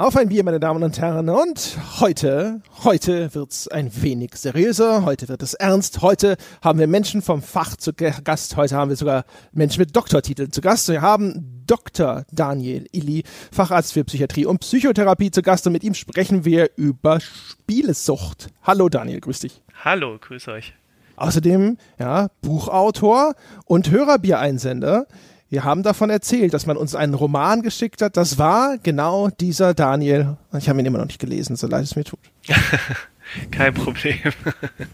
[0.00, 1.28] Auf ein Bier, meine Damen und Herren.
[1.28, 5.04] Und heute, heute wird's ein wenig seriöser.
[5.04, 6.00] Heute wird es ernst.
[6.00, 8.56] Heute haben wir Menschen vom Fach zu Gast.
[8.56, 10.88] Heute haben wir sogar Menschen mit Doktortiteln zu Gast.
[10.88, 12.24] Wir haben Dr.
[12.32, 15.66] Daniel Illy, Facharzt für Psychiatrie und Psychotherapie zu Gast.
[15.66, 18.48] Und mit ihm sprechen wir über Spielesucht.
[18.62, 19.60] Hallo Daniel, grüß dich.
[19.84, 20.72] Hallo, grüß euch.
[21.16, 23.34] Außerdem, ja, Buchautor
[23.66, 25.06] und Hörerbiereinsender.
[25.50, 28.16] Wir haben davon erzählt, dass man uns einen Roman geschickt hat.
[28.16, 30.36] Das war genau dieser Daniel.
[30.56, 32.20] Ich habe ihn immer noch nicht gelesen, so leid es mir tut.
[33.50, 34.16] Kein Problem.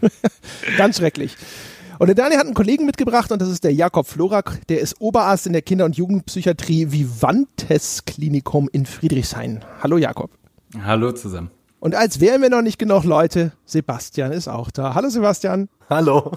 [0.78, 1.36] Ganz schrecklich.
[1.98, 4.66] Und der Daniel hat einen Kollegen mitgebracht und das ist der Jakob Florak.
[4.68, 9.62] Der ist Oberarzt in der Kinder- und Jugendpsychiatrie Vivantes Klinikum in Friedrichshain.
[9.82, 10.30] Hallo Jakob.
[10.82, 11.50] Hallo zusammen.
[11.78, 14.94] Und als wären wir noch nicht genug Leute, Sebastian ist auch da.
[14.94, 15.68] Hallo Sebastian.
[15.90, 16.32] Hallo.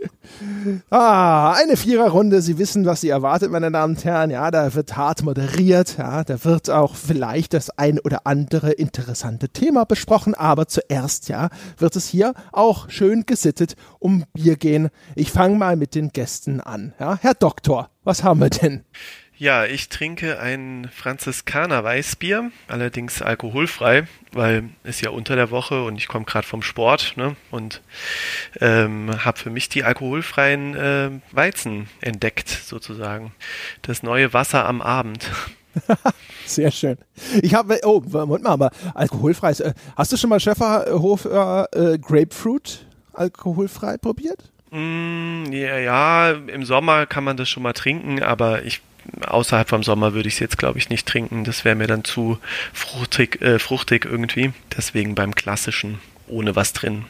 [0.90, 2.40] ah, eine Viererrunde.
[2.40, 4.30] Sie wissen, was Sie erwartet, meine Damen und Herren.
[4.30, 5.98] Ja, da wird hart moderiert.
[5.98, 10.34] Ja, da wird auch vielleicht das ein oder andere interessante Thema besprochen.
[10.34, 14.88] Aber zuerst, ja, wird es hier auch schön gesittet um Bier gehen.
[15.14, 16.94] Ich fange mal mit den Gästen an.
[16.98, 18.84] Ja, Herr Doktor, was haben wir denn?
[19.40, 25.96] Ja, ich trinke ein Franziskaner Weißbier, allerdings alkoholfrei, weil es ja unter der Woche und
[25.96, 27.80] ich komme gerade vom Sport ne, und
[28.60, 33.32] ähm, habe für mich die alkoholfreien äh, Weizen entdeckt, sozusagen.
[33.80, 35.30] Das neue Wasser am Abend.
[36.44, 36.98] Sehr schön.
[37.40, 39.60] Ich habe, oh, Moment mal, aber alkoholfreies.
[39.60, 44.52] Äh, hast du schon mal Schäferhof äh, Grapefruit alkoholfrei probiert?
[44.70, 48.80] Mm, ja, ja, im Sommer kann man das schon mal trinken, aber ich
[49.26, 51.44] außerhalb vom Sommer würde ich es jetzt, glaube ich, nicht trinken.
[51.44, 52.38] Das wäre mir dann zu
[52.72, 54.52] fruchtig, äh, fruchtig irgendwie.
[54.76, 55.98] Deswegen beim klassischen
[56.28, 57.04] ohne was drin.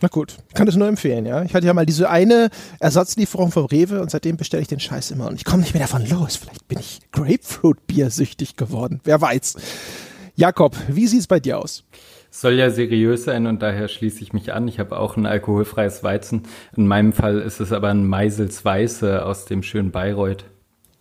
[0.00, 1.42] Na gut, kann das nur empfehlen, ja.
[1.42, 5.10] Ich hatte ja mal diese eine Ersatzlieferung vom Rewe und seitdem bestelle ich den Scheiß
[5.10, 6.36] immer und ich komme nicht mehr davon los.
[6.36, 9.00] Vielleicht bin ich Grapefruit-Bier süchtig geworden.
[9.02, 9.56] Wer weiß.
[10.36, 11.82] Jakob, wie sieht es bei dir aus?
[12.30, 14.68] Soll ja seriös sein und daher schließe ich mich an.
[14.68, 16.42] Ich habe auch ein alkoholfreies Weizen.
[16.76, 20.44] In meinem Fall ist es aber ein Meisels Weiße aus dem schönen Bayreuth.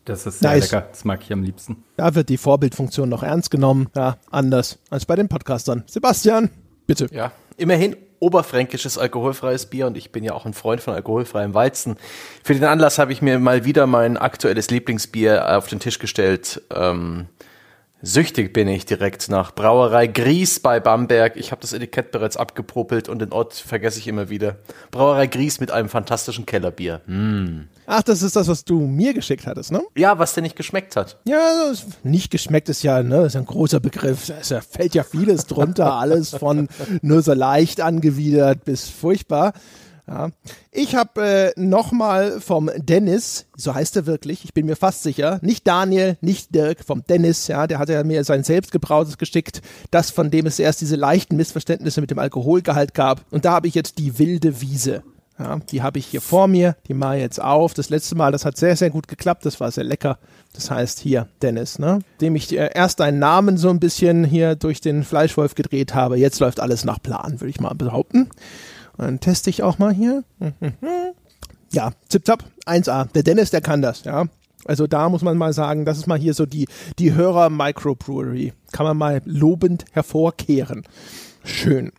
[0.06, 0.72] Das ist sehr nice.
[0.72, 0.88] lecker.
[0.90, 1.84] Das mag ich am liebsten.
[1.98, 3.90] Da wird die Vorbildfunktion noch ernst genommen.
[3.96, 5.84] Ja, anders als bei den Podcastern.
[5.86, 6.50] Sebastian,
[6.86, 7.08] bitte.
[7.12, 11.98] Ja, immerhin oberfränkisches alkoholfreies Bier und ich bin ja auch ein Freund von alkoholfreiem Weizen.
[12.44, 16.62] Für den Anlass habe ich mir mal wieder mein aktuelles Lieblingsbier auf den Tisch gestellt.
[16.74, 17.28] Ähm,
[18.04, 21.36] Süchtig bin ich direkt nach Brauerei Gries bei Bamberg.
[21.36, 24.58] Ich habe das Etikett bereits abgepopelt und den Ort vergesse ich immer wieder.
[24.92, 27.02] Brauerei Gries mit einem fantastischen Kellerbier.
[27.08, 27.62] Mm.
[27.88, 29.82] Ach, das ist das, was du mir geschickt hattest, ne?
[29.96, 31.18] Ja, was dir nicht geschmeckt hat.
[31.26, 34.32] Ja, nicht geschmeckt ist ja, ne, ist ein großer Begriff.
[34.48, 36.68] Da fällt ja vieles drunter, alles von
[37.02, 39.54] nur so leicht angewidert bis furchtbar.
[40.08, 40.30] Ja.
[40.72, 45.40] Ich habe äh, nochmal vom Dennis, so heißt er wirklich, ich bin mir fast sicher,
[45.42, 50.10] nicht Daniel, nicht Dirk, vom Dennis, ja, der hat ja mir sein selbstgebrautes geschickt, das
[50.10, 53.26] von dem es erst diese leichten Missverständnisse mit dem Alkoholgehalt gab.
[53.32, 55.04] Und da habe ich jetzt die wilde Wiese.
[55.40, 57.76] Ja, die habe ich hier vor mir, die mache ich jetzt auf.
[57.76, 60.18] Das letzte Mal, das hat sehr, sehr gut geklappt, das war sehr lecker.
[60.54, 62.00] Das heißt hier, Dennis, ne?
[62.22, 66.18] Dem ich äh, erst deinen Namen so ein bisschen hier durch den Fleischwolf gedreht habe.
[66.18, 68.30] Jetzt läuft alles nach Plan, würde ich mal behaupten.
[68.98, 70.24] Dann teste ich auch mal hier.
[71.72, 73.12] Ja, zip-zap, 1A.
[73.14, 74.26] Der Dennis, der kann das, ja.
[74.66, 76.68] Also da muss man mal sagen, das ist mal hier so die,
[77.00, 78.54] die Hörer-Microbrewery.
[78.72, 80.84] Kann man mal lobend hervorkehren.
[81.44, 81.92] Schön.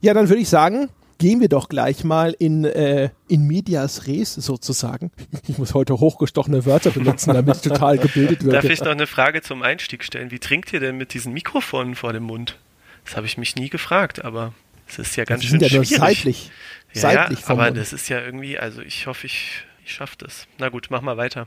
[0.00, 4.34] Ja, dann würde ich sagen, gehen wir doch gleich mal in, äh, in medias res
[4.34, 5.12] sozusagen.
[5.46, 8.62] Ich muss heute hochgestochene Wörter benutzen, damit ich total gebildet werde.
[8.62, 10.30] Darf ich noch eine Frage zum Einstieg stellen?
[10.30, 12.58] Wie trinkt ihr denn mit diesen Mikrofonen vor dem Mund?
[13.04, 14.54] Das habe ich mich nie gefragt, aber
[14.96, 15.90] das ist ja ganz schön sind ja schwierig.
[15.90, 16.50] Nur seitlich.
[16.92, 17.76] Ja, seitlich aber Mund.
[17.76, 20.46] das ist ja irgendwie, also ich hoffe, ich, ich schaffe das.
[20.58, 21.46] Na gut, mach mal weiter.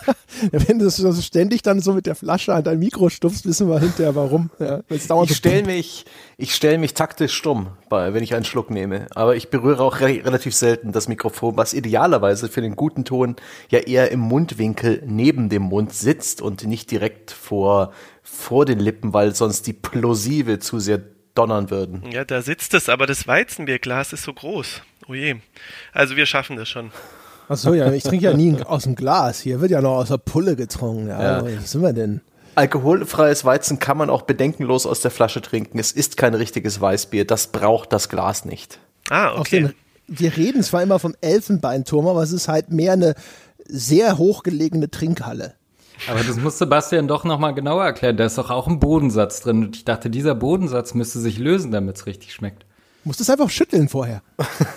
[0.52, 3.78] Wenn du so ständig dann so mit der Flasche an dein Mikro stupfst, wissen wir
[3.78, 4.50] hinterher warum.
[4.58, 6.04] Ja, ich stelle mich,
[6.36, 9.06] ich stell mich taktisch stumm, wenn ich einen Schluck nehme.
[9.14, 13.36] Aber ich berühre auch re relativ selten das Mikrofon, was idealerweise für den guten Ton
[13.70, 19.12] ja eher im Mundwinkel neben dem Mund sitzt und nicht direkt vor, vor den Lippen,
[19.12, 21.00] weil sonst die Plosive zu sehr
[21.34, 22.02] donnern würden.
[22.10, 24.82] Ja, da sitzt es, aber das Weizenbierglas ist so groß.
[25.08, 25.36] Oh je.
[25.92, 26.90] Also wir schaffen das schon.
[27.48, 29.40] Ach so, ja, ich trinke ja nie aus dem Glas.
[29.40, 31.08] Hier wird ja noch aus der Pulle getrunken.
[31.08, 31.56] Ja, ja.
[31.60, 32.20] Was sind wir denn?
[32.54, 35.78] Alkoholfreies Weizen kann man auch bedenkenlos aus der Flasche trinken.
[35.78, 37.24] Es ist kein richtiges Weißbier.
[37.24, 38.78] Das braucht das Glas nicht.
[39.08, 39.62] Ah, okay.
[39.62, 39.74] Den,
[40.06, 43.14] wir reden zwar immer vom Elfenbeinturm, aber es ist halt mehr eine
[43.66, 45.54] sehr hochgelegene Trinkhalle.
[46.08, 48.16] Aber das muss Sebastian doch nochmal genauer erklären.
[48.16, 49.64] Da ist doch auch ein Bodensatz drin.
[49.64, 52.64] Und ich dachte, dieser Bodensatz müsste sich lösen, damit es richtig schmeckt.
[53.02, 54.22] Musst es einfach schütteln vorher.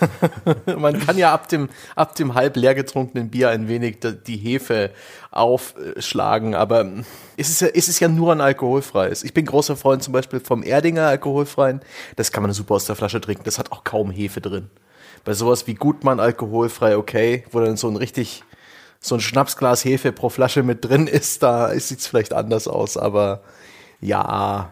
[0.77, 4.91] Man kann ja ab dem, ab dem halb leer getrunkenen Bier ein wenig die Hefe
[5.29, 6.89] aufschlagen, aber
[7.35, 9.23] es ist ja, es ist ja nur ein alkoholfreies.
[9.25, 11.81] Ich bin großer Freund zum Beispiel vom Erdinger alkoholfreien.
[12.15, 13.43] Das kann man super aus der Flasche trinken.
[13.43, 14.69] Das hat auch kaum Hefe drin.
[15.25, 18.43] Bei sowas wie Gutmann alkoholfrei, okay, wo dann so ein richtig,
[19.03, 22.97] so ein Schnapsglas Hefe pro Flasche mit drin ist, da sieht es vielleicht anders aus,
[22.97, 23.41] aber
[23.99, 24.71] ja,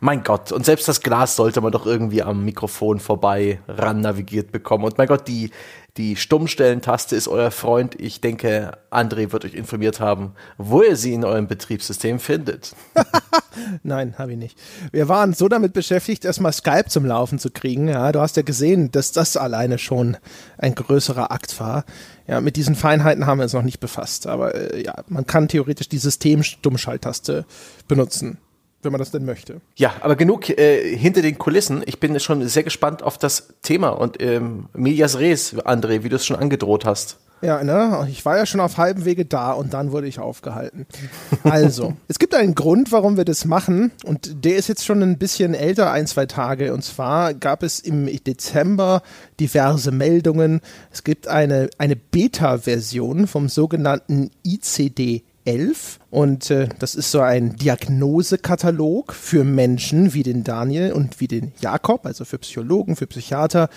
[0.00, 4.52] mein Gott, und selbst das Glas sollte man doch irgendwie am Mikrofon vorbei ran navigiert
[4.52, 4.84] bekommen.
[4.84, 5.50] Und mein Gott, die,
[5.96, 7.98] die Stummstellentaste ist euer Freund.
[7.98, 12.76] Ich denke, André wird euch informiert haben, wo ihr sie in eurem Betriebssystem findet.
[13.82, 14.58] Nein, habe ich nicht.
[14.92, 17.88] Wir waren so damit beschäftigt, erstmal Skype zum Laufen zu kriegen.
[17.88, 20.18] Ja, du hast ja gesehen, dass das alleine schon
[20.58, 21.84] ein größerer Akt war.
[22.28, 24.26] Ja, mit diesen Feinheiten haben wir uns noch nicht befasst.
[24.26, 27.44] Aber äh, ja, man kann theoretisch die System-Stummschalttaste
[27.88, 28.38] benutzen
[28.86, 29.60] wenn man das denn möchte.
[29.74, 31.82] Ja, aber genug äh, hinter den Kulissen.
[31.86, 36.16] Ich bin schon sehr gespannt auf das Thema und ähm, Medias Res, André, wie du
[36.16, 37.18] es schon angedroht hast.
[37.42, 38.08] Ja, ne?
[38.10, 40.86] Ich war ja schon auf halbem Wege da und dann wurde ich aufgehalten.
[41.44, 45.18] Also, es gibt einen Grund, warum wir das machen und der ist jetzt schon ein
[45.18, 46.72] bisschen älter, ein, zwei Tage.
[46.72, 49.02] Und zwar gab es im Dezember
[49.38, 50.60] diverse Meldungen.
[50.90, 57.56] Es gibt eine, eine Beta-Version vom sogenannten ICD 11 und äh, das ist so ein
[57.56, 63.68] Diagnosekatalog für Menschen wie den Daniel und wie den Jakob, also für Psychologen, für Psychiater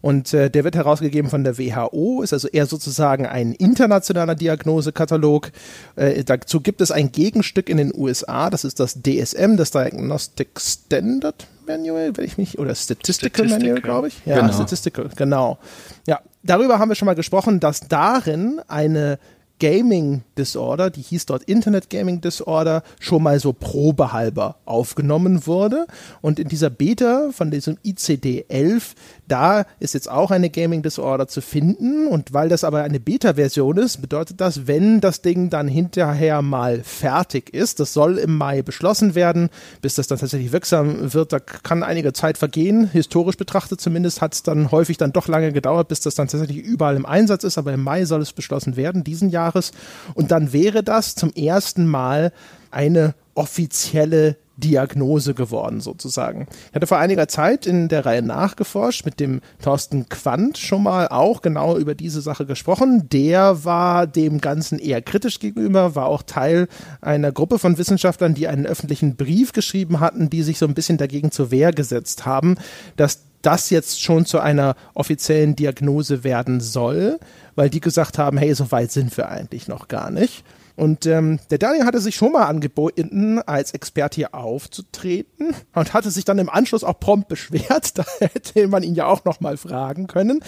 [0.00, 5.50] und äh, der wird herausgegeben von der WHO, ist also eher sozusagen ein internationaler Diagnosekatalog.
[5.96, 10.60] Äh, dazu gibt es ein Gegenstück in den USA, das ist das DSM, das Diagnostic
[10.60, 14.14] Standard Manual, wenn ich mich, oder Statistical, Statistical Manual, glaube ich.
[14.24, 14.52] Ja, genau.
[14.52, 15.58] Statistical, genau.
[16.06, 19.18] Ja, darüber haben wir schon mal gesprochen, dass darin eine
[19.58, 25.86] Gaming Disorder, die hieß dort Internet Gaming Disorder, schon mal so probehalber aufgenommen wurde.
[26.20, 28.94] Und in dieser Beta von diesem ICD-11,
[29.28, 32.06] da ist jetzt auch eine Gaming Disorder zu finden.
[32.06, 36.82] Und weil das aber eine Beta-Version ist, bedeutet das, wenn das Ding dann hinterher mal
[36.82, 39.48] fertig ist, das soll im Mai beschlossen werden,
[39.80, 42.90] bis das dann tatsächlich wirksam wird, da kann einige Zeit vergehen.
[42.92, 46.58] Historisch betrachtet zumindest hat es dann häufig dann doch lange gedauert, bis das dann tatsächlich
[46.58, 47.58] überall im Einsatz ist.
[47.58, 49.72] Aber im Mai soll es beschlossen werden, diesen Jahr Jahres.
[50.14, 52.32] Und dann wäre das zum ersten Mal
[52.70, 56.46] eine offizielle Diagnose geworden, sozusagen.
[56.70, 61.08] Ich hatte vor einiger Zeit in der Reihe nachgeforscht, mit dem Thorsten Quandt schon mal
[61.08, 63.08] auch genau über diese Sache gesprochen.
[63.10, 66.68] Der war dem Ganzen eher kritisch gegenüber, war auch Teil
[67.00, 70.98] einer Gruppe von Wissenschaftlern, die einen öffentlichen Brief geschrieben hatten, die sich so ein bisschen
[70.98, 72.56] dagegen zur Wehr gesetzt haben,
[72.96, 77.20] dass das jetzt schon zu einer offiziellen Diagnose werden soll
[77.56, 80.44] weil die gesagt haben, hey, so weit sind wir eigentlich noch gar nicht.
[80.76, 86.10] Und ähm, der Daniel hatte sich schon mal angeboten, als Experte hier aufzutreten und hatte
[86.10, 87.94] sich dann im Anschluss auch prompt beschwert.
[87.96, 90.40] Da hätte man ihn ja auch noch mal fragen können.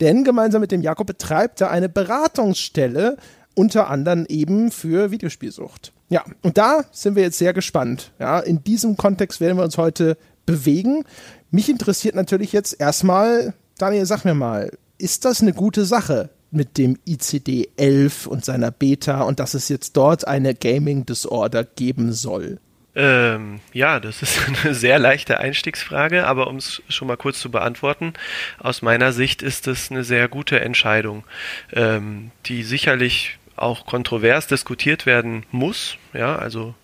[0.00, 3.16] Denn gemeinsam mit dem Jakob betreibt er eine Beratungsstelle,
[3.54, 5.92] unter anderem eben für Videospielsucht.
[6.08, 8.12] Ja, und da sind wir jetzt sehr gespannt.
[8.18, 11.04] Ja, in diesem Kontext werden wir uns heute bewegen.
[11.50, 16.78] Mich interessiert natürlich jetzt erstmal, Daniel, sag mir mal, ist das eine gute Sache, mit
[16.78, 22.58] dem ICD-11 und seiner Beta und dass es jetzt dort eine Gaming Disorder geben soll?
[22.94, 27.50] Ähm, ja, das ist eine sehr leichte Einstiegsfrage, aber um es schon mal kurz zu
[27.50, 28.14] beantworten,
[28.58, 31.24] aus meiner Sicht ist es eine sehr gute Entscheidung,
[31.72, 35.96] ähm, die sicherlich auch kontrovers diskutiert werden muss.
[36.12, 36.74] Ja, also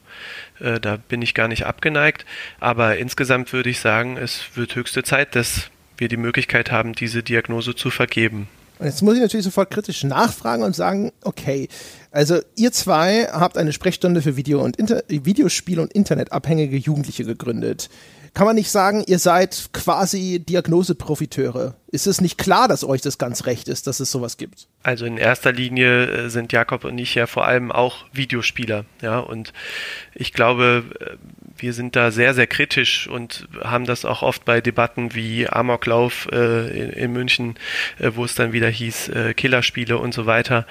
[0.61, 2.25] äh, da bin ich gar nicht abgeneigt,
[2.61, 7.23] aber insgesamt würde ich sagen, es wird höchste Zeit, dass wir die Möglichkeit haben, diese
[7.23, 8.49] Diagnose zu vergeben.
[8.85, 11.69] Und jetzt muss ich natürlich sofort kritisch nachfragen und sagen, okay,
[12.11, 17.89] also ihr zwei habt eine Sprechstunde für Video und Inter Videospiel und Internetabhängige Jugendliche gegründet.
[18.35, 21.77] Kann man nicht sagen, ihr seid quasi Diagnoseprofiteure?
[21.87, 24.69] Ist es nicht klar, dass euch das ganz recht ist, dass es sowas gibt?
[24.83, 29.19] Also in erster Linie äh, sind Jakob und ich ja vor allem auch Videospieler, ja,
[29.21, 29.55] und
[30.13, 31.17] ich glaube, äh,
[31.57, 36.29] wir sind da sehr, sehr kritisch und haben das auch oft bei Debatten wie Amoklauf
[36.33, 37.57] äh, in, in, München,
[37.99, 40.67] äh, wo es dann wieder hieß äh, Killerspiele und so weiter,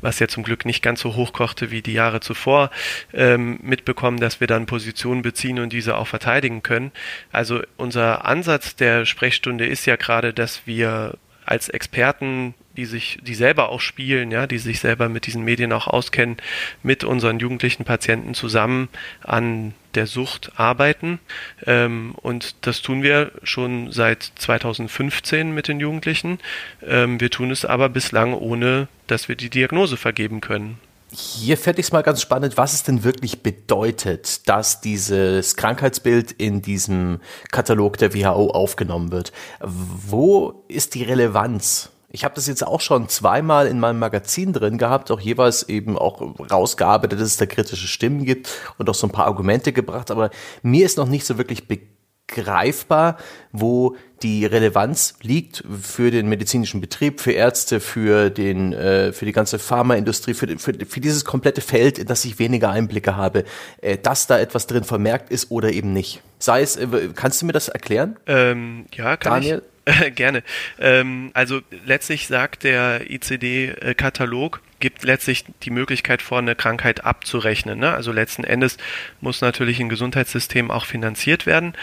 [0.00, 2.70] was ja zum Glück nicht ganz so hochkochte wie die Jahre zuvor,
[3.12, 6.92] ähm, mitbekommen, dass wir dann Positionen beziehen und diese auch verteidigen können.
[7.32, 11.14] Also unser Ansatz der Sprechstunde ist ja gerade, dass wir
[11.44, 15.72] als Experten die sich, die selber auch spielen, ja, die sich selber mit diesen Medien
[15.72, 16.36] auch auskennen,
[16.82, 18.88] mit unseren jugendlichen Patienten zusammen
[19.22, 21.18] an der Sucht arbeiten.
[21.66, 26.38] Ähm, und das tun wir schon seit 2015 mit den Jugendlichen.
[26.86, 30.78] Ähm, wir tun es aber bislang ohne, dass wir die Diagnose vergeben können.
[31.10, 36.32] Hier fände ich es mal ganz spannend, was es denn wirklich bedeutet, dass dieses Krankheitsbild
[36.32, 37.20] in diesem
[37.52, 39.32] Katalog der WHO aufgenommen wird.
[39.60, 41.90] Wo ist die Relevanz?
[42.16, 45.98] Ich habe das jetzt auch schon zweimal in meinem Magazin drin gehabt, auch jeweils eben
[45.98, 50.10] auch rausgearbeitet, dass es da kritische Stimmen gibt und auch so ein paar Argumente gebracht,
[50.10, 50.30] aber
[50.62, 51.92] mir ist noch nicht so wirklich bekannt,
[52.28, 53.18] greifbar,
[53.52, 59.32] wo die Relevanz liegt für den medizinischen Betrieb, für Ärzte, für den, äh, für die
[59.32, 63.44] ganze Pharmaindustrie, für, für, für dieses komplette Feld, in das ich weniger Einblicke habe,
[63.80, 66.20] äh, dass da etwas drin vermerkt ist oder eben nicht.
[66.40, 68.16] Sei es, äh, kannst du mir das erklären?
[68.26, 69.62] Ähm, ja, kann Daniel?
[69.64, 69.75] ich.
[70.14, 70.42] Gerne.
[70.78, 77.78] Ähm, also letztlich sagt der ICD-Katalog, gibt letztlich die Möglichkeit vor, eine Krankheit abzurechnen.
[77.78, 77.92] Ne?
[77.92, 78.76] Also letzten Endes
[79.20, 81.74] muss natürlich ein Gesundheitssystem auch finanziert werden.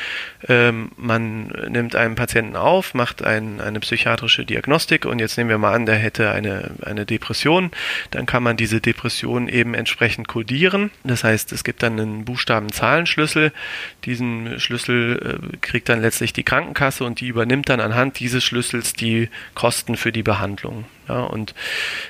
[0.47, 5.57] Ähm, man nimmt einen Patienten auf, macht ein, eine psychiatrische Diagnostik und jetzt nehmen wir
[5.57, 7.71] mal an, der hätte eine, eine Depression.
[8.11, 10.91] Dann kann man diese Depression eben entsprechend kodieren.
[11.03, 13.51] Das heißt, es gibt dann einen Buchstaben-Zahlenschlüssel.
[14.05, 18.93] Diesen Schlüssel äh, kriegt dann letztlich die Krankenkasse und die übernimmt dann anhand dieses Schlüssels
[18.93, 20.85] die Kosten für die Behandlung.
[21.07, 21.53] Ja, und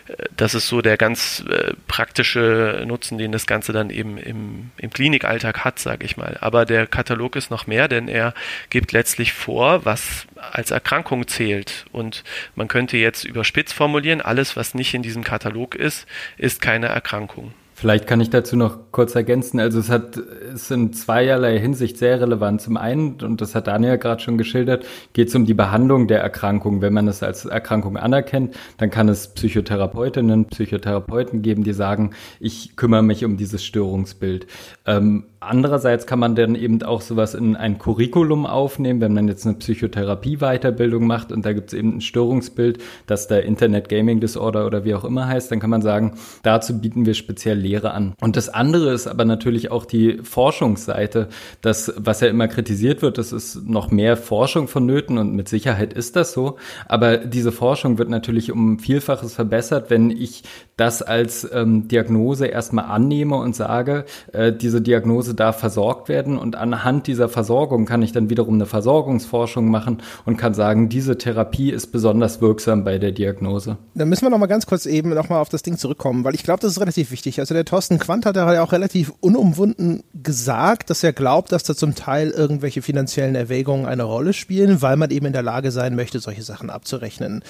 [0.08, 4.72] äh, das ist so der ganz äh, praktische Nutzen, den das Ganze dann eben im,
[4.78, 6.38] im Klinikalltag hat, sage ich mal.
[6.42, 8.34] Aber der Katalog ist noch mehr, denn er
[8.70, 11.86] gibt letztlich vor, was als Erkrankung zählt.
[11.92, 12.24] Und
[12.56, 16.06] man könnte jetzt überspitzt formulieren, alles, was nicht in diesem Katalog ist,
[16.38, 17.54] ist keine Erkrankung.
[17.84, 19.60] Vielleicht kann ich dazu noch kurz ergänzen.
[19.60, 22.62] Also es hat, es in zweierlei Hinsicht sehr relevant.
[22.62, 26.22] Zum einen, und das hat Daniel gerade schon geschildert, geht es um die Behandlung der
[26.22, 26.80] Erkrankung.
[26.80, 32.78] Wenn man es als Erkrankung anerkennt, dann kann es Psychotherapeutinnen, Psychotherapeuten geben, die sagen, ich
[32.78, 34.48] kümmere mich um dieses Störungsbild.
[34.86, 39.46] Ähm, Andererseits kann man dann eben auch sowas in ein Curriculum aufnehmen, wenn man jetzt
[39.46, 44.66] eine Psychotherapie-Weiterbildung macht und da gibt es eben ein Störungsbild, das der Internet Gaming Disorder
[44.66, 48.14] oder wie auch immer heißt, dann kann man sagen, dazu bieten wir speziell Lehre an.
[48.22, 51.28] Und das andere ist aber natürlich auch die Forschungsseite.
[51.62, 55.94] Das, was ja immer kritisiert wird, das ist noch mehr Forschung vonnöten und mit Sicherheit
[55.94, 56.58] ist das so.
[56.88, 60.44] Aber diese Forschung wird natürlich um Vielfaches verbessert, wenn ich
[60.78, 66.56] das als ähm, Diagnose erstmal annehme und sage, äh, diese Diagnose darf versorgt werden und
[66.56, 71.72] anhand dieser Versorgung kann ich dann wiederum eine Versorgungsforschung machen und kann sagen, diese Therapie
[71.72, 73.78] ist besonders wirksam bei der Diagnose.
[73.96, 76.36] Dann müssen wir noch mal ganz kurz eben noch mal auf das Ding zurückkommen, weil
[76.36, 77.40] ich glaube, das ist relativ wichtig.
[77.40, 81.76] Also der Thorsten Quandt hat ja auch relativ unumwunden gesagt, dass er glaubt, dass da
[81.76, 85.96] zum Teil irgendwelche finanziellen Erwägungen eine Rolle spielen, weil man eben in der Lage sein
[85.96, 87.44] möchte, solche Sachen abzurechnen.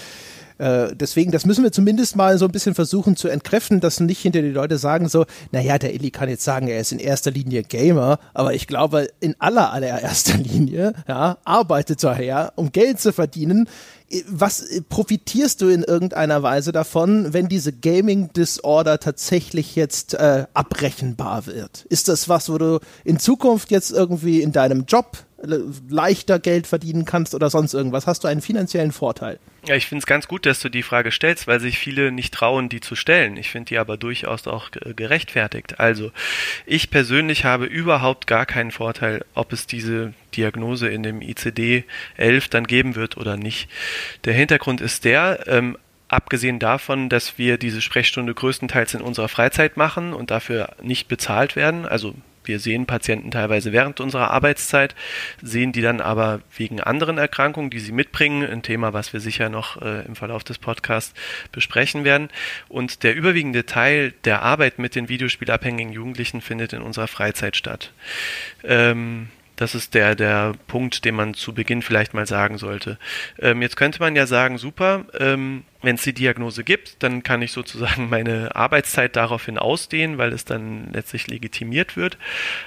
[0.57, 4.19] Äh, deswegen, das müssen wir zumindest mal so ein bisschen versuchen zu entkräften, dass nicht
[4.19, 7.31] hinter die Leute sagen so, naja, der Illy kann jetzt sagen, er ist in erster
[7.31, 12.99] Linie Gamer, aber ich glaube, in aller allererster Linie, ja, arbeitet er her, um Geld
[12.99, 13.67] zu verdienen.
[14.27, 21.47] Was profitierst du in irgendeiner Weise davon, wenn diese Gaming Disorder tatsächlich jetzt äh, abrechenbar
[21.47, 21.85] wird?
[21.89, 27.05] Ist das was, wo du in Zukunft jetzt irgendwie in deinem Job leichter Geld verdienen
[27.05, 28.07] kannst oder sonst irgendwas?
[28.07, 29.39] Hast du einen finanziellen Vorteil?
[29.65, 32.33] Ja, ich finde es ganz gut, dass du die Frage stellst, weil sich viele nicht
[32.33, 33.37] trauen, die zu stellen.
[33.37, 35.79] Ich finde die aber durchaus auch gerechtfertigt.
[35.79, 36.11] Also,
[36.65, 41.85] ich persönlich habe überhaupt gar keinen Vorteil, ob es diese Diagnose in dem ICD
[42.17, 43.69] 11 dann geben wird oder nicht.
[44.25, 45.77] Der Hintergrund ist der, ähm,
[46.09, 51.55] abgesehen davon, dass wir diese Sprechstunde größtenteils in unserer Freizeit machen und dafür nicht bezahlt
[51.55, 54.95] werden, also wir sehen Patienten teilweise während unserer Arbeitszeit,
[55.41, 59.49] sehen die dann aber wegen anderen Erkrankungen, die sie mitbringen, ein Thema, was wir sicher
[59.49, 61.13] noch äh, im Verlauf des Podcasts
[61.51, 62.29] besprechen werden.
[62.69, 67.91] Und der überwiegende Teil der Arbeit mit den videospielabhängigen Jugendlichen findet in unserer Freizeit statt.
[68.63, 72.97] Ähm, das ist der, der Punkt, den man zu Beginn vielleicht mal sagen sollte.
[73.39, 77.41] Ähm, jetzt könnte man ja sagen, super, ähm, wenn es die Diagnose gibt, dann kann
[77.41, 82.17] ich sozusagen meine Arbeitszeit daraufhin ausdehnen, weil es dann letztlich legitimiert wird.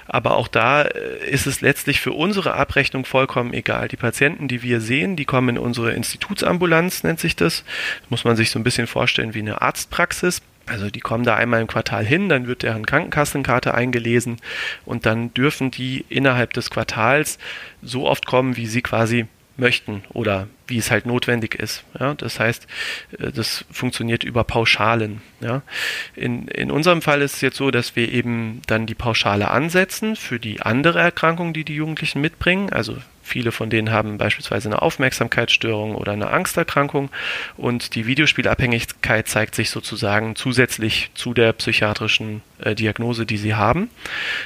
[0.07, 3.87] Aber auch da äh, ist es letztlich für unsere Abrechnung vollkommen egal.
[3.89, 7.63] Die Patienten, die wir sehen, die kommen in unsere Institutsambulanz, nennt sich das.
[8.01, 10.41] das muss man sich so ein bisschen vorstellen wie eine Arztpraxis.
[10.67, 14.37] Also die kommen da einmal im Quartal hin, dann wird deren Krankenkassenkarte eingelesen
[14.85, 17.39] und dann dürfen die innerhalb des Quartals
[17.81, 21.83] so oft kommen, wie sie quasi möchten oder wie es halt notwendig ist.
[21.99, 22.67] Ja, das heißt,
[23.19, 25.21] äh, das funktioniert über Pauschalen.
[25.39, 25.63] Ja.
[26.15, 30.15] In, in unserem Fall ist es jetzt so, dass wir eben dann die Pauschale ansetzen
[30.15, 32.71] für die andere Erkrankung, die die Jugendlichen mitbringen.
[32.71, 32.97] Also
[33.27, 37.09] Viele von denen haben beispielsweise eine Aufmerksamkeitsstörung oder eine Angsterkrankung
[37.57, 43.89] und die Videospielabhängigkeit zeigt sich sozusagen zusätzlich zu der psychiatrischen äh, Diagnose, die sie haben.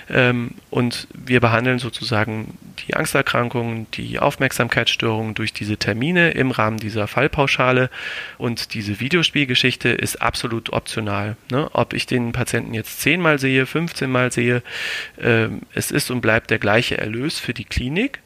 [0.10, 2.58] Ähm, und wir behandeln sozusagen
[2.88, 7.92] die Angsterkrankungen, die Aufmerksamkeitsstörungen durch diese Termine im Rahmen dieser Fallpauschale
[8.40, 11.38] und diese Videospielgeschichte ist absolut optional.
[11.52, 11.70] Ne?
[11.74, 14.64] Ob ich den Patienten jetzt zehnmal sehe, 15 Mal sehe,
[15.18, 18.20] äh, es ist und bleibt der gleiche Erlös für die Klinik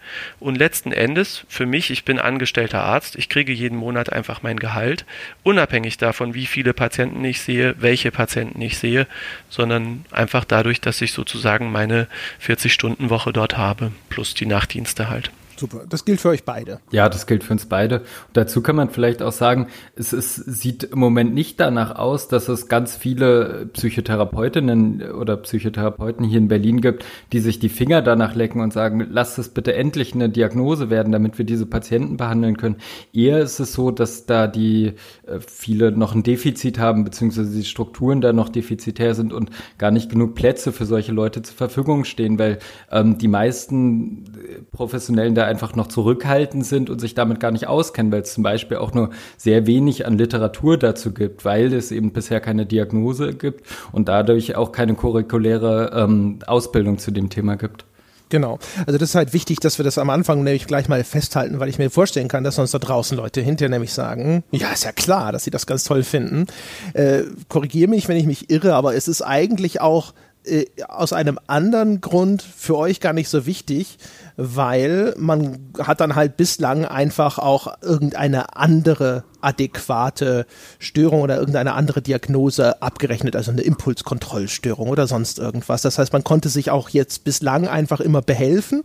[0.45, 4.59] und letzten Endes für mich, ich bin angestellter Arzt, ich kriege jeden Monat einfach mein
[4.59, 5.03] Gehalt,
[5.41, 9.07] unabhängig davon, wie viele Patienten ich sehe, welche Patienten ich sehe,
[9.49, 12.07] sondern einfach dadurch, dass ich sozusagen meine
[12.45, 15.31] 40-Stunden-Woche dort habe, plus die Nachtdienste halt.
[15.57, 15.85] Super.
[15.87, 16.79] Das gilt für euch beide.
[16.91, 17.99] Ja, das gilt für uns beide.
[17.99, 22.27] Und dazu kann man vielleicht auch sagen, es, es sieht im Moment nicht danach aus,
[22.27, 28.01] dass es ganz viele Psychotherapeutinnen oder Psychotherapeuten hier in Berlin gibt, die sich die Finger
[28.01, 32.17] danach lecken und sagen, lasst es bitte endlich eine Diagnose werden, damit wir diese Patienten
[32.17, 32.77] behandeln können.
[33.13, 34.93] Eher ist es so, dass da die
[35.25, 39.91] äh, viele noch ein Defizit haben, beziehungsweise die Strukturen da noch defizitär sind und gar
[39.91, 42.59] nicht genug Plätze für solche Leute zur Verfügung stehen, weil
[42.91, 44.25] ähm, die meisten
[44.71, 48.77] Professionellen einfach noch zurückhaltend sind und sich damit gar nicht auskennen, weil es zum Beispiel
[48.77, 53.65] auch nur sehr wenig an Literatur dazu gibt, weil es eben bisher keine Diagnose gibt
[53.91, 57.85] und dadurch auch keine curriculäre ähm, Ausbildung zu dem Thema gibt.
[58.29, 58.59] Genau.
[58.85, 61.69] Also das ist halt wichtig, dass wir das am Anfang nämlich gleich mal festhalten, weil
[61.69, 64.91] ich mir vorstellen kann, dass uns da draußen Leute hinterher nämlich sagen, ja, ist ja
[64.91, 66.47] klar, dass sie das ganz toll finden.
[66.93, 70.13] Äh, Korrigiere mich, wenn ich mich irre, aber es ist eigentlich auch
[70.45, 73.97] äh, aus einem anderen Grund für euch gar nicht so wichtig,
[74.37, 80.45] weil man hat dann halt bislang einfach auch irgendeine andere adäquate
[80.79, 85.81] Störung oder irgendeine andere Diagnose abgerechnet, also eine Impulskontrollstörung oder sonst irgendwas.
[85.81, 88.83] Das heißt, man konnte sich auch jetzt bislang einfach immer behelfen.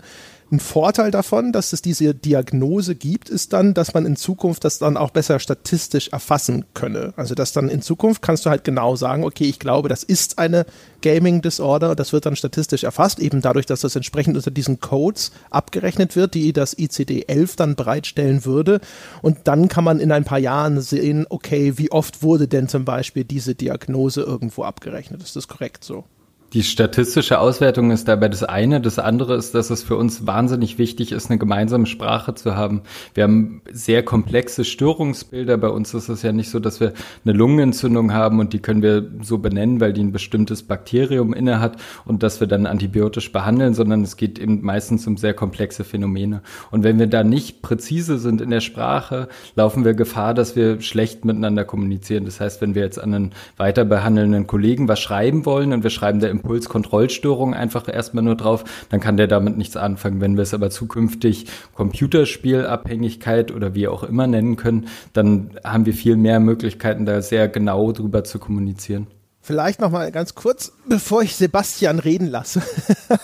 [0.52, 4.78] Ein Vorteil davon, dass es diese Diagnose gibt, ist dann, dass man in Zukunft das
[4.80, 7.14] dann auch besser statistisch erfassen könne.
[7.14, 10.40] Also dass dann in Zukunft kannst du halt genau sagen, okay, ich glaube, das ist
[10.40, 10.66] eine
[11.02, 11.94] Gaming Disorder.
[11.94, 16.34] Das wird dann statistisch erfasst, eben dadurch, dass das entsprechend unter diesen Codes abgerechnet wird,
[16.34, 18.80] die das ICD-11 dann bereitstellen würde.
[19.22, 22.84] Und dann kann man in ein paar Jahren sehen, okay, wie oft wurde denn zum
[22.84, 25.22] Beispiel diese Diagnose irgendwo abgerechnet?
[25.22, 26.06] Ist das korrekt so?
[26.52, 28.80] Die statistische Auswertung ist dabei das eine.
[28.80, 32.82] Das andere ist, dass es für uns wahnsinnig wichtig ist, eine gemeinsame Sprache zu haben.
[33.14, 35.56] Wir haben sehr komplexe Störungsbilder.
[35.58, 36.92] Bei uns ist es ja nicht so, dass wir
[37.24, 41.60] eine Lungenentzündung haben und die können wir so benennen, weil die ein bestimmtes Bakterium inne
[41.60, 45.84] hat und dass wir dann antibiotisch behandeln, sondern es geht eben meistens um sehr komplexe
[45.84, 46.42] Phänomene.
[46.72, 50.80] Und wenn wir da nicht präzise sind in der Sprache, laufen wir Gefahr, dass wir
[50.80, 52.24] schlecht miteinander kommunizieren.
[52.24, 55.90] Das heißt, wenn wir jetzt an einen weiter behandelnden Kollegen was schreiben wollen und wir
[55.90, 60.20] schreiben da Impulskontrollstörung einfach erstmal nur drauf, dann kann der damit nichts anfangen.
[60.20, 65.94] Wenn wir es aber zukünftig Computerspielabhängigkeit oder wie auch immer nennen können, dann haben wir
[65.94, 69.06] viel mehr Möglichkeiten, da sehr genau drüber zu kommunizieren.
[69.42, 72.60] Vielleicht noch mal ganz kurz, bevor ich Sebastian reden lasse.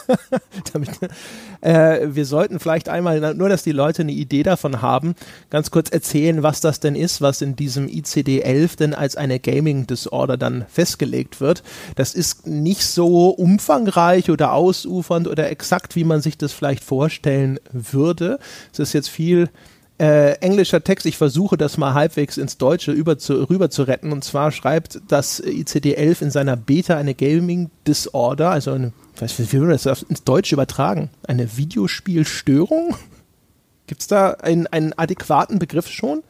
[0.73, 0.89] Damit,
[1.61, 5.15] äh, wir sollten vielleicht einmal, nur dass die Leute eine Idee davon haben,
[5.51, 9.87] ganz kurz erzählen, was das denn ist, was in diesem ICD-11 denn als eine Gaming
[9.87, 11.63] Disorder dann festgelegt wird.
[11.97, 17.61] Das ist nicht so umfangreich oder ausufernd oder exakt, wie man sich das vielleicht vorstellen
[17.73, 18.39] würde.
[18.73, 19.51] Es ist jetzt viel
[19.99, 24.13] äh, englischer Text, ich versuche das mal halbwegs ins Deutsche über zu, rüber zu retten.
[24.13, 29.53] Und zwar schreibt das ICD-11 in seiner Beta eine Gaming Disorder, also eine, weiß, wie
[29.53, 31.11] würde das ins Deutsche übertragen?
[31.27, 32.97] Eine Videospielstörung?
[33.87, 36.23] Gibt es da einen, einen adäquaten Begriff schon?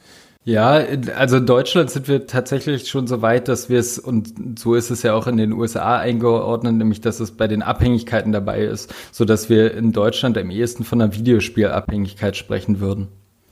[0.45, 0.81] Ja,
[1.17, 4.91] also in Deutschland sind wir tatsächlich schon so weit, dass wir es, und so ist
[4.91, 8.95] es ja auch in den USA eingeordnet, nämlich dass es bei den Abhängigkeiten dabei ist,
[9.11, 13.09] so dass wir in Deutschland am ehesten von einer Videospielabhängigkeit sprechen würden.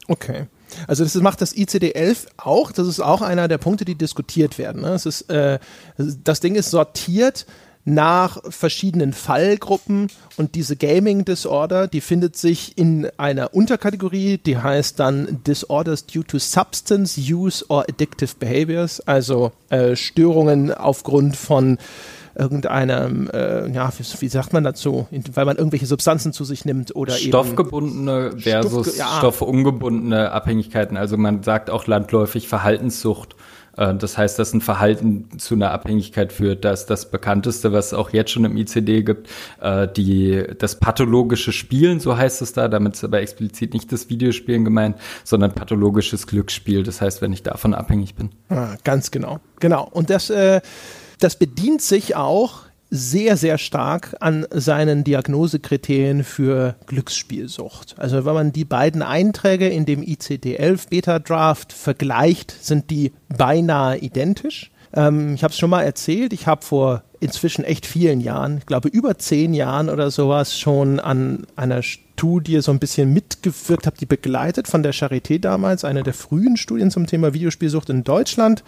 [0.08, 0.46] Okay.
[0.86, 2.72] Also das macht das ICD-11 auch.
[2.72, 4.82] Das ist auch einer der Punkte, die diskutiert werden.
[4.82, 4.88] Ne?
[4.88, 5.58] Es ist, äh,
[5.96, 7.46] das Ding ist sortiert
[7.84, 14.98] nach verschiedenen Fallgruppen und diese Gaming Disorder, die findet sich in einer Unterkategorie, die heißt
[14.98, 21.78] dann Disorders due to Substance Use or Addictive Behaviors, also äh, Störungen aufgrund von
[22.35, 27.12] irgendeinem, äh, ja, wie, sagt man dazu, weil man irgendwelche Substanzen zu sich nimmt oder
[27.12, 29.18] Stoffgebundene eben versus Stoff, ja.
[29.18, 30.97] stoffungebundene Abhängigkeiten.
[30.97, 33.37] Also man sagt auch landläufig Verhaltenssucht.
[33.77, 36.64] Äh, das heißt, dass ein Verhalten zu einer Abhängigkeit führt.
[36.64, 39.29] Das ist das bekannteste, was es auch jetzt schon im ICD gibt,
[39.61, 42.68] äh, die, das pathologische Spielen, so heißt es da.
[42.68, 46.83] Damit ist aber explizit nicht das Videospielen gemeint, sondern pathologisches Glücksspiel.
[46.83, 48.31] Das heißt, wenn ich davon abhängig bin.
[48.49, 49.40] Ah, ganz genau.
[49.61, 49.88] Genau.
[49.90, 50.61] Und das, äh,
[51.18, 57.96] das bedient sich auch sehr, sehr stark an seinen Diagnosekriterien für Glücksspielsucht.
[57.98, 63.98] Also wenn man die beiden Einträge in dem ICD-11 Beta Draft vergleicht, sind die beinahe
[63.98, 64.70] identisch.
[64.92, 68.66] Ähm, ich habe es schon mal erzählt, ich habe vor inzwischen echt vielen Jahren, ich
[68.66, 73.96] glaube über zehn Jahren oder sowas, schon an einer Studie so ein bisschen mitgewirkt, habe
[73.98, 78.62] die begleitet von der Charité damals, eine der frühen Studien zum Thema Videospielsucht in Deutschland.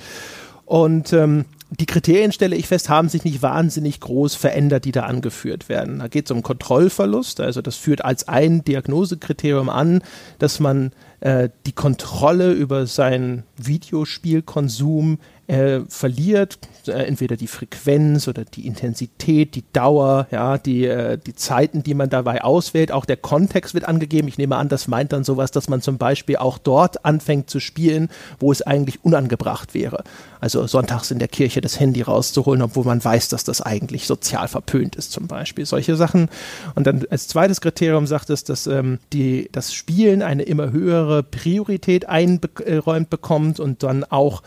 [0.64, 5.02] Und ähm, die Kriterien, stelle ich fest, haben sich nicht wahnsinnig groß verändert, die da
[5.02, 5.98] angeführt werden.
[5.98, 10.02] Da geht es um Kontrollverlust, also das führt als ein Diagnosekriterium an,
[10.38, 18.44] dass man äh, die Kontrolle über seinen Videospielkonsum äh, verliert, äh, entweder die Frequenz oder
[18.44, 23.16] die Intensität, die Dauer, ja, die, äh, die Zeiten, die man dabei auswählt, auch der
[23.16, 24.26] Kontext wird angegeben.
[24.28, 27.60] Ich nehme an, das meint dann sowas, dass man zum Beispiel auch dort anfängt zu
[27.60, 28.08] spielen,
[28.40, 30.02] wo es eigentlich unangebracht wäre.
[30.40, 34.48] Also sonntags in der Kirche das Handy rauszuholen, obwohl man weiß, dass das eigentlich sozial
[34.48, 35.64] verpönt ist, zum Beispiel.
[35.64, 36.28] Solche Sachen.
[36.74, 41.22] Und dann als zweites Kriterium sagt es, dass ähm, die, das Spielen eine immer höhere
[41.22, 44.42] Priorität eingeräumt bekommt und dann auch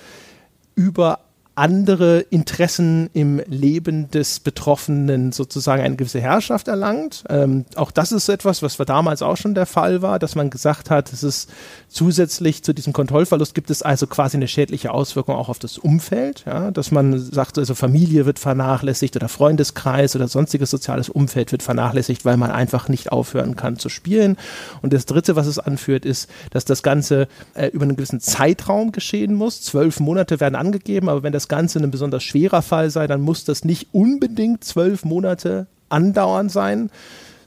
[0.80, 1.20] über
[1.60, 7.26] andere Interessen im Leben des Betroffenen sozusagen eine gewisse Herrschaft erlangt.
[7.30, 10.90] Ähm, auch das ist etwas, was damals auch schon der Fall war, dass man gesagt
[10.90, 11.52] hat, es ist
[11.90, 16.46] zusätzlich zu diesem Kontrollverlust gibt es also quasi eine schädliche Auswirkung auch auf das Umfeld,
[16.46, 21.62] ja, dass man sagt, also Familie wird vernachlässigt oder Freundeskreis oder sonstiges soziales Umfeld wird
[21.62, 24.38] vernachlässigt, weil man einfach nicht aufhören kann zu spielen.
[24.82, 28.94] Und das Dritte, was es anführt, ist, dass das Ganze äh, über einen gewissen Zeitraum
[28.94, 29.62] geschehen muss.
[29.62, 33.44] Zwölf Monate werden angegeben, aber wenn das Ganze ein besonders schwerer Fall sei, dann muss
[33.44, 36.90] das nicht unbedingt zwölf Monate andauernd sein.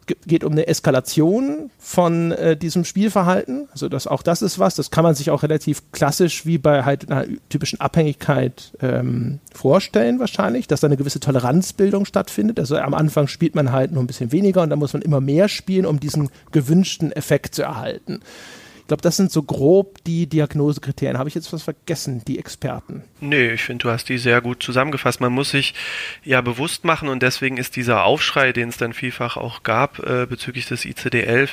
[0.07, 3.69] Es geht um eine Eskalation von äh, diesem Spielverhalten.
[3.71, 6.85] Also das, auch das ist was, das kann man sich auch relativ klassisch wie bei
[6.85, 12.59] halt einer typischen Abhängigkeit ähm, vorstellen wahrscheinlich, dass da eine gewisse Toleranzbildung stattfindet.
[12.59, 15.21] Also am Anfang spielt man halt nur ein bisschen weniger und dann muss man immer
[15.21, 18.21] mehr spielen, um diesen gewünschten Effekt zu erhalten.
[18.92, 21.16] Glaube, das sind so grob die Diagnosekriterien.
[21.16, 23.05] Habe ich jetzt was vergessen, die Experten?
[23.20, 25.18] Nee, ich finde, du hast die sehr gut zusammengefasst.
[25.18, 25.72] Man muss sich
[26.24, 30.26] ja bewusst machen und deswegen ist dieser Aufschrei, den es dann vielfach auch gab äh,
[30.26, 31.50] bezüglich des ICD-11,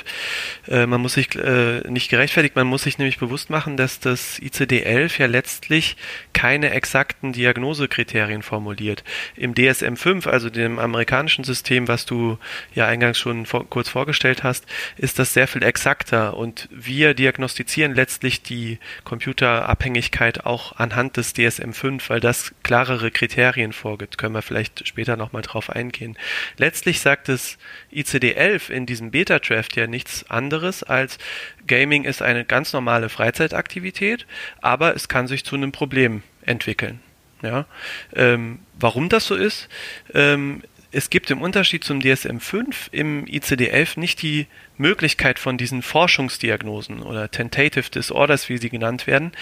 [0.68, 4.38] äh, man muss sich äh, nicht gerechtfertigt, man muss sich nämlich bewusst machen, dass das
[4.40, 5.96] ICD-11 ja letztlich
[6.34, 9.02] keine exakten Diagnosekriterien formuliert.
[9.34, 12.36] Im DSM-5, also dem amerikanischen System, was du
[12.74, 14.66] ja eingangs schon vor, kurz vorgestellt hast,
[14.98, 22.08] ist das sehr viel exakter und wir diagnostizieren letztlich die Computerabhängigkeit auch anhand des DSM-5,
[22.08, 24.18] weil das klarere Kriterien vorgibt.
[24.18, 26.18] Können wir vielleicht später nochmal drauf eingehen.
[26.56, 27.56] Letztlich sagt es
[27.92, 31.18] ICD-11 in diesem Beta-Draft ja nichts anderes als
[31.66, 34.26] Gaming ist eine ganz normale Freizeitaktivität,
[34.60, 37.00] aber es kann sich zu einem Problem entwickeln.
[37.42, 37.64] Ja,
[38.14, 39.68] ähm, warum das so ist,
[40.12, 47.02] ähm, es gibt im Unterschied zum DSM-5 im ICD-11 nicht die Möglichkeit von diesen Forschungsdiagnosen
[47.02, 49.32] oder Tentative Disorders, wie sie genannt werden.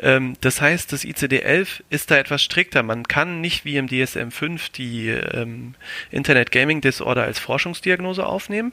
[0.00, 2.82] Ähm, das heißt, das ICD-11 ist da etwas strikter.
[2.82, 5.74] Man kann nicht wie im DSM-5 die ähm,
[6.10, 8.72] Internet Gaming Disorder als Forschungsdiagnose aufnehmen.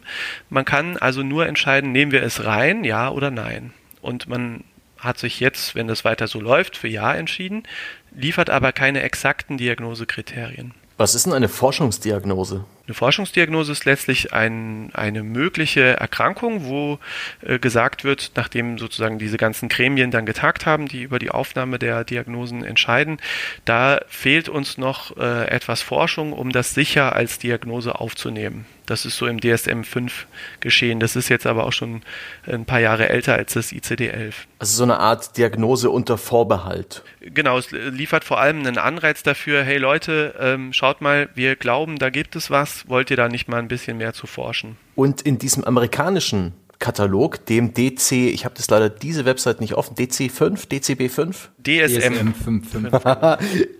[0.49, 3.71] Man kann also nur entscheiden, nehmen wir es rein, ja oder nein.
[4.01, 4.63] Und man
[4.97, 7.63] hat sich jetzt, wenn das weiter so läuft, für Ja entschieden,
[8.13, 10.73] liefert aber keine exakten Diagnosekriterien.
[10.97, 12.63] Was ist denn eine Forschungsdiagnose?
[12.87, 16.99] Eine Forschungsdiagnose ist letztlich ein, eine mögliche Erkrankung, wo
[17.41, 21.79] äh, gesagt wird, nachdem sozusagen diese ganzen Gremien dann getagt haben, die über die Aufnahme
[21.79, 23.17] der Diagnosen entscheiden,
[23.65, 28.65] da fehlt uns noch äh, etwas Forschung, um das sicher als Diagnose aufzunehmen.
[28.85, 30.11] Das ist so im DSM-5
[30.59, 30.99] geschehen.
[30.99, 32.01] Das ist jetzt aber auch schon
[32.47, 34.33] ein paar Jahre älter als das ICD-11.
[34.59, 37.03] Also so eine Art Diagnose unter Vorbehalt.
[37.21, 41.97] Genau, es liefert vor allem einen Anreiz dafür, hey Leute, ähm, schaut mal, wir glauben,
[41.97, 44.77] da gibt es was, wollt ihr da nicht mal ein bisschen mehr zu forschen?
[44.95, 49.95] Und in diesem amerikanischen Katalog, dem DC, ich habe das leider diese Website nicht offen,
[49.95, 51.35] DC5, DCB5?
[51.63, 52.75] DSM, 5.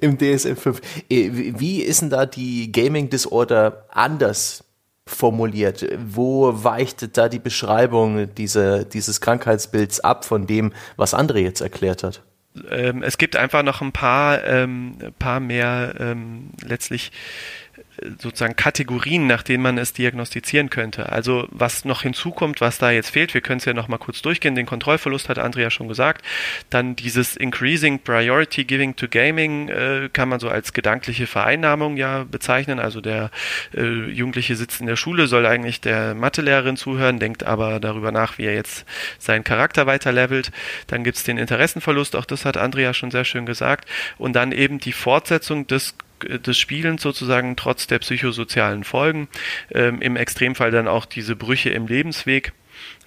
[0.02, 0.82] Im DSM5.
[1.10, 4.65] Äh, wie ist denn da die Gaming Disorder anders
[5.08, 5.86] formuliert?
[5.98, 12.04] Wo weicht da die Beschreibung diese, dieses Krankheitsbilds ab von dem, was André jetzt erklärt
[12.04, 12.22] hat?
[12.70, 17.12] Ähm, es gibt einfach noch ein paar, ähm, paar mehr ähm, letztlich
[18.20, 21.12] sozusagen Kategorien, nach denen man es diagnostizieren könnte.
[21.12, 24.22] Also was noch hinzukommt, was da jetzt fehlt, wir können es ja noch mal kurz
[24.22, 24.56] durchgehen.
[24.56, 26.26] Den Kontrollverlust hat Andrea schon gesagt.
[26.70, 32.24] Dann dieses Increasing Priority Giving to Gaming äh, kann man so als gedankliche Vereinnahmung ja
[32.24, 32.80] bezeichnen.
[32.80, 33.32] Also der
[33.76, 38.38] äh, Jugendliche sitzt in der Schule, soll eigentlich der Mathelehrerin zuhören, denkt aber darüber nach,
[38.38, 38.86] wie er jetzt
[39.20, 40.52] seinen Charakter weiter levelt.
[40.88, 43.88] Dann gibt es den Interessenverlust, auch das hat Andrea schon sehr schön gesagt.
[44.18, 49.28] Und dann eben die Fortsetzung des des Spielens sozusagen trotz der psychosozialen Folgen,
[49.72, 52.54] ähm, im Extremfall dann auch diese Brüche im Lebensweg.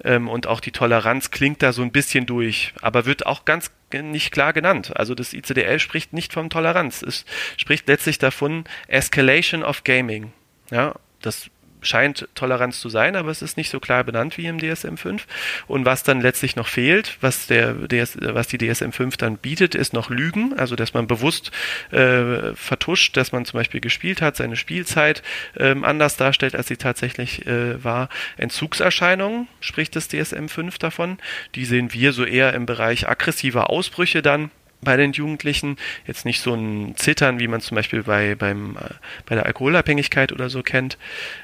[0.03, 3.71] ähm, und auch die Toleranz klingt da so ein bisschen durch, aber wird auch ganz
[3.93, 4.93] nicht klar genannt.
[4.97, 7.03] Also das ICDL spricht nicht von Toleranz.
[7.03, 7.25] Es
[7.57, 10.33] spricht letztlich davon Escalation of Gaming.
[10.71, 11.51] Ja, das
[11.89, 15.23] scheint Toleranz zu sein, aber es ist nicht so klar benannt wie im DSM-5.
[15.67, 19.93] Und was dann letztlich noch fehlt, was, der DS, was die DSM-5 dann bietet, ist
[19.93, 21.51] noch Lügen, also dass man bewusst
[21.91, 25.23] äh, vertuscht, dass man zum Beispiel gespielt hat, seine Spielzeit
[25.55, 28.09] äh, anders darstellt, als sie tatsächlich äh, war.
[28.37, 31.19] Entzugserscheinungen, spricht das DSM-5 davon.
[31.55, 35.77] Die sehen wir so eher im Bereich aggressiver Ausbrüche dann bei den Jugendlichen.
[36.07, 38.95] Jetzt nicht so ein Zittern, wie man zum Beispiel bei, beim, äh,
[39.27, 40.99] bei der Alkoholabhängigkeit oder so kennt.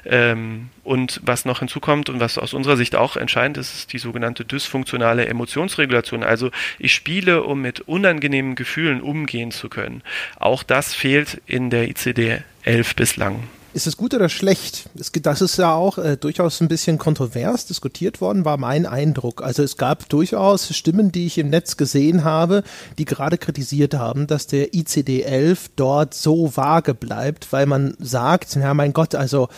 [0.05, 3.97] Ähm, und was noch hinzukommt und was aus unserer Sicht auch entscheidend ist, ist die
[3.97, 6.23] sogenannte dysfunktionale Emotionsregulation.
[6.23, 10.01] Also ich spiele, um mit unangenehmen Gefühlen umgehen zu können.
[10.37, 13.43] Auch das fehlt in der ICD 11 bislang.
[13.75, 14.89] Ist es gut oder schlecht?
[15.21, 19.43] Das ist ja auch äh, durchaus ein bisschen kontrovers diskutiert worden, war mein Eindruck.
[19.43, 22.63] Also es gab durchaus Stimmen, die ich im Netz gesehen habe,
[22.97, 28.73] die gerade kritisiert haben, dass der ICD-11 dort so vage bleibt, weil man sagt, ja
[28.73, 29.49] mein Gott, also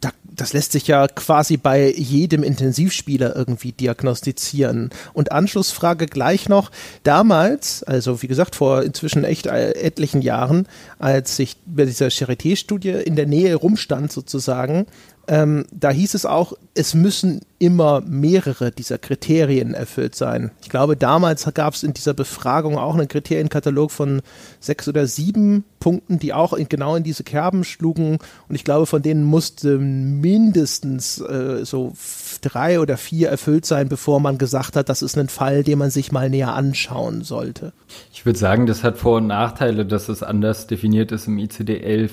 [0.00, 4.90] da, das lässt sich ja quasi bei jedem Intensivspieler irgendwie diagnostizieren.
[5.12, 6.70] Und Anschlussfrage gleich noch.
[7.02, 10.66] Damals, also wie gesagt, vor inzwischen echt etlichen Jahren,
[10.98, 14.86] als ich bei dieser Charité-Studie in der Nähe rumstand sozusagen,
[15.30, 20.50] ähm, da hieß es auch, es müssen immer mehrere dieser Kriterien erfüllt sein.
[20.60, 24.22] Ich glaube, damals gab es in dieser Befragung auch einen Kriterienkatalog von
[24.58, 28.18] sechs oder sieben Punkten, die auch in, genau in diese Kerben schlugen.
[28.48, 31.92] Und ich glaube, von denen musste mindestens äh, so
[32.40, 35.90] drei oder vier erfüllt sein, bevor man gesagt hat, das ist ein Fall, den man
[35.90, 37.72] sich mal näher anschauen sollte.
[38.12, 42.10] Ich würde sagen, das hat Vor- und Nachteile, dass es anders definiert ist im ICD-11.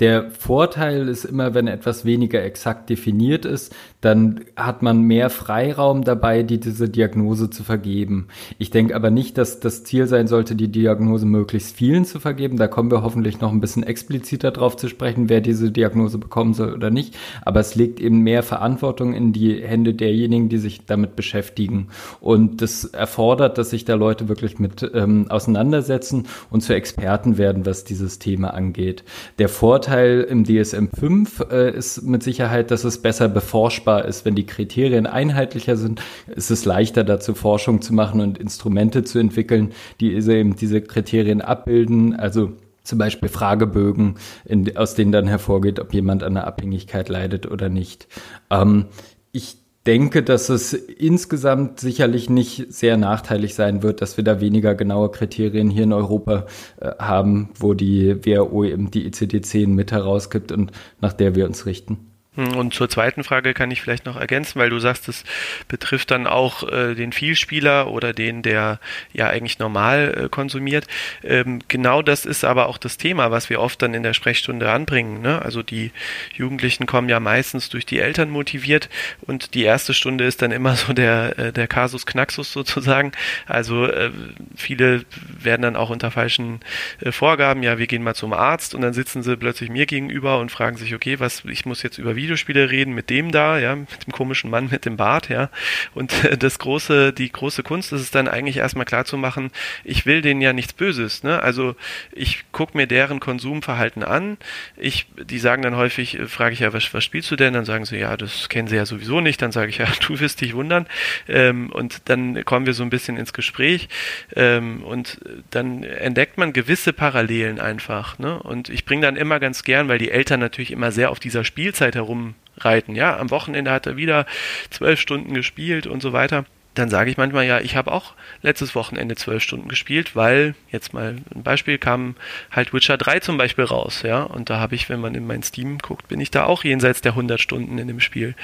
[0.00, 6.04] Der Vorteil ist immer, wenn etwas weniger exakt definiert ist, dann hat man mehr Freiraum
[6.04, 8.28] dabei, die, diese Diagnose zu vergeben.
[8.58, 12.56] Ich denke aber nicht, dass das Ziel sein sollte, die Diagnose möglichst vielen zu vergeben.
[12.56, 16.54] Da kommen wir hoffentlich noch ein bisschen expliziter drauf zu sprechen, wer diese Diagnose bekommen
[16.54, 17.16] soll oder nicht.
[17.42, 21.88] Aber es legt eben mehr Verantwortung in die Hände derjenigen, die sich damit beschäftigen.
[22.20, 27.66] Und das erfordert, dass sich da Leute wirklich mit ähm, auseinandersetzen und zu Experten werden,
[27.66, 29.04] was dieses Thema angeht.
[29.38, 34.24] Der Vorteil im DSM 5 äh, ist mit Sicherheit, dass es besser beforschbar ist.
[34.24, 36.00] Wenn die Kriterien einheitlicher sind,
[36.34, 41.40] ist es leichter dazu Forschung zu machen und Instrumente zu entwickeln, die eben diese Kriterien
[41.40, 42.14] abbilden.
[42.14, 47.50] Also zum Beispiel Fragebögen, in, aus denen dann hervorgeht, ob jemand an einer Abhängigkeit leidet
[47.50, 48.08] oder nicht.
[48.50, 48.86] Ähm,
[49.32, 54.74] ich denke, dass es insgesamt sicherlich nicht sehr nachteilig sein wird, dass wir da weniger
[54.74, 56.46] genaue Kriterien hier in Europa
[56.80, 61.66] äh, haben, wo die WHO eben die ICD-10 mit herausgibt und nach der wir uns
[61.66, 62.09] richten.
[62.40, 65.24] Hm, und zur zweiten Frage kann ich vielleicht noch ergänzen, weil du sagst, es
[65.68, 68.80] betrifft dann auch äh, den Vielspieler oder den, der
[69.12, 70.86] ja eigentlich normal äh, konsumiert.
[71.22, 74.70] Ähm, genau das ist aber auch das Thema, was wir oft dann in der Sprechstunde
[74.70, 75.20] anbringen.
[75.20, 75.42] Ne?
[75.42, 75.92] Also die
[76.34, 78.88] Jugendlichen kommen ja meistens durch die Eltern motiviert
[79.20, 83.12] und die erste Stunde ist dann immer so der, äh, der Kasus Knaxus sozusagen.
[83.46, 84.10] Also äh,
[84.56, 86.60] viele werden dann auch unter falschen
[87.00, 90.38] äh, Vorgaben, ja, wir gehen mal zum Arzt und dann sitzen sie plötzlich mir gegenüber
[90.38, 93.74] und fragen sich, okay, was, ich muss jetzt über Videospiele reden mit dem da, ja,
[93.74, 95.50] mit dem komischen Mann mit dem Bart, ja.
[95.94, 99.50] Und äh, das große, die große Kunst ist es dann eigentlich erstmal klar zu machen,
[99.82, 101.42] ich will denen ja nichts Böses, ne?
[101.42, 101.74] Also
[102.12, 104.38] ich gucke mir deren Konsumverhalten an.
[104.76, 107.52] Ich, die sagen dann häufig, äh, frage ich ja, was, was spielst du denn?
[107.52, 109.42] Dann sagen sie, ja, das kennen sie ja sowieso nicht.
[109.42, 110.86] Dann sage ich, ja, du wirst dich wundern.
[111.26, 113.88] Ähm, und dann kommen wir so ein bisschen ins Gespräch.
[114.36, 115.18] Ähm, und
[115.50, 118.20] dann entdeckt man gewisse Parallelen einfach.
[118.20, 118.40] Ne?
[118.40, 121.42] Und ich bringe dann immer ganz gern, weil die Eltern natürlich immer sehr auf dieser
[121.42, 122.94] Spielzeit herum rumreiten.
[122.94, 124.26] Ja, am Wochenende hat er wieder
[124.70, 126.44] zwölf Stunden gespielt und so weiter
[126.74, 130.94] dann sage ich manchmal, ja, ich habe auch letztes Wochenende zwölf Stunden gespielt, weil, jetzt
[130.94, 132.14] mal ein Beispiel, kam
[132.52, 135.42] halt Witcher 3 zum Beispiel raus, ja, und da habe ich, wenn man in mein
[135.42, 138.34] Steam guckt, bin ich da auch jenseits der 100 Stunden in dem Spiel.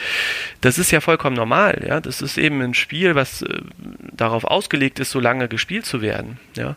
[0.60, 3.60] Das ist ja vollkommen normal, ja, das ist eben ein Spiel, was äh,
[4.12, 6.74] darauf ausgelegt ist, so lange gespielt zu werden, ja,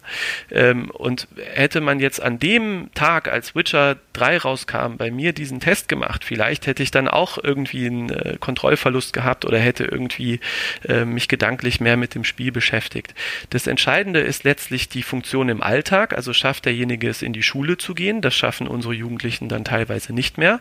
[0.51, 5.59] ähm, und hätte man jetzt an dem Tag, als Witcher 3 rauskam, bei mir diesen
[5.59, 10.39] Test gemacht, vielleicht hätte ich dann auch irgendwie einen äh, Kontrollverlust gehabt oder hätte irgendwie
[10.87, 13.15] äh, mich gedacht, gedanklich mehr mit dem Spiel beschäftigt.
[13.49, 17.77] Das Entscheidende ist letztlich die Funktion im Alltag, also schafft derjenige es in die Schule
[17.77, 20.59] zu gehen, das schaffen unsere Jugendlichen dann teilweise nicht mehr.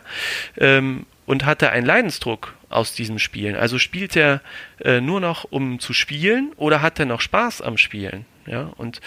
[0.56, 3.56] Ähm, und hat er einen Leidensdruck aus diesem Spielen?
[3.56, 4.40] Also spielt er
[4.82, 8.24] äh, nur noch, um zu spielen oder hat er noch Spaß am Spielen?
[8.46, 9.00] Ja, und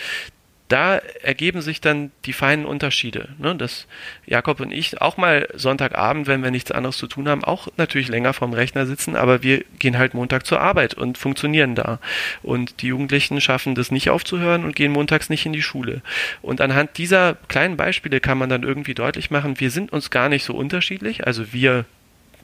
[0.71, 3.29] da ergeben sich dann die feinen Unterschiede.
[3.37, 3.55] Ne?
[3.55, 3.87] Dass
[4.25, 8.07] Jakob und ich auch mal Sonntagabend, wenn wir nichts anderes zu tun haben, auch natürlich
[8.07, 11.99] länger vorm Rechner sitzen, aber wir gehen halt Montag zur Arbeit und funktionieren da.
[12.41, 16.01] Und die Jugendlichen schaffen das nicht aufzuhören und gehen montags nicht in die Schule.
[16.41, 20.29] Und anhand dieser kleinen Beispiele kann man dann irgendwie deutlich machen, wir sind uns gar
[20.29, 21.27] nicht so unterschiedlich.
[21.27, 21.85] Also wir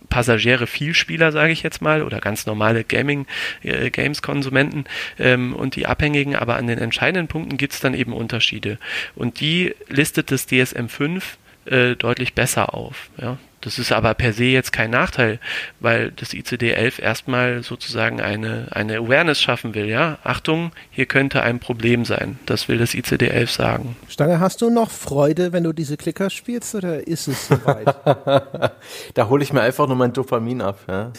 [0.09, 3.25] Passagiere Vielspieler, sage ich jetzt mal, oder ganz normale Gaming,
[3.63, 4.85] äh, Games-Konsumenten
[5.19, 8.77] ähm, und die Abhängigen, aber an den entscheidenden Punkten gibt es dann eben Unterschiede.
[9.15, 13.09] Und die listet das DSM 5 äh, deutlich besser auf.
[13.19, 13.37] Ja?
[13.67, 15.41] Das ist aber per se jetzt kein Nachteil,
[15.81, 19.87] weil das ICD-11 erstmal sozusagen eine, eine Awareness schaffen will.
[19.87, 22.39] Ja, Achtung, hier könnte ein Problem sein.
[22.45, 23.97] Das will das ICD-11 sagen.
[24.07, 27.93] Stange, hast du noch Freude, wenn du diese Klicker spielst oder ist es soweit?
[29.15, 30.79] da hole ich mir einfach nur mein Dopamin ab.
[30.87, 31.11] Ja?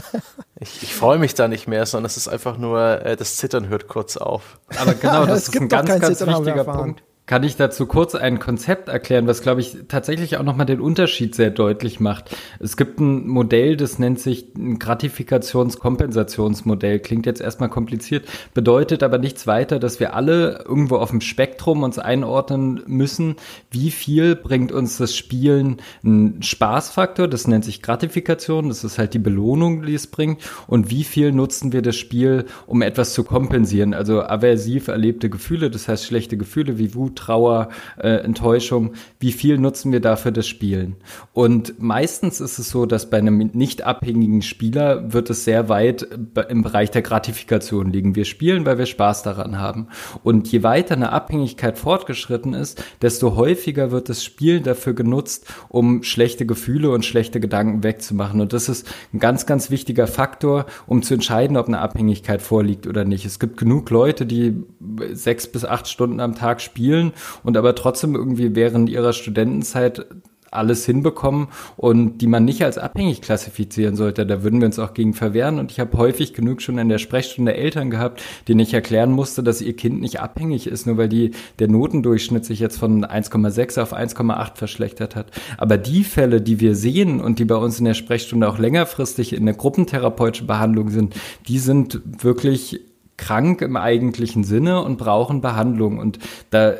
[0.58, 3.68] ich, ich freue mich da nicht mehr, sondern es ist einfach nur, äh, das Zittern
[3.68, 4.58] hört kurz auf.
[4.78, 8.88] Aber genau, das ist ein ganz, ganz wichtiger Punkt kann ich dazu kurz ein Konzept
[8.88, 12.36] erklären, was, glaube ich, tatsächlich auch nochmal den Unterschied sehr deutlich macht.
[12.58, 16.98] Es gibt ein Modell, das nennt sich ein Gratifikations-Kompensationsmodell.
[16.98, 21.84] Klingt jetzt erstmal kompliziert, bedeutet aber nichts weiter, dass wir alle irgendwo auf dem Spektrum
[21.84, 23.36] uns einordnen müssen,
[23.70, 29.14] wie viel bringt uns das Spielen einen Spaßfaktor, das nennt sich Gratifikation, das ist halt
[29.14, 33.22] die Belohnung, die es bringt, und wie viel nutzen wir das Spiel, um etwas zu
[33.22, 39.32] kompensieren, also aversiv erlebte Gefühle, das heißt schlechte Gefühle wie Wut, Trauer, äh, Enttäuschung, wie
[39.32, 40.96] viel nutzen wir dafür das Spielen?
[41.32, 46.08] Und meistens ist es so, dass bei einem nicht abhängigen Spieler wird es sehr weit
[46.48, 48.14] im Bereich der Gratifikation liegen.
[48.14, 49.88] Wir spielen, weil wir Spaß daran haben.
[50.22, 56.02] Und je weiter eine Abhängigkeit fortgeschritten ist, desto häufiger wird das Spiel dafür genutzt, um
[56.02, 58.40] schlechte Gefühle und schlechte Gedanken wegzumachen.
[58.40, 62.86] Und das ist ein ganz, ganz wichtiger Faktor, um zu entscheiden, ob eine Abhängigkeit vorliegt
[62.86, 63.26] oder nicht.
[63.26, 64.64] Es gibt genug Leute, die
[65.12, 67.09] sechs bis acht Stunden am Tag spielen
[67.42, 70.06] und aber trotzdem irgendwie während ihrer Studentenzeit
[70.50, 74.26] alles hinbekommen und die man nicht als abhängig klassifizieren sollte.
[74.26, 75.58] Da würden wir uns auch gegen verwehren.
[75.58, 79.42] Und ich habe häufig genug schon in der Sprechstunde Eltern gehabt, denen ich erklären musste,
[79.42, 83.80] dass ihr Kind nicht abhängig ist, nur weil die, der Notendurchschnitt sich jetzt von 1,6
[83.80, 85.26] auf 1,8 verschlechtert hat.
[85.56, 89.32] Aber die Fälle, die wir sehen und die bei uns in der Sprechstunde auch längerfristig
[89.32, 91.14] in der gruppentherapeutischen Behandlung sind,
[91.46, 92.80] die sind wirklich
[93.16, 95.98] krank im eigentlichen Sinne und brauchen Behandlung.
[95.98, 96.18] Und
[96.48, 96.74] da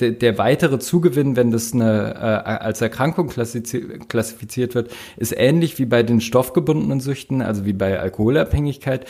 [0.00, 5.86] der, der weitere Zugewinn, wenn das eine, äh, als Erkrankung klassifiziert wird, ist ähnlich wie
[5.86, 9.06] bei den stoffgebundenen Süchten, also wie bei Alkoholabhängigkeit,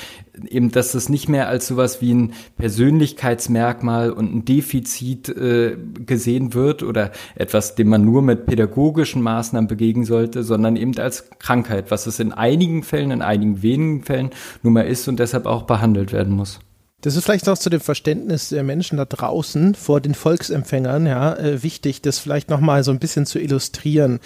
[0.48, 6.54] eben, dass das nicht mehr als sowas wie ein Persönlichkeitsmerkmal und ein Defizit äh, gesehen
[6.54, 11.90] wird oder etwas, dem man nur mit pädagogischen Maßnahmen begegnen sollte, sondern eben als Krankheit,
[11.90, 14.30] was es in einigen Fällen, in einigen wenigen Fällen
[14.62, 16.60] nun mal ist und deshalb auch behandelt werden muss.
[17.02, 21.34] Das ist vielleicht auch zu dem Verständnis der Menschen da draußen vor den Volksempfängern, ja,
[21.34, 24.20] äh, wichtig, das vielleicht nochmal so ein bisschen zu illustrieren.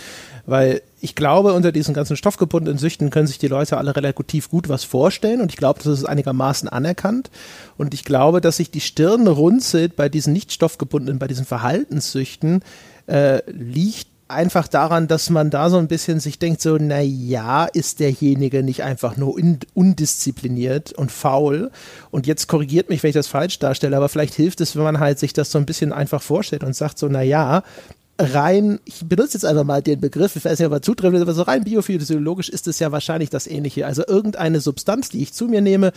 [0.44, 4.68] Weil ich glaube, unter diesen ganzen stoffgebundenen Süchten können sich die Leute alle relativ gut
[4.68, 7.30] was vorstellen und ich glaube, das ist einigermaßen anerkannt.
[7.76, 12.62] Und ich glaube, dass sich die Stirn runzelt bei diesen nicht stoffgebundenen, bei diesen Verhaltenssüchten,
[13.06, 17.64] äh, liegt einfach daran, dass man da so ein bisschen sich denkt, so, na ja,
[17.64, 19.36] ist derjenige nicht einfach nur
[19.74, 21.70] undiszipliniert und faul.
[22.10, 25.00] Und jetzt korrigiert mich, wenn ich das falsch darstelle, aber vielleicht hilft es, wenn man
[25.00, 27.62] halt sich das so ein bisschen einfach vorstellt und sagt so, na ja,
[28.18, 31.34] rein, ich benutze jetzt einfach mal den Begriff, ich weiß nicht, ob er zutrifft, aber
[31.34, 33.86] so rein biophysiologisch ist es ja wahrscheinlich das Ähnliche.
[33.86, 35.92] Also irgendeine Substanz, die ich zu mir nehme,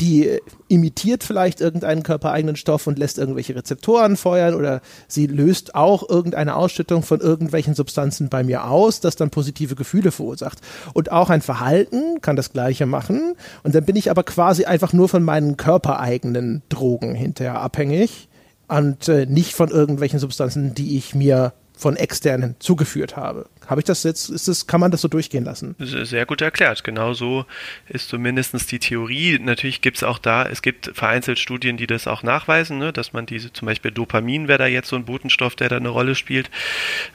[0.00, 6.08] die imitiert vielleicht irgendeinen körpereigenen Stoff und lässt irgendwelche Rezeptoren feuern oder sie löst auch
[6.08, 10.60] irgendeine Ausschüttung von irgendwelchen Substanzen bei mir aus, das dann positive Gefühle verursacht.
[10.94, 13.34] Und auch ein Verhalten kann das Gleiche machen.
[13.64, 18.28] Und dann bin ich aber quasi einfach nur von meinen körpereigenen Drogen hinterher abhängig
[18.68, 23.46] und äh, nicht von irgendwelchen Substanzen, die ich mir von externen zugeführt habe.
[23.66, 25.74] Habe ich das jetzt, ist das, kann man das so durchgehen lassen?
[25.78, 26.84] Sehr gut erklärt.
[26.84, 27.44] Genau so
[27.88, 29.38] ist zumindest die Theorie.
[29.38, 33.12] Natürlich gibt es auch da, es gibt vereinzelt Studien, die das auch nachweisen, ne, dass
[33.12, 36.14] man diese, zum Beispiel Dopamin wäre da jetzt so ein Botenstoff, der da eine Rolle
[36.14, 36.48] spielt,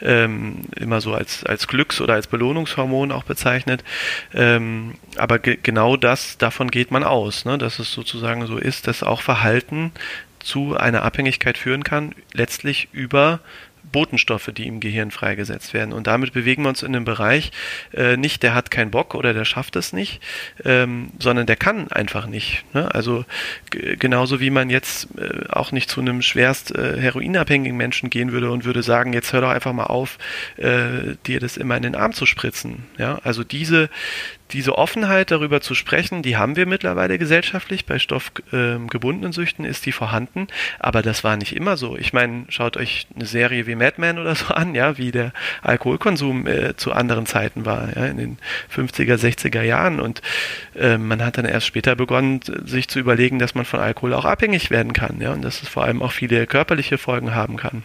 [0.01, 3.83] ähm, immer so als, als Glücks- oder als Belohnungshormon auch bezeichnet.
[4.33, 8.85] Ähm, aber ge genau das, davon geht man aus, ne, dass es sozusagen so ist,
[8.87, 9.91] dass auch Verhalten
[10.43, 13.39] zu einer Abhängigkeit führen kann, letztlich über
[13.91, 15.94] Botenstoffe, die im Gehirn freigesetzt werden.
[15.94, 17.52] Und damit bewegen wir uns in einem Bereich,
[17.94, 20.22] äh, nicht der hat keinen Bock oder der schafft es nicht,
[20.63, 22.63] ähm, sondern der kann einfach nicht.
[22.74, 22.94] Ne?
[22.94, 23.26] Also
[23.72, 28.52] genauso wie man jetzt äh, auch nicht zu einem schwerst äh, heroinabhängigen Menschen gehen würde
[28.52, 30.17] und würde sagen, jetzt hör doch einfach mal auf,
[30.58, 32.86] äh, dir das immer in den Arm zu spritzen.
[32.98, 33.20] Ja?
[33.24, 33.89] Also diese,
[34.52, 37.86] diese Offenheit darüber zu sprechen, die haben wir mittlerweile gesellschaftlich.
[37.86, 40.48] Bei stoffgebundenen ähm, Süchten ist die vorhanden,
[40.79, 41.98] aber das war nicht immer so.
[41.98, 45.34] Ich meine, schaut euch eine Serie wie Mad Men oder so an, ja, wie der
[45.62, 48.38] Alkoholkonsum äh, zu anderen Zeiten war, ja, in den
[48.76, 50.00] 50er, 60er Jahren.
[50.00, 50.22] Und
[50.76, 54.26] äh, man hat dann erst später begonnen, sich zu überlegen, dass man von Alkohol auch
[54.26, 57.84] abhängig werden kann, ja, und dass es vor allem auch viele körperliche Folgen haben kann.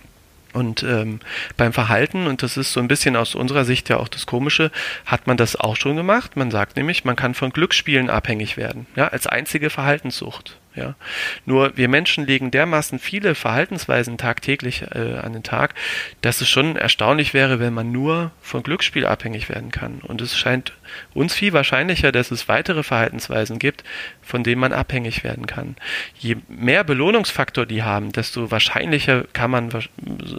[0.57, 1.21] Und ähm,
[1.59, 4.71] beim Verhalten, und das ist so ein bisschen aus unserer Sicht ja auch das Komische,
[5.05, 6.35] hat man das auch schon gemacht.
[6.35, 10.57] Man sagt nämlich, man kann von Glücksspielen abhängig werden, ja, als einzige Verhaltenssucht.
[10.77, 10.95] Ja.
[11.47, 15.75] Nur wir Menschen legen dermaßen viele Verhaltensweisen tagtäglich äh, an den Tag,
[16.21, 20.01] dass es schon erstaunlich wäre, wenn man nur von Glücksspiel abhängig werden kann.
[20.03, 20.73] Und es scheint
[21.15, 23.85] uns viel wahrscheinlicher, dass es weitere Verhaltensweisen gibt,
[24.23, 25.77] von denen man abhängig werden kann.
[26.19, 29.71] Je mehr Belohnungsfaktor die haben, desto wahrscheinlicher kann man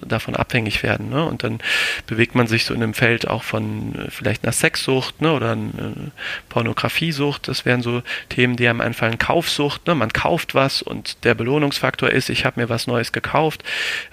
[0.06, 1.10] davon abhängig werden.
[1.10, 1.24] Ne?
[1.26, 1.60] Und dann
[2.06, 5.34] bewegt man sich so in einem Feld auch von äh, vielleicht einer Sexsucht ne?
[5.34, 6.12] oder einer äh,
[6.50, 7.48] Pornografiesucht.
[7.48, 9.18] Das wären so Themen, die einem einfallen.
[9.18, 9.88] Kaufsucht.
[9.88, 9.96] Ne?
[9.96, 13.64] Man kauft kauft was und der Belohnungsfaktor ist, ich habe mir was Neues gekauft.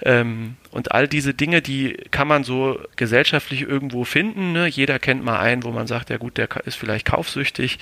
[0.01, 4.53] Ähm, und all diese Dinge, die kann man so gesellschaftlich irgendwo finden.
[4.53, 4.67] Ne?
[4.67, 7.79] Jeder kennt mal einen, wo man sagt, ja gut, der ist vielleicht kaufsüchtig.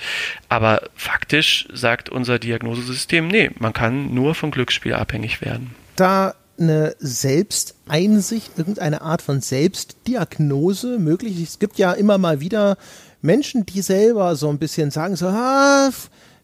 [0.48, 5.72] Aber faktisch sagt unser Diagnosesystem, nee, man kann nur von Glücksspiel abhängig werden.
[5.94, 11.40] Da eine Selbsteinsicht, irgendeine Art von Selbstdiagnose möglich?
[11.40, 12.78] Es gibt ja immer mal wieder
[13.22, 15.90] Menschen, die selber so ein bisschen sagen, so, ah,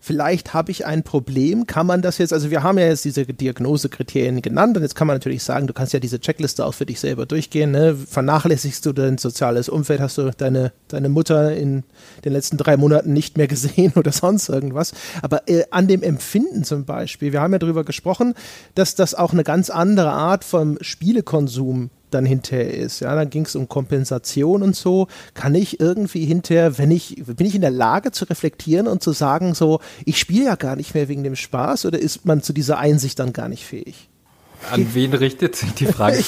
[0.00, 3.26] vielleicht habe ich ein Problem, kann man das jetzt, also wir haben ja jetzt diese
[3.26, 6.86] Diagnosekriterien genannt und jetzt kann man natürlich sagen, du kannst ja diese Checkliste auch für
[6.86, 7.94] dich selber durchgehen, ne?
[7.94, 11.84] vernachlässigst du dein soziales Umfeld, hast du deine, deine Mutter in
[12.24, 14.92] den letzten drei Monaten nicht mehr gesehen oder sonst irgendwas,
[15.22, 18.34] aber äh, an dem Empfinden zum Beispiel, wir haben ja darüber gesprochen,
[18.74, 23.00] dass das auch eine ganz andere Art vom Spielekonsum dann hinterher ist.
[23.00, 25.06] Ja, dann ging es um Kompensation und so.
[25.34, 29.12] Kann ich irgendwie hinterher, wenn ich, bin ich in der Lage zu reflektieren und zu
[29.12, 32.52] sagen, so, ich spiele ja gar nicht mehr wegen dem Spaß oder ist man zu
[32.52, 34.09] dieser Einsicht dann gar nicht fähig?
[34.70, 36.22] An wen richtet sich die Frage?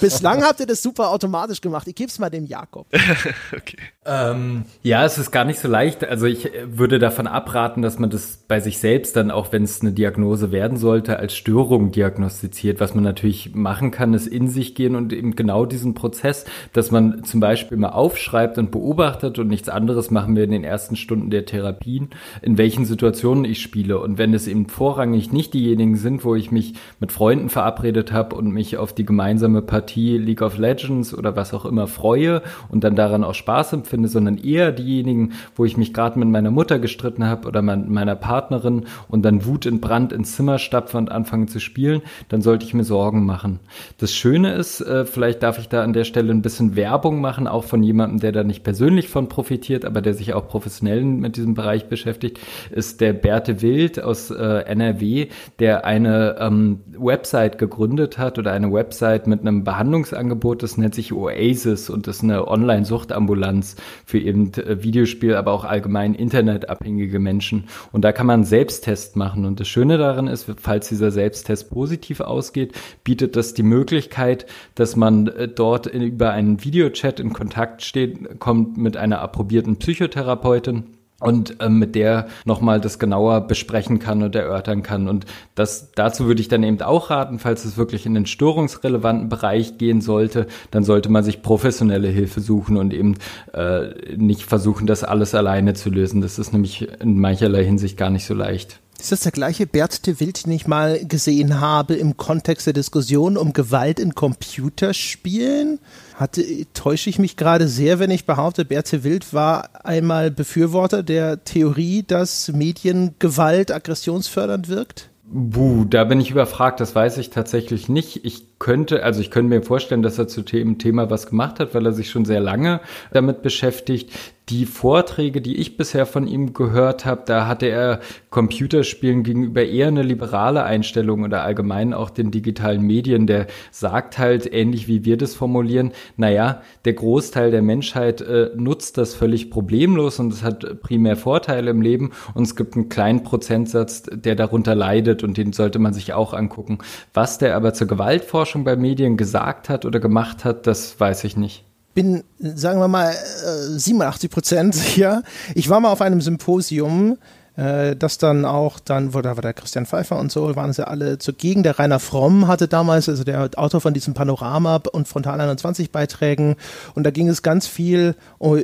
[0.00, 1.86] Bislang habt ihr das super automatisch gemacht.
[1.86, 2.86] Ich gebe es mal dem Jakob.
[3.56, 3.76] okay.
[4.04, 6.04] Ähm, ja, es ist gar nicht so leicht.
[6.04, 9.80] Also ich würde davon abraten, dass man das bei sich selbst dann, auch wenn es
[9.80, 12.78] eine Diagnose werden sollte, als Störung diagnostiziert.
[12.80, 16.90] Was man natürlich machen kann, ist in sich gehen und eben genau diesen Prozess, dass
[16.90, 20.96] man zum Beispiel mal aufschreibt und beobachtet und nichts anderes machen wir in den ersten
[20.96, 22.10] Stunden der Therapien,
[22.42, 23.98] in welchen Situationen ich spiele.
[23.98, 28.36] Und wenn es eben vorrangig nicht diejenigen sind, wo ich mich mit Freunden verabredet habe
[28.36, 32.84] und mich auf die gemeinsame Partie League of Legends oder was auch immer freue und
[32.84, 36.50] dann daran auch Spaß empfinde, finde, sondern eher diejenigen, wo ich mich gerade mit meiner
[36.50, 40.98] Mutter gestritten habe oder mit meiner Partnerin und dann Wut in Brand ins Zimmer stapfe
[40.98, 43.60] und anfange zu spielen, dann sollte ich mir Sorgen machen.
[43.98, 47.46] Das Schöne ist, äh, vielleicht darf ich da an der Stelle ein bisschen Werbung machen,
[47.46, 51.36] auch von jemandem, der da nicht persönlich von profitiert, aber der sich auch professionell mit
[51.36, 52.38] diesem Bereich beschäftigt,
[52.70, 55.28] ist der Berthe Wild aus äh, NRW,
[55.58, 57.25] der eine ähm, Website
[57.58, 62.48] gegründet hat oder eine Website mit einem Behandlungsangebot, das nennt sich Oasis und ist eine
[62.48, 67.68] Online-Suchtambulanz für eben äh, Videospiel, aber auch allgemein internetabhängige Menschen.
[67.92, 69.44] Und da kann man einen Selbsttest machen.
[69.44, 72.72] Und das Schöne daran ist, falls dieser Selbsttest positiv ausgeht,
[73.04, 78.76] bietet das die Möglichkeit, dass man äh, dort über einen Videochat in Kontakt steht, kommt
[78.76, 84.82] mit einer approbierten Psychotherapeutin und äh, mit der nochmal das genauer besprechen kann und erörtern
[84.82, 85.08] kann.
[85.08, 89.28] Und das, dazu würde ich dann eben auch raten, falls es wirklich in den störungsrelevanten
[89.28, 93.14] Bereich gehen sollte, dann sollte man sich professionelle Hilfe suchen und eben
[93.54, 96.20] äh, nicht versuchen, das alles alleine zu lösen.
[96.20, 98.80] Das ist nämlich in mancherlei Hinsicht gar nicht so leicht.
[98.98, 102.72] Ist das der gleiche Bert de Wild, den ich mal gesehen habe im Kontext der
[102.72, 105.78] Diskussion um Gewalt in Computerspielen?
[106.16, 106.42] Hatte,
[106.72, 112.04] täusche ich mich gerade sehr, wenn ich behaupte, Berthe Wild war einmal Befürworter der Theorie,
[112.06, 115.10] dass Mediengewalt aggressionsfördernd wirkt?
[115.28, 118.24] Buh, da bin ich überfragt, das weiß ich tatsächlich nicht.
[118.24, 121.74] Ich könnte, also ich könnte mir vorstellen, dass er zu dem Thema was gemacht hat,
[121.74, 122.80] weil er sich schon sehr lange
[123.12, 124.10] damit beschäftigt.
[124.48, 127.98] Die Vorträge, die ich bisher von ihm gehört habe, da hatte er
[128.30, 133.26] Computerspielen gegenüber eher eine liberale Einstellung oder allgemein auch den digitalen Medien.
[133.26, 138.98] Der sagt halt, ähnlich wie wir das formulieren, naja, der Großteil der Menschheit äh, nutzt
[138.98, 143.24] das völlig problemlos und es hat primär Vorteile im Leben und es gibt einen kleinen
[143.24, 146.78] Prozentsatz, der darunter leidet und den sollte man sich auch angucken.
[147.12, 151.24] Was der aber zur Gewaltforschung Marktforschung bei Medien gesagt hat oder gemacht hat, das weiß
[151.24, 155.22] ich nicht bin, sagen wir mal, 87 Prozent sicher.
[155.54, 157.16] Ich war mal auf einem Symposium
[157.56, 160.86] äh, das dann auch, dann, wo da war der Christian Pfeiffer und so, waren sie
[160.86, 161.62] alle zugegen.
[161.62, 166.56] Der Rainer Fromm hatte damals, also der Autor von diesem Panorama und Frontal 21 Beiträgen.
[166.94, 168.14] Und da ging es ganz viel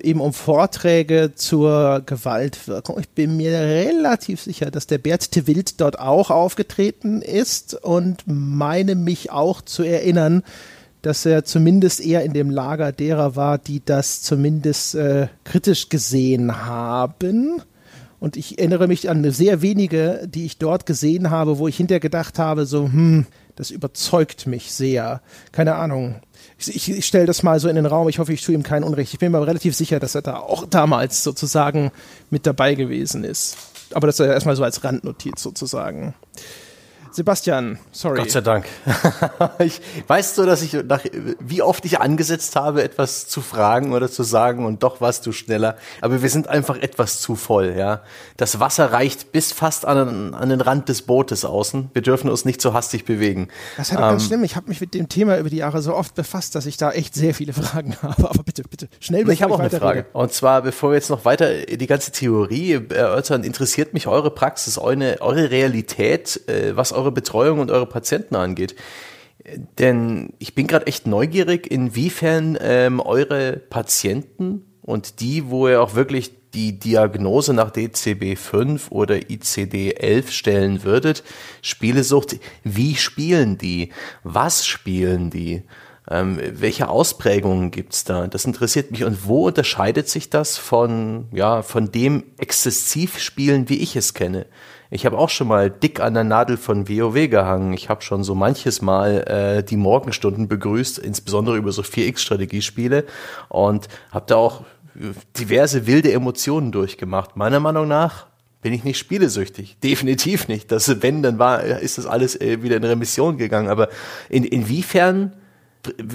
[0.03, 2.99] eben um Vorträge zur Gewaltwirkung.
[3.01, 8.25] Ich bin mir relativ sicher, dass der Bert de Wild dort auch aufgetreten ist und
[8.27, 10.43] meine mich auch zu erinnern,
[11.01, 16.65] dass er zumindest eher in dem Lager derer war, die das zumindest äh, kritisch gesehen
[16.65, 17.63] haben.
[18.23, 21.99] Und ich erinnere mich an sehr wenige, die ich dort gesehen habe, wo ich hinterher
[21.99, 25.21] gedacht habe, so, hm, das überzeugt mich sehr.
[25.51, 26.21] Keine Ahnung.
[26.57, 28.09] Ich, ich, ich stelle das mal so in den Raum.
[28.09, 29.13] Ich hoffe, ich tue ihm kein Unrecht.
[29.13, 31.91] Ich bin mir relativ sicher, dass er da auch damals sozusagen
[32.31, 33.57] mit dabei gewesen ist.
[33.93, 36.15] Aber das ist erstmal so als Randnotiz sozusagen.
[37.13, 38.19] Sebastian, sorry.
[38.19, 38.65] Gott sei Dank.
[39.59, 41.05] ich, weißt du, dass ich nach,
[41.41, 45.33] wie oft ich angesetzt habe, etwas zu fragen oder zu sagen und doch warst du
[45.33, 45.77] schneller.
[46.01, 48.01] Aber wir sind einfach etwas zu voll, ja.
[48.39, 51.91] Das Wasser reicht bis fast an, an den Rand des Bootes außen.
[51.93, 53.49] Wir dürfen uns nicht so hastig bewegen.
[53.77, 54.45] Das ist ja ähm, ganz schlimm.
[54.45, 56.93] Ich habe mich mit dem Thema über die Jahre so oft befasst, dass ich da
[56.93, 58.31] echt sehr viele Fragen habe.
[58.31, 60.01] Aber bitte, bitte, schnell Ich habe auch eine Frage.
[60.01, 60.09] Rede.
[60.15, 64.79] Und zwar, bevor wir jetzt noch weiter die ganze Theorie erörtern, interessiert mich eure Praxis,
[64.79, 68.77] eure, eure Realität, äh, was eure eure Betreuung und eure Patienten angeht.
[69.79, 75.95] Denn ich bin gerade echt neugierig, inwiefern ähm, eure Patienten und die, wo ihr auch
[75.95, 81.25] wirklich die Diagnose nach DCB5 oder ICD11 stellen würdet,
[81.63, 83.91] Spielesucht, wie spielen die?
[84.23, 85.63] Was spielen die?
[86.09, 88.27] Ähm, welche Ausprägungen gibt's da?
[88.27, 89.05] Das interessiert mich.
[89.05, 94.47] Und wo unterscheidet sich das von, ja, von dem Exzessivspielen, wie ich es kenne?
[94.95, 97.73] Ich habe auch schon mal dick an der Nadel von WoW gehangen.
[97.73, 103.07] Ich habe schon so manches Mal äh, die Morgenstunden begrüßt, insbesondere über so 4X-Strategiespiele
[103.49, 104.65] und habe da auch
[105.39, 107.37] diverse wilde Emotionen durchgemacht.
[107.39, 108.27] Meiner Meinung nach
[108.61, 109.79] bin ich nicht spielesüchtig.
[109.83, 110.71] Definitiv nicht.
[110.71, 113.71] Das, wenn, dann war, ist das alles äh, wieder in Remission gegangen.
[113.71, 113.89] Aber
[114.29, 115.33] in, inwiefern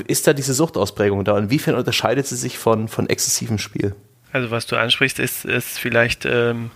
[0.06, 1.36] ist da diese Suchtausprägung da?
[1.36, 3.96] Inwiefern unterscheidet sie sich von, von exzessivem Spiel?
[4.34, 6.72] Also was du ansprichst, ist, ist vielleicht ähm,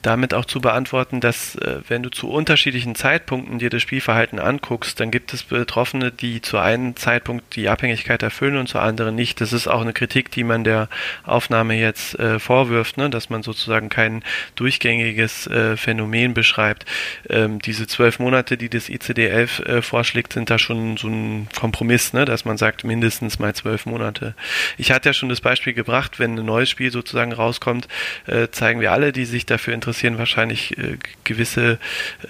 [0.00, 4.98] damit auch zu beantworten, dass äh, wenn du zu unterschiedlichen Zeitpunkten dir das Spielverhalten anguckst,
[4.98, 9.42] dann gibt es Betroffene, die zu einem Zeitpunkt die Abhängigkeit erfüllen und zu anderen nicht.
[9.42, 10.88] Das ist auch eine Kritik, die man der
[11.24, 13.10] Aufnahme jetzt äh, vorwirft, ne?
[13.10, 14.24] dass man sozusagen kein
[14.54, 16.86] durchgängiges äh, Phänomen beschreibt.
[17.28, 22.14] Ähm, diese zwölf Monate, die das ICD-11 äh, vorschlägt, sind da schon so ein Kompromiss,
[22.14, 22.24] ne?
[22.24, 24.34] dass man sagt mindestens mal zwölf Monate.
[24.78, 27.88] Ich hatte ja schon das Beispiel gebracht, wenn ein neues Spiel Spiel sozusagen rauskommt,
[28.26, 31.78] äh, zeigen wir alle, die sich dafür interessieren, wahrscheinlich äh, gewisse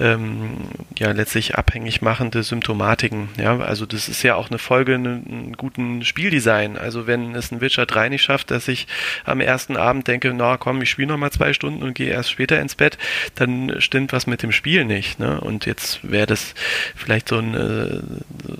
[0.01, 3.29] ähm, ja letztlich abhängig machende Symptomatiken.
[3.39, 6.79] Ja, also das ist ja auch eine Folge einen guten Spieldesign.
[6.79, 8.87] Also wenn es ein Witcher 3 nicht schafft, dass ich
[9.25, 12.31] am ersten Abend denke, na komm, ich spiele noch mal zwei Stunden und gehe erst
[12.31, 12.97] später ins Bett,
[13.35, 15.19] dann stimmt was mit dem Spiel nicht.
[15.19, 15.41] Ne?
[15.41, 16.55] Und jetzt wäre das
[16.95, 18.01] vielleicht so ein, äh,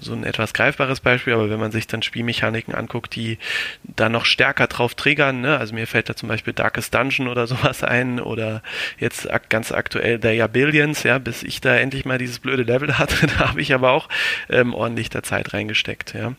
[0.01, 3.39] so ein etwas greifbares Beispiel, aber wenn man sich dann Spielmechaniken anguckt, die
[3.85, 5.57] da noch stärker drauf triggern, ne?
[5.59, 8.63] also mir mir fällt da zum Beispiel Darkest Dungeon oder sowas ein oder
[8.99, 12.99] jetzt ganz aktuell They Are Billions, ja, bis ich da endlich mal dieses blöde Level
[12.99, 14.09] hatte, da habe ich aber auch
[14.51, 16.35] ähm, ordentlich der Zeit reingesteckt, ja.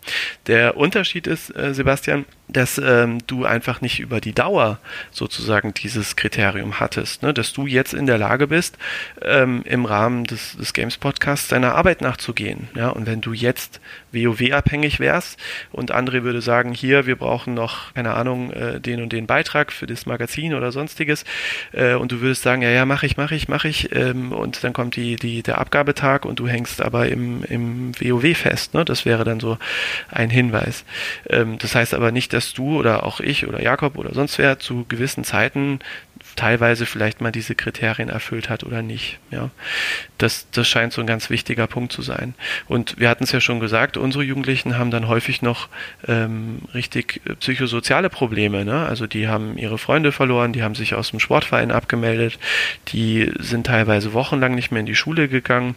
[0.47, 4.79] Der Unterschied ist, äh, Sebastian, dass ähm, du einfach nicht über die Dauer
[5.11, 7.33] sozusagen dieses Kriterium hattest, ne?
[7.33, 8.77] dass du jetzt in der Lage bist,
[9.21, 12.69] ähm, im Rahmen des, des Games Podcasts deiner Arbeit nachzugehen.
[12.73, 12.89] Ja?
[12.89, 13.81] Und wenn du jetzt
[14.11, 15.39] WoW-abhängig wärst
[15.71, 19.71] und André würde sagen, hier, wir brauchen noch, keine Ahnung, äh, den und den Beitrag
[19.71, 21.25] für das Magazin oder sonstiges
[21.71, 24.63] äh, und du würdest sagen, ja, ja, mache ich, mache ich, mache ich ähm, und
[24.63, 28.73] dann kommt die, die, der Abgabetag und du hängst aber im, im WoW fest.
[28.73, 28.85] Ne?
[28.85, 29.57] Das wäre dann so
[30.09, 30.85] ein Hinweis.
[31.29, 34.59] Ähm, das heißt aber nicht, dass du oder auch ich oder Jakob oder sonst wer
[34.59, 35.79] zu gewissen Zeiten
[36.37, 39.19] teilweise vielleicht mal diese Kriterien erfüllt hat oder nicht.
[39.31, 39.49] Ja,
[40.17, 42.35] das, das scheint so ein ganz wichtiger Punkt zu sein.
[42.67, 45.67] Und wir hatten es ja schon gesagt, unsere Jugendlichen haben dann häufig noch
[46.07, 48.63] ähm, richtig äh, psychosoziale Probleme.
[48.63, 48.85] Ne?
[48.85, 52.39] Also die haben ihre Freunde verloren, die haben sich aus dem Sportverein abgemeldet,
[52.89, 55.75] die sind teilweise wochenlang nicht mehr in die Schule gegangen.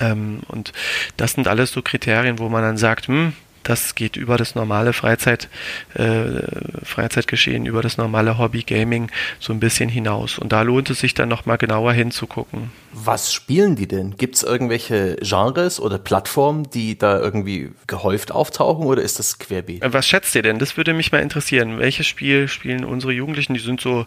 [0.00, 0.72] Ähm, und
[1.16, 3.32] das sind alles so Kriterien, wo man dann sagt, hm,
[3.64, 5.48] das geht über das normale Freizeit,
[5.94, 6.42] äh,
[6.82, 9.10] Freizeitgeschehen, über das normale Hobby Gaming
[9.40, 10.38] so ein bisschen hinaus.
[10.38, 12.70] Und da lohnt es sich dann nochmal genauer hinzugucken.
[12.92, 14.16] Was spielen die denn?
[14.16, 19.82] Gibt es irgendwelche Genres oder Plattformen, die da irgendwie gehäuft auftauchen oder ist das querbeet?
[19.82, 20.58] Äh, was schätzt ihr denn?
[20.58, 21.78] Das würde mich mal interessieren.
[21.78, 23.54] Welches Spiel spielen unsere Jugendlichen?
[23.54, 24.06] Die sind so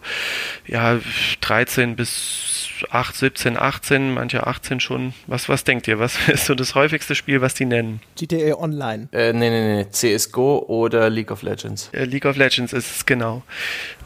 [0.66, 0.98] ja
[1.40, 2.57] 13 bis
[2.90, 5.14] 8, 17, 18, manche 18 schon.
[5.26, 5.98] Was, was denkt ihr?
[5.98, 8.00] Was ist so das häufigste Spiel, was die nennen?
[8.16, 9.08] GTA Online.
[9.12, 9.86] Äh, nee, nee, nee.
[9.90, 11.90] CSGO oder League of Legends?
[11.92, 13.42] Äh, League of Legends ist es, genau.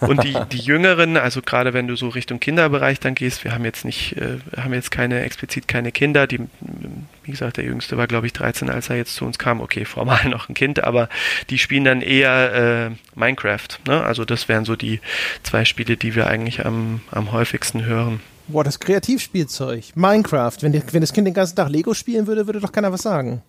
[0.00, 3.64] Und die, die Jüngeren, also gerade wenn du so Richtung Kinderbereich dann gehst, wir haben
[3.64, 6.40] jetzt nicht, äh, haben jetzt keine, explizit keine Kinder, die,
[7.24, 9.60] wie gesagt, der Jüngste war, glaube ich, 13, als er jetzt zu uns kam.
[9.60, 11.08] Okay, formal noch ein Kind, aber
[11.50, 13.68] die spielen dann eher äh, Minecraft.
[13.86, 14.02] Ne?
[14.02, 15.00] Also das wären so die
[15.42, 18.20] zwei Spiele, die wir eigentlich am, am häufigsten hören.
[18.48, 19.84] Boah, das Kreativspielzeug.
[19.94, 20.56] Minecraft.
[20.60, 23.02] Wenn, die, wenn das Kind den ganzen Tag Lego spielen würde, würde doch keiner was
[23.02, 23.42] sagen.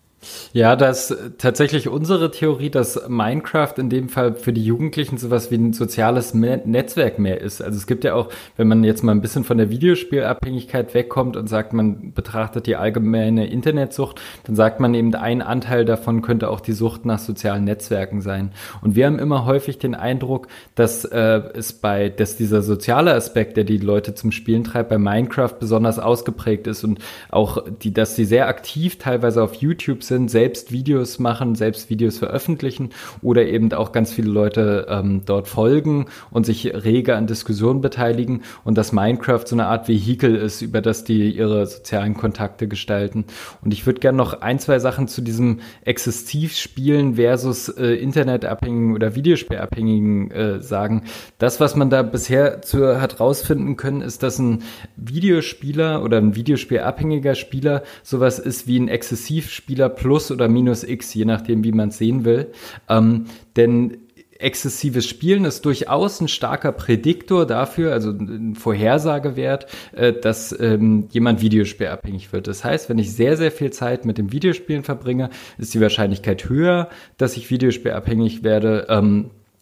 [0.52, 5.50] Ja, das ist tatsächlich unsere Theorie, dass Minecraft in dem Fall für die Jugendlichen sowas
[5.50, 7.60] wie ein soziales Netzwerk mehr ist.
[7.60, 11.36] Also es gibt ja auch, wenn man jetzt mal ein bisschen von der Videospielabhängigkeit wegkommt
[11.36, 16.50] und sagt, man betrachtet die allgemeine Internetsucht, dann sagt man eben, ein Anteil davon könnte
[16.50, 18.52] auch die Sucht nach sozialen Netzwerken sein.
[18.82, 23.56] Und wir haben immer häufig den Eindruck, dass äh, es bei, dass dieser soziale Aspekt,
[23.56, 27.00] der die Leute zum Spielen treibt, bei Minecraft besonders ausgeprägt ist und
[27.30, 31.90] auch die, dass sie sehr aktiv teilweise auf YouTube sind sind, selbst Videos machen, selbst
[31.90, 32.90] Videos veröffentlichen
[33.20, 38.42] oder eben auch ganz viele Leute ähm, dort folgen und sich rege an Diskussionen beteiligen
[38.62, 43.24] und dass Minecraft so eine Art Vehikel ist, über das die ihre sozialen Kontakte gestalten.
[43.62, 49.16] Und ich würde gerne noch ein, zwei Sachen zu diesem Exzessivspielen versus äh, Internetabhängigen oder
[49.16, 51.02] Videospielabhängigen äh, sagen.
[51.38, 54.62] Das, was man da bisher zu, hat rausfinden können, ist, dass ein
[54.96, 61.24] Videospieler oder ein Videospielabhängiger Spieler sowas ist wie ein Exzessivspieler plus oder minus x, je
[61.24, 62.48] nachdem, wie man es sehen will.
[62.90, 63.24] Ähm,
[63.56, 63.96] denn
[64.38, 71.40] exzessives Spielen ist durchaus ein starker Prädiktor dafür, also ein Vorhersagewert, äh, dass ähm, jemand
[71.40, 72.48] Videospielabhängig wird.
[72.48, 76.50] Das heißt, wenn ich sehr, sehr viel Zeit mit dem Videospielen verbringe, ist die Wahrscheinlichkeit
[76.50, 78.86] höher, dass ich Videospielabhängig werde.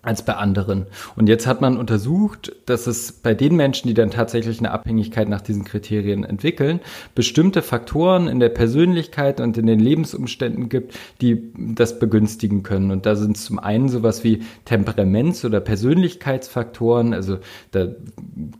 [0.04, 0.86] Als bei anderen.
[1.14, 5.28] Und jetzt hat man untersucht, dass es bei den Menschen, die dann tatsächlich eine Abhängigkeit
[5.28, 6.80] nach diesen Kriterien entwickeln,
[7.14, 12.90] bestimmte Faktoren in der Persönlichkeit und in den Lebensumständen gibt, die das begünstigen können.
[12.90, 17.38] Und da sind zum einen sowas wie Temperaments- oder Persönlichkeitsfaktoren, also
[17.70, 17.86] da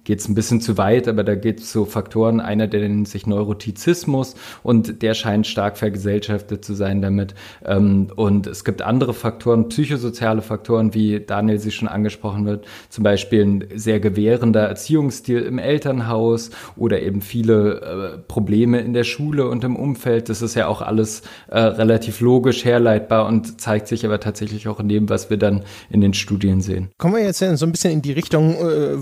[0.05, 3.09] geht es ein bisschen zu weit, aber da geht es so Faktoren, einer, der nennt
[3.09, 7.35] sich Neurotizismus und der scheint stark vergesellschaftet zu sein damit.
[7.65, 13.05] Ähm, und es gibt andere Faktoren, psychosoziale Faktoren wie Daniel sie schon angesprochen wird, zum
[13.05, 19.49] Beispiel ein sehr gewährender Erziehungsstil im Elternhaus oder eben viele äh, Probleme in der Schule
[19.49, 20.29] und im Umfeld.
[20.29, 24.79] Das ist ja auch alles äh, relativ logisch herleitbar und zeigt sich aber tatsächlich auch
[24.79, 26.91] in dem, was wir dann in den Studien sehen.
[26.99, 28.99] Kommen wir jetzt so ein bisschen in die Richtung äh,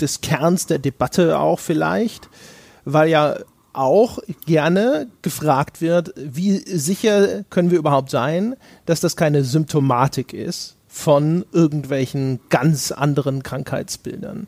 [0.00, 2.28] des Kerns der Debatte auch vielleicht,
[2.84, 3.36] weil ja
[3.74, 10.76] auch gerne gefragt wird, wie sicher können wir überhaupt sein, dass das keine Symptomatik ist,
[10.94, 14.46] von irgendwelchen ganz anderen Krankheitsbildern.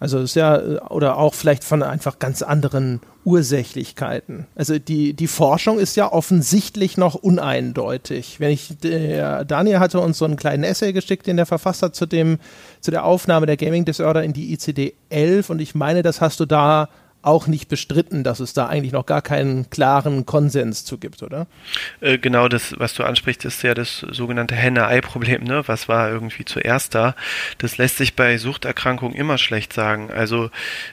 [0.00, 4.48] Also ist ja, oder auch vielleicht von einfach ganz anderen Ursächlichkeiten.
[4.56, 8.40] Also die, die Forschung ist ja offensichtlich noch uneindeutig.
[8.40, 11.94] Wenn ich, der Daniel hatte uns so einen kleinen Essay geschickt, den der verfasst hat
[11.94, 12.38] zu dem,
[12.80, 16.40] zu der Aufnahme der Gaming Disorder in die ICD 11 und ich meine, das hast
[16.40, 16.88] du da
[17.26, 21.46] auch nicht bestritten, dass es da eigentlich noch gar keinen klaren Konsens zu gibt, oder?
[22.00, 25.62] Äh, genau, das, was du ansprichst, ist ja das sogenannte Henne-Ei-Problem, ne?
[25.66, 27.14] Was war irgendwie zuerst da?
[27.58, 30.10] Das lässt sich bei Suchterkrankungen immer schlecht sagen.
[30.10, 30.50] Also,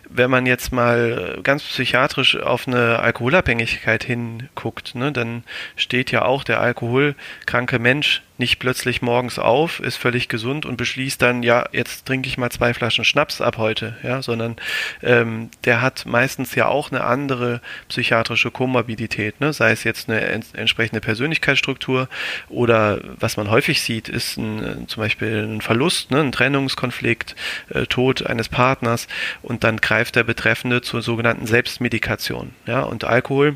[0.10, 5.44] wenn man jetzt mal ganz psychiatrisch auf eine Alkoholabhängigkeit hinguckt, ne, dann
[5.76, 11.22] steht ja auch der alkoholkranke Mensch nicht plötzlich morgens auf, ist völlig gesund und beschließt
[11.22, 14.58] dann, ja, jetzt trinke ich mal zwei Flaschen Schnaps ab heute, ja, sondern
[15.04, 19.54] ähm, der hat meistens ja auch eine andere psychiatrische Komorbidität, ne?
[19.54, 22.10] sei es jetzt eine ents entsprechende Persönlichkeitsstruktur
[22.50, 26.20] oder was man häufig sieht, ist ein, zum Beispiel ein Verlust, ne?
[26.20, 27.36] ein Trennungskonflikt,
[27.70, 29.08] äh, Tod eines Partners
[29.44, 33.56] und dann greift der Betreffende zur sogenannten Selbstmedikation, ja, und Alkohol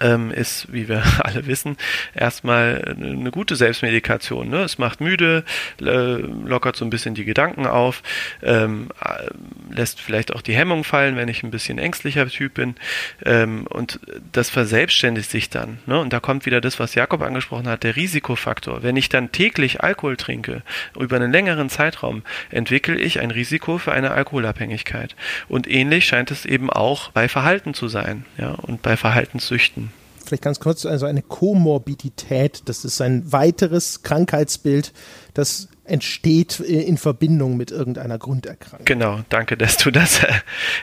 [0.00, 1.76] ähm, ist, wie wir alle wissen,
[2.14, 4.48] erstmal eine gute Selbstmedikation.
[4.48, 4.62] Ne?
[4.62, 5.44] Es macht müde,
[5.78, 8.02] lockert so ein bisschen die Gedanken auf,
[8.42, 9.28] ähm, äh,
[9.74, 12.76] lässt vielleicht auch die Hemmung fallen, wenn ich ein bisschen ängstlicher Typ bin.
[13.24, 14.00] Ähm, und
[14.32, 15.78] das verselbstständigt sich dann.
[15.86, 15.98] Ne?
[15.98, 18.82] Und da kommt wieder das, was Jakob angesprochen hat, der Risikofaktor.
[18.82, 20.62] Wenn ich dann täglich Alkohol trinke,
[20.98, 25.16] über einen längeren Zeitraum, entwickle ich ein Risiko für eine Alkoholabhängigkeit.
[25.48, 28.50] Und ähnlich scheint es eben auch bei Verhalten zu sein ja?
[28.52, 29.87] und bei Verhaltenssüchten.
[30.28, 34.92] Vielleicht ganz kurz, also eine Komorbidität, das ist ein weiteres Krankheitsbild,
[35.34, 38.84] das entsteht in Verbindung mit irgendeiner Grunderkrankung.
[38.84, 40.20] Genau, danke, dass du das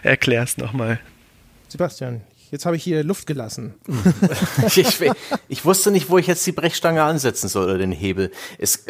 [0.03, 0.99] erklärst nochmal.
[1.67, 2.21] Sebastian,
[2.51, 3.75] jetzt habe ich hier Luft gelassen.
[4.75, 5.01] ich,
[5.47, 8.31] ich, wusste nicht, wo ich jetzt die Brechstange ansetzen soll oder den Hebel.
[8.57, 8.85] Es,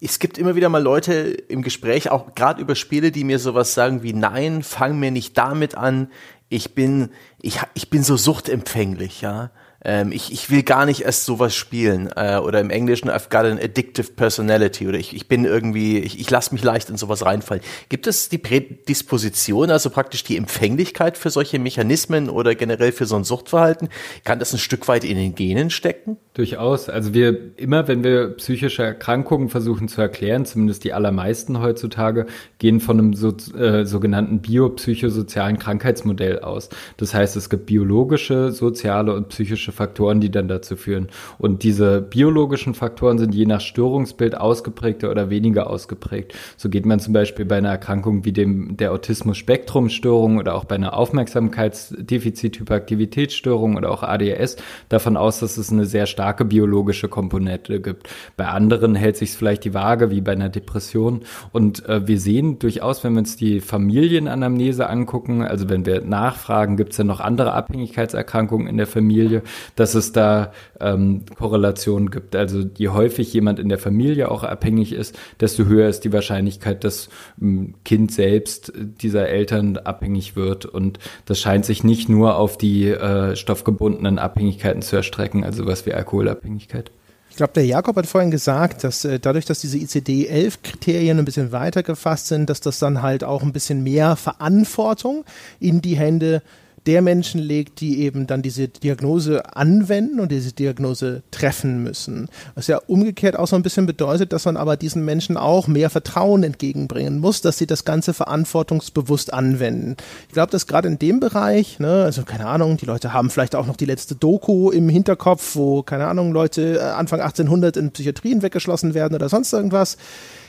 [0.00, 3.74] es gibt immer wieder mal Leute im Gespräch, auch gerade über Spiele, die mir sowas
[3.74, 6.10] sagen wie, nein, fang mir nicht damit an.
[6.48, 7.10] Ich bin,
[7.42, 9.50] ich, ich bin so suchtempfänglich, ja
[9.86, 12.10] ähm, ich, ich will gar nicht erst sowas spielen.
[12.16, 14.88] Äh, oder im Englischen, I've got an addictive personality.
[14.88, 17.62] Oder ich, ich bin irgendwie, ich, ich lasse mich leicht in sowas reinfallen.
[17.88, 23.14] Gibt es die Prädisposition, also praktisch die Empfänglichkeit für solche Mechanismen oder generell für so
[23.14, 23.88] ein Suchtverhalten?
[24.24, 26.16] Kann das ein Stück weit in den Genen stecken?
[26.34, 26.88] Durchaus.
[26.88, 32.26] Also wir immer, wenn wir psychische Erkrankungen versuchen zu erklären, zumindest die allermeisten heutzutage,
[32.58, 36.70] gehen von einem so, äh, sogenannten biopsychosozialen Krankheitsmodell aus.
[36.96, 41.08] Das heißt, es gibt biologische, soziale und psychische Faktoren, die dann dazu führen.
[41.38, 46.34] Und diese biologischen Faktoren sind je nach Störungsbild ausgeprägter oder weniger ausgeprägt.
[46.56, 50.74] So geht man zum Beispiel bei einer Erkrankung wie dem der Autismus-Spektrum-Störung oder auch bei
[50.74, 54.56] einer Aufmerksamkeitsdefizit-Hyperaktivitätsstörung oder auch ADHS
[54.88, 58.08] davon aus, dass es eine sehr starke biologische Komponente gibt.
[58.36, 61.22] Bei anderen hält sich vielleicht die Waage wie bei einer Depression.
[61.52, 66.76] Und äh, wir sehen durchaus, wenn wir uns die Familienanamnese angucken, also wenn wir nachfragen,
[66.76, 69.42] gibt es denn noch andere Abhängigkeitserkrankungen in der Familie,
[69.74, 72.36] dass es da ähm, Korrelationen gibt.
[72.36, 76.84] Also je häufig jemand in der Familie auch abhängig ist, desto höher ist die Wahrscheinlichkeit,
[76.84, 77.08] dass
[77.40, 80.66] ein Kind selbst dieser Eltern abhängig wird.
[80.66, 85.86] Und das scheint sich nicht nur auf die äh, stoffgebundenen Abhängigkeiten zu erstrecken, also was
[85.86, 86.90] wie Alkoholabhängigkeit.
[87.36, 91.52] Ich glaube, der Jakob hat vorhin gesagt, dass äh, dadurch, dass diese ICD-11-Kriterien ein bisschen
[91.52, 95.22] weiter gefasst sind, dass das dann halt auch ein bisschen mehr Verantwortung
[95.60, 96.40] in die Hände
[96.86, 102.28] der Menschen legt, die eben dann diese Diagnose anwenden und diese Diagnose treffen müssen.
[102.54, 105.90] Was ja umgekehrt auch so ein bisschen bedeutet, dass man aber diesen Menschen auch mehr
[105.90, 109.96] Vertrauen entgegenbringen muss, dass sie das Ganze verantwortungsbewusst anwenden.
[110.28, 113.56] Ich glaube, dass gerade in dem Bereich, ne, also keine Ahnung, die Leute haben vielleicht
[113.56, 117.90] auch noch die letzte Doku im Hinterkopf, wo, keine Ahnung, Leute äh, Anfang 1800 in
[117.90, 119.96] Psychiatrien weggeschlossen werden oder sonst irgendwas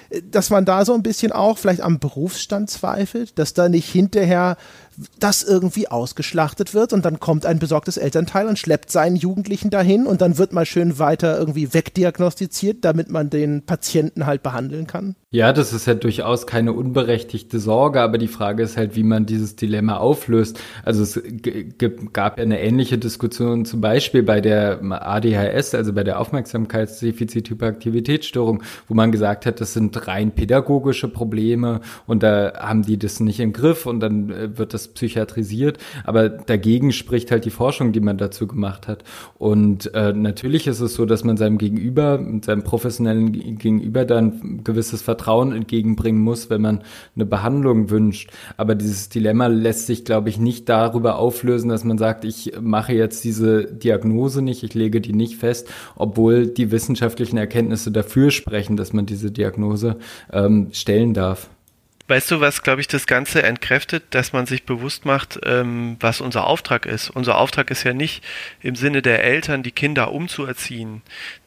[0.09, 3.89] äh, dass man da so ein bisschen auch vielleicht am Berufsstand zweifelt, dass da nicht
[3.89, 4.57] hinterher
[5.19, 10.07] das irgendwie ausgeschlachtet wird und dann kommt ein besorgtes Elternteil und schleppt seinen Jugendlichen dahin
[10.07, 15.15] und dann wird mal schön weiter irgendwie wegdiagnostiziert, damit man den Patienten halt behandeln kann?
[15.37, 19.27] Ja, das ist ja durchaus keine unberechtigte Sorge, aber die Frage ist halt, wie man
[19.27, 20.59] dieses Dilemma auflöst.
[20.83, 21.21] Also es
[22.11, 28.95] gab ja eine ähnliche Diskussion zum Beispiel bei der ADHS, also bei der Aufmerksamkeitsdefizit-Hyperaktivitätsstörung, wo
[28.95, 33.53] man gesagt hat, das sind rein pädagogische Probleme und da haben die das nicht im
[33.53, 38.17] Griff und dann äh, wird das psychiatrisiert, aber dagegen spricht halt die Forschung, die man
[38.17, 39.03] dazu gemacht hat.
[39.37, 45.03] Und äh, natürlich ist es so, dass man seinem Gegenüber, seinem professionellen Gegenüber dann gewisses
[45.03, 46.83] Vertrauen entgegenbringen muss, wenn man
[47.15, 48.31] eine Behandlung wünscht.
[48.57, 52.93] Aber dieses Dilemma lässt sich, glaube ich, nicht darüber auflösen, dass man sagt, ich mache
[52.93, 58.77] jetzt diese Diagnose nicht, ich lege die nicht fest, obwohl die wissenschaftlichen Erkenntnisse dafür sprechen,
[58.77, 59.97] dass man diese Diagnose
[60.31, 61.49] ähm, stellen darf.
[62.09, 66.21] Weißt du, was, glaube ich, das Ganze entkräftet, dass man sich bewusst macht, ähm, was
[66.21, 67.09] unser Auftrag ist.
[67.09, 68.23] Unser Auftrag ist ja nicht
[68.61, 71.01] im Sinne der Eltern, die Kinder umzuerziehen,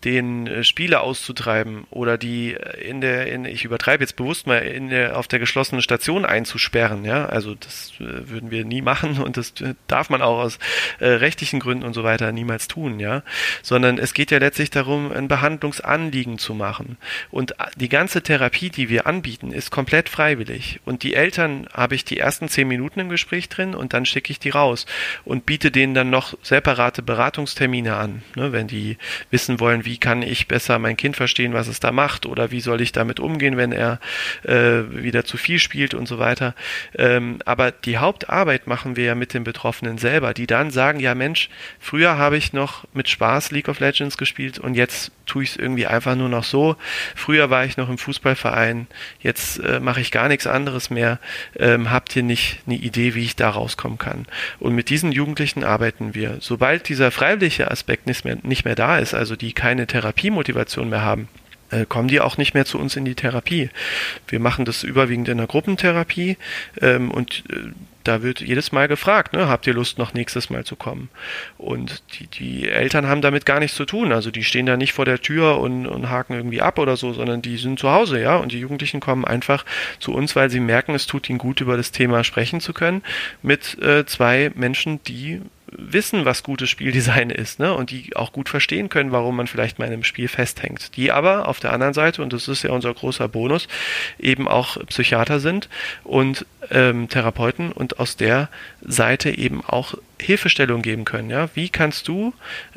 [0.04, 4.58] den äh, Spiele auszutreiben oder die äh, in der, in, ich übertreibe jetzt bewusst mal,
[4.58, 7.06] in der, auf der geschlossenen Station einzusperren.
[7.06, 10.58] Ja, also das äh, würden wir nie machen und das äh, darf man auch aus
[10.98, 13.00] äh, rechtlichen Gründen und so weiter niemals tun.
[13.00, 13.22] Ja,
[13.62, 16.98] sondern es geht ja letztlich darum, ein Behandlungsanliegen zu machen.
[17.30, 20.80] Und die ganze Therapie, die wir anbieten, ist komplett freiwillig freiwillig.
[20.84, 24.30] Und die Eltern habe ich die ersten zehn Minuten im Gespräch drin und dann schicke
[24.30, 24.86] ich die raus
[25.24, 28.96] und biete denen dann noch separate Beratungstermine an, ne, wenn die
[29.30, 32.60] wissen wollen, wie kann ich besser mein Kind verstehen, was es da macht oder wie
[32.60, 34.00] soll ich damit umgehen, wenn er
[34.44, 36.54] äh, wieder zu viel spielt und so weiter.
[36.96, 41.14] Ähm, aber die Hauptarbeit machen wir ja mit den Betroffenen selber, die dann sagen, ja
[41.14, 41.48] Mensch,
[41.78, 45.56] früher habe ich noch mit Spaß League of Legends gespielt und jetzt tue ich es
[45.56, 46.76] irgendwie einfach nur noch so.
[47.14, 48.88] Früher war ich noch im Fußballverein,
[49.20, 51.18] jetzt äh, mache ich gar nichts anderes mehr.
[51.56, 54.26] Ähm, habt ihr nicht eine Idee, wie ich da rauskommen kann?
[54.58, 56.38] Und mit diesen Jugendlichen arbeiten wir.
[56.40, 61.02] Sobald dieser freiwillige Aspekt nicht mehr, nicht mehr da ist, also die keine Therapiemotivation mehr
[61.02, 61.28] haben,
[61.70, 63.70] äh, kommen die auch nicht mehr zu uns in die Therapie.
[64.28, 66.36] Wir machen das überwiegend in der Gruppentherapie
[66.80, 67.70] ähm, und äh,
[68.04, 71.08] da wird jedes Mal gefragt, ne, habt ihr Lust, noch nächstes Mal zu kommen?
[71.58, 74.12] Und die, die Eltern haben damit gar nichts zu tun.
[74.12, 77.12] Also die stehen da nicht vor der Tür und, und haken irgendwie ab oder so,
[77.12, 78.36] sondern die sind zu Hause, ja.
[78.36, 79.64] Und die Jugendlichen kommen einfach
[79.98, 83.02] zu uns, weil sie merken, es tut ihnen gut, über das Thema sprechen zu können,
[83.42, 85.40] mit äh, zwei Menschen, die
[85.70, 87.74] wissen, was gutes Spieldesign ist, ne?
[87.74, 90.96] Und die auch gut verstehen können, warum man vielleicht mal in einem Spiel festhängt.
[90.96, 93.68] Die aber auf der anderen Seite, und das ist ja unser großer Bonus,
[94.18, 95.68] eben auch Psychiater sind
[96.04, 98.48] und ähm, Therapeuten und aus der
[98.82, 101.30] Seite eben auch Hilfestellung geben können.
[101.30, 101.48] Ja?
[101.54, 102.34] Wie kannst du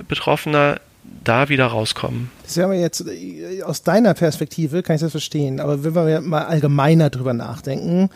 [0.07, 0.79] Betroffener
[1.23, 2.29] da wieder rauskommen.
[2.43, 6.21] Das ist ja jetzt äh, aus deiner Perspektive, kann ich das verstehen, aber wenn wir
[6.21, 8.09] mal allgemeiner drüber nachdenken,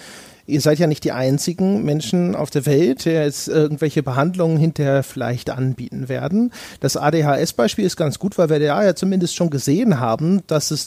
[0.48, 5.04] ihr seid ja nicht die einzigen Menschen auf der Welt, die jetzt irgendwelche Behandlungen hinterher
[5.04, 6.52] vielleicht anbieten werden.
[6.80, 10.86] Das ADHS-Beispiel ist ganz gut, weil wir da ja zumindest schon gesehen haben, dass es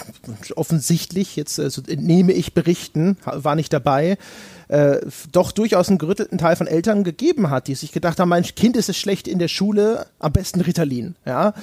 [0.57, 4.17] offensichtlich, jetzt also nehme ich Berichten, war nicht dabei,
[4.69, 5.01] äh,
[5.33, 8.77] doch durchaus einen gerüttelten Teil von Eltern gegeben hat, die sich gedacht haben, mein Kind
[8.77, 11.17] ist es schlecht in der Schule, am besten Ritalin.
[11.27, 11.55] Ja,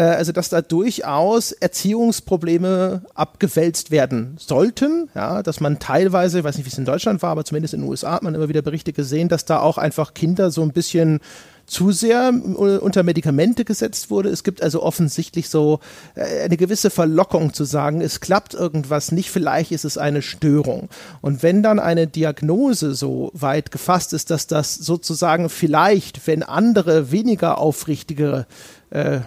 [0.00, 6.66] also dass da durchaus Erziehungsprobleme abgewälzt werden sollten, ja, dass man teilweise, ich weiß nicht,
[6.66, 8.92] wie es in Deutschland war, aber zumindest in den USA hat man immer wieder Berichte
[8.92, 11.20] gesehen, dass da auch einfach Kinder so ein bisschen
[11.66, 14.28] zu sehr äh, unter Medikamente gesetzt wurde.
[14.28, 15.80] Es gibt also offensichtlich so
[16.14, 20.88] äh, eine gewisse Verlockung zu sagen, es klappt irgendwas nicht, vielleicht ist es eine Störung.
[21.20, 27.10] Und wenn dann eine Diagnose so weit gefasst ist, dass das sozusagen vielleicht, wenn andere
[27.10, 28.46] weniger aufrichtige
[28.90, 29.20] äh,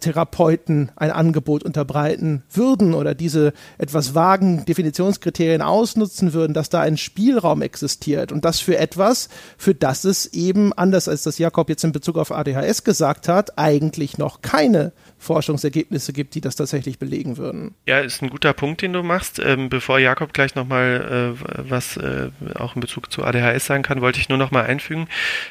[0.00, 6.96] Therapeuten ein Angebot unterbreiten würden oder diese etwas vagen Definitionskriterien ausnutzen würden, dass da ein
[6.96, 8.32] Spielraum existiert.
[8.32, 12.18] Und das für etwas, für das es eben, anders als das Jakob jetzt in Bezug
[12.18, 14.92] auf ADHS gesagt hat, eigentlich noch keine
[15.24, 17.74] Forschungsergebnisse gibt, die das tatsächlich belegen würden.
[17.86, 19.38] Ja, ist ein guter Punkt, den du machst.
[19.38, 24.00] Ähm, bevor Jakob gleich nochmal äh, was äh, auch in Bezug zu ADHS sagen kann,
[24.00, 25.08] wollte ich nur nochmal einfügen.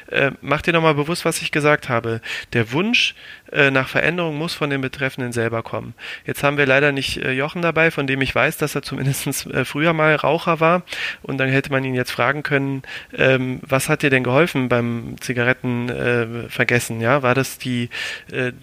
[0.08, 2.20] Äh, mach dir nochmal bewusst, was ich gesagt habe.
[2.52, 3.14] Der Wunsch
[3.52, 5.94] äh, nach Veränderung muss von den Betreffenden selber kommen.
[6.26, 9.46] Jetzt haben wir leider nicht äh, Jochen dabei, von dem ich weiß, dass er zumindest
[9.46, 10.82] äh, früher mal Raucher war.
[11.22, 12.82] Und dann hätte man ihn jetzt fragen können,
[13.16, 17.00] ähm, was hat dir denn geholfen beim Zigaretten äh, vergessen?
[17.00, 17.88] Ja, war das die,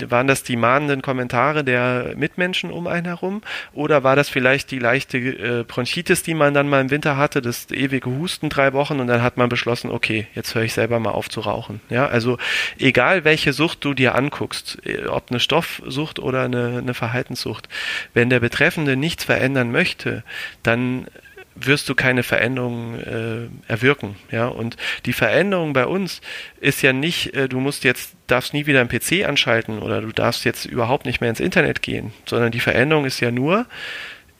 [0.07, 3.41] waren das die mahnenden Kommentare der Mitmenschen um einen herum?
[3.73, 7.41] Oder war das vielleicht die leichte äh, Bronchitis, die man dann mal im Winter hatte,
[7.41, 10.99] das ewige Husten drei Wochen und dann hat man beschlossen, okay, jetzt höre ich selber
[10.99, 11.81] mal auf zu rauchen.
[11.89, 12.37] Ja, also
[12.77, 17.67] egal welche Sucht du dir anguckst, äh, ob eine Stoffsucht oder eine, eine Verhaltenssucht.
[18.13, 20.23] Wenn der Betreffende nichts verändern möchte,
[20.63, 21.07] dann
[21.55, 24.47] wirst du keine Veränderung äh, erwirken, ja.
[24.47, 26.21] Und die Veränderung bei uns
[26.59, 30.11] ist ja nicht, äh, du musst jetzt darfst nie wieder einen PC anschalten oder du
[30.11, 33.65] darfst jetzt überhaupt nicht mehr ins Internet gehen, sondern die Veränderung ist ja nur,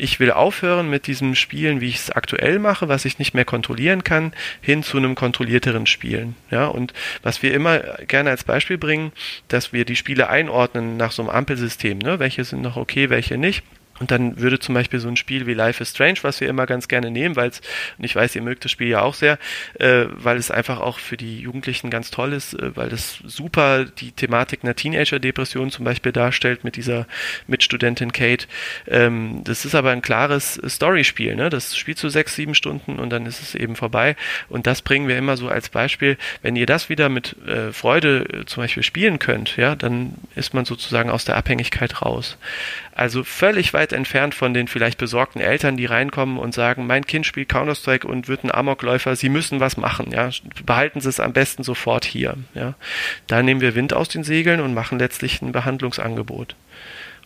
[0.02, 3.46] ich will aufhören mit diesem Spielen, wie ich es aktuell mache, was ich nicht mehr
[3.46, 6.36] kontrollieren kann, hin zu einem kontrollierteren Spielen.
[6.50, 9.12] Ja, und was wir immer gerne als Beispiel bringen,
[9.48, 12.18] dass wir die Spiele einordnen nach so einem Ampelsystem, ne?
[12.18, 13.64] welche sind noch okay, welche nicht.
[14.02, 16.66] Und dann würde zum Beispiel so ein Spiel wie Life is Strange, was wir immer
[16.66, 17.62] ganz gerne nehmen, weil es,
[18.00, 19.38] und ich weiß, ihr mögt das Spiel ja auch sehr,
[19.80, 23.86] äh, weil es einfach auch für die Jugendlichen ganz toll ist, äh, weil es super
[23.86, 27.06] die Thematik einer Teenager-Depression zum Beispiel darstellt mit dieser
[27.46, 28.48] Mitstudentin Kate.
[28.88, 31.52] Ähm, das ist aber ein klares Storyspiel, ne?
[31.52, 34.16] Das spielst du sechs, sieben Stunden und dann ist es eben vorbei.
[34.50, 36.18] Und das bringen wir immer so als Beispiel.
[36.42, 40.56] Wenn ihr das wieder mit äh, Freude äh, zum Beispiel spielen könnt, ja, dann ist
[40.56, 42.40] man sozusagen aus der Abhängigkeit raus.
[43.02, 47.26] Also völlig weit entfernt von den vielleicht besorgten Eltern, die reinkommen und sagen, mein Kind
[47.26, 50.30] spielt Counter-Strike und wird ein Amokläufer, sie müssen was machen, ja.
[50.68, 52.76] Behalten Sie es am besten sofort hier, ja.
[53.26, 56.56] Da nehmen wir Wind aus den Segeln und machen letztlich ein Behandlungsangebot.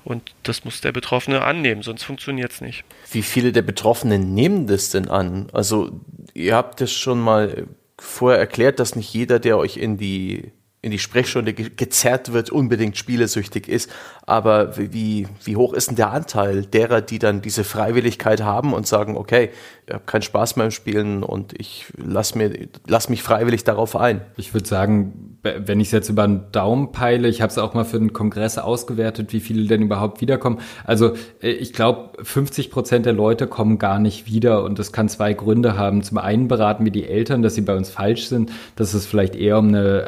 [0.05, 2.85] Und das muss der Betroffene annehmen, sonst funktioniert es nicht.
[3.11, 5.47] Wie viele der Betroffenen nehmen das denn an?
[5.51, 5.99] Also,
[6.33, 7.67] ihr habt es schon mal
[7.99, 10.53] vorher erklärt, dass nicht jeder, der euch in die
[10.85, 13.89] in die Sprechstunde ge gezerrt wird, unbedingt spielesüchtig ist.
[14.27, 18.85] Aber wie, wie hoch ist denn der Anteil derer, die dann diese Freiwilligkeit haben und
[18.85, 19.49] sagen, okay,
[19.87, 22.51] ich habe keinen Spaß mehr im Spielen und ich lass, mir,
[22.87, 24.21] lass mich freiwillig darauf ein?
[24.37, 27.73] Ich würde sagen, wenn ich es jetzt über einen Daumen peile, ich habe es auch
[27.73, 30.59] mal für den Kongress ausgewertet, wie viele denn überhaupt wiederkommen.
[30.83, 35.09] Also äh, ich glaube, 50 Prozent der Leute kommen gar nicht wieder und das kann
[35.09, 36.01] zwei Gründe haben.
[36.01, 39.35] Zum einen beraten wir die Eltern, dass sie bei uns falsch sind, dass es vielleicht
[39.35, 40.03] eher um eine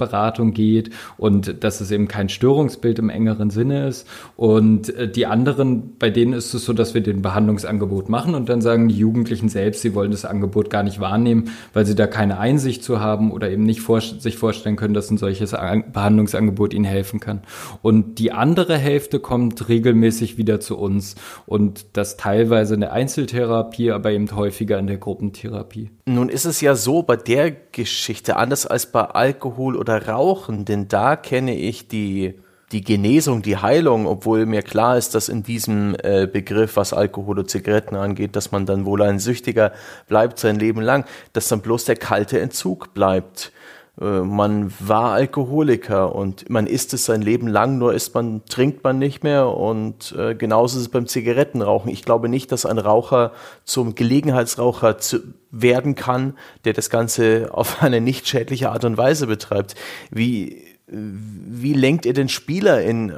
[0.00, 4.06] Erziehungsberatung geht und dass es eben kein Störungsbild im engeren Sinne ist.
[4.36, 8.48] Und äh, die anderen, bei denen ist es so, dass wir den Behandlungsangebot machen und
[8.48, 12.06] dann sagen die Jugendlichen selbst, sie wollen das Angebot gar nicht wahrnehmen, weil sie da
[12.06, 16.74] keine Einsicht zu haben oder eben nicht vor sich vorstellen können, dass ein solches Behandlungsangebot
[16.74, 17.42] ihnen helfen kann.
[17.82, 23.90] Und die andere Hälfte kommt regelmäßig wieder zu uns und das teilweise in der Einzeltherapie,
[23.90, 25.90] aber eben häufiger in der Gruppentherapie.
[26.06, 30.88] Nun ist es ja so bei der Geschichte anders als bei Alkohol oder Rauchen, denn
[30.88, 32.34] da kenne ich die
[32.72, 37.40] die Genesung, die Heilung, obwohl mir klar ist, dass in diesem äh, Begriff, was Alkohol
[37.40, 39.72] und Zigaretten angeht, dass man dann wohl ein Süchtiger
[40.06, 43.52] bleibt sein Leben lang, dass dann bloß der kalte Entzug bleibt.
[44.00, 48.82] Äh, man war Alkoholiker und man isst es sein Leben lang, nur isst man, trinkt
[48.82, 51.90] man nicht mehr und äh, genauso ist es beim Zigarettenrauchen.
[51.90, 53.32] Ich glaube nicht, dass ein Raucher
[53.64, 55.20] zum Gelegenheitsraucher zu,
[55.50, 56.34] werden kann,
[56.64, 59.74] der das Ganze auf eine nicht schädliche Art und Weise betreibt.
[60.10, 63.12] Wie, wie lenkt ihr den Spieler in,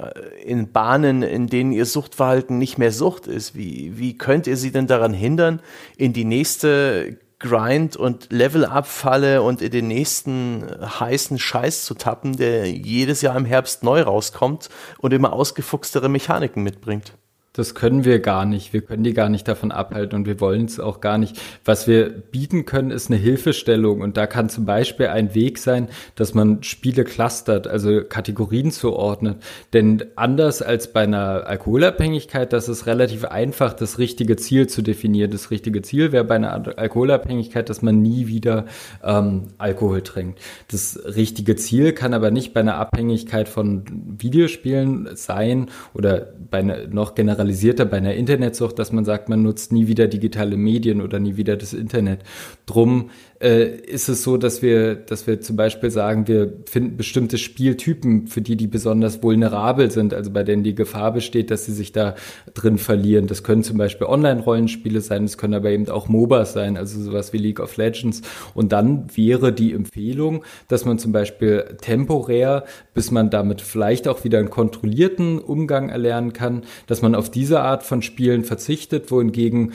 [0.44, 3.54] in Bahnen, in denen ihr Suchtverhalten nicht mehr Sucht ist?
[3.54, 5.60] Wie, wie könnt ihr sie denn daran hindern,
[5.96, 12.70] in die nächste Grind- und Level-Up-Falle und in den nächsten heißen Scheiß zu tappen, der
[12.70, 17.12] jedes Jahr im Herbst neu rauskommt und immer ausgefuchstere Mechaniken mitbringt.
[17.54, 18.72] Das können wir gar nicht.
[18.72, 21.38] Wir können die gar nicht davon abhalten und wir wollen es auch gar nicht.
[21.66, 25.88] Was wir bieten können, ist eine Hilfestellung und da kann zum Beispiel ein Weg sein,
[26.14, 29.36] dass man Spiele clustert, also Kategorien zuordnet.
[29.74, 35.30] Denn anders als bei einer Alkoholabhängigkeit, das ist relativ einfach, das richtige Ziel zu definieren.
[35.30, 38.64] Das richtige Ziel wäre bei einer Alkoholabhängigkeit, dass man nie wieder
[39.04, 40.40] ähm, Alkohol trinkt.
[40.68, 43.84] Das richtige Ziel kann aber nicht bei einer Abhängigkeit von
[44.18, 49.42] Videospielen sein oder bei einer noch generell generalisierter bei einer Internetsucht, dass man sagt, man
[49.42, 52.20] nutzt nie wieder digitale Medien oder nie wieder das Internet.
[52.66, 53.10] Drum
[53.42, 58.28] äh, ist es so, dass wir, dass wir zum Beispiel sagen, wir finden bestimmte Spieltypen,
[58.28, 61.90] für die die besonders vulnerabel sind, also bei denen die Gefahr besteht, dass sie sich
[61.90, 62.14] da
[62.54, 63.26] drin verlieren.
[63.26, 67.32] Das können zum Beispiel Online-Rollenspiele sein, es können aber eben auch MOBAs sein, also sowas
[67.32, 68.22] wie League of Legends.
[68.54, 72.64] Und dann wäre die Empfehlung, dass man zum Beispiel temporär,
[72.94, 77.60] bis man damit vielleicht auch wieder einen kontrollierten Umgang erlernen kann, dass man auf diese
[77.60, 79.72] Art von Spielen verzichtet, wohingegen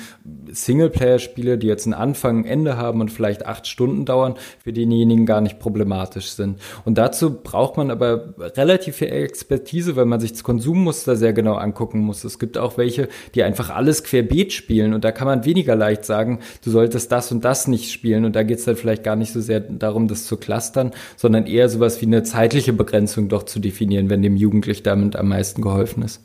[0.49, 5.26] Singleplayer-Spiele, die jetzt einen Anfang, ein Ende haben und vielleicht acht Stunden dauern, für denjenigen
[5.26, 6.60] gar nicht problematisch sind.
[6.86, 11.55] Und dazu braucht man aber relativ viel Expertise, weil man sich das Konsummuster sehr genau
[11.55, 12.24] angucken muss.
[12.24, 16.05] Es gibt auch welche, die einfach alles querbeet spielen und da kann man weniger leicht
[16.05, 19.16] sagen, du solltest das und das nicht spielen und da geht es dann vielleicht gar
[19.16, 23.43] nicht so sehr darum, das zu clustern, sondern eher sowas wie eine zeitliche Begrenzung doch
[23.43, 26.22] zu definieren, wenn dem Jugendlich damit am meisten geholfen ist.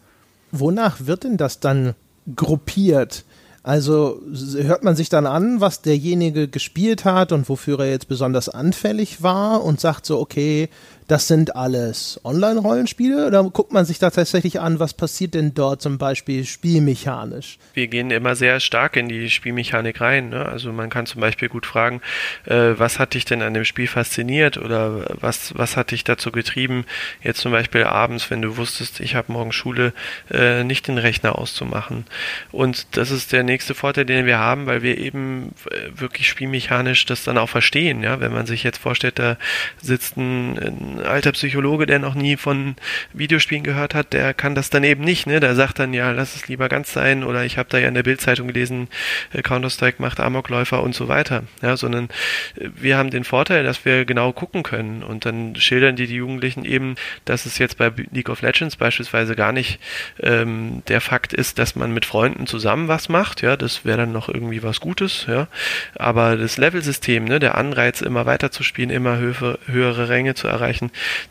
[0.50, 1.94] Wonach wird denn das dann
[2.36, 3.24] gruppiert?
[3.64, 4.20] Also
[4.56, 9.22] hört man sich dann an, was derjenige gespielt hat und wofür er jetzt besonders anfällig
[9.22, 10.68] war und sagt so, okay,
[11.12, 15.82] das sind alles Online-Rollenspiele oder guckt man sich da tatsächlich an, was passiert denn dort
[15.82, 17.58] zum Beispiel spielmechanisch?
[17.74, 20.30] Wir gehen immer sehr stark in die Spielmechanik rein.
[20.30, 20.46] Ne?
[20.46, 22.00] Also man kann zum Beispiel gut fragen,
[22.46, 26.32] äh, was hat dich denn an dem Spiel fasziniert oder was, was hat dich dazu
[26.32, 26.86] getrieben,
[27.22, 29.92] jetzt zum Beispiel abends, wenn du wusstest, ich habe morgen Schule,
[30.30, 32.06] äh, nicht den Rechner auszumachen.
[32.52, 37.04] Und das ist der nächste Vorteil, den wir haben, weil wir eben äh, wirklich spielmechanisch
[37.04, 38.02] das dann auch verstehen.
[38.02, 38.18] Ja?
[38.18, 39.36] Wenn man sich jetzt vorstellt, da
[39.82, 42.76] sitzt ein, ein alter Psychologe, der noch nie von
[43.12, 45.26] Videospielen gehört hat, der kann das dann eben nicht.
[45.26, 45.40] Ne?
[45.40, 47.94] Der sagt dann, ja, lass es lieber ganz sein oder ich habe da ja in
[47.94, 48.88] der Bildzeitung gelesen,
[49.32, 51.44] äh, Counter-Strike macht Amokläufer und so weiter.
[51.62, 52.08] Ja, sondern
[52.56, 56.16] äh, wir haben den Vorteil, dass wir genau gucken können und dann schildern die, die
[56.16, 59.78] Jugendlichen eben, dass es jetzt bei League of Legends beispielsweise gar nicht
[60.20, 63.42] ähm, der Fakt ist, dass man mit Freunden zusammen was macht.
[63.42, 65.26] Ja, das wäre dann noch irgendwie was Gutes.
[65.28, 65.48] Ja,
[65.94, 70.48] aber das Level-System, ne, der Anreiz, immer weiter zu spielen, immer höhere, höhere Ränge zu
[70.48, 70.81] erreichen,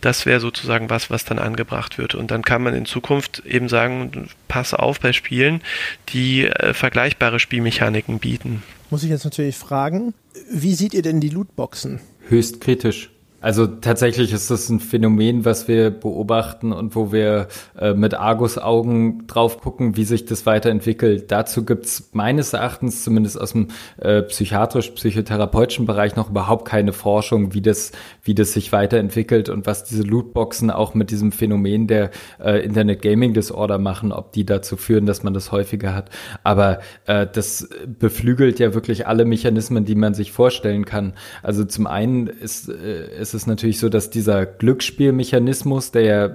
[0.02, 2.16] das wäre sozusagen was, was dann angebracht wird.
[2.16, 5.62] Und dann kann man in Zukunft eben sagen, pass auf bei Spielen,
[6.10, 8.64] die äh, vergleichbare Spielmechaniken bieten.
[8.90, 10.14] Muss ich jetzt natürlich fragen,
[10.52, 12.02] wie seht ihr denn die Lootboxen?
[12.28, 13.10] Höchst kritisch.
[13.42, 19.26] Also tatsächlich ist das ein Phänomen, was wir beobachten und wo wir äh, mit Argus-Augen
[19.26, 21.32] drauf gucken, wie sich das weiterentwickelt.
[21.32, 27.62] Dazu gibt's meines Erachtens, zumindest aus dem äh, psychiatrisch-psychotherapeutischen Bereich, noch überhaupt keine Forschung, wie
[27.62, 27.92] das,
[28.24, 33.02] wie das sich weiterentwickelt und was diese Lootboxen auch mit diesem Phänomen der äh, Internet
[33.02, 36.12] Gaming Disorder machen, ob die dazu führen, dass man das häufiger hat.
[36.44, 41.14] Aber äh, das beflügelt ja wirklich alle Mechanismen, die man sich vorstellen kann.
[41.42, 46.30] Also zum einen ist, äh, ist ist es natürlich so, dass dieser Glücksspielmechanismus, der ja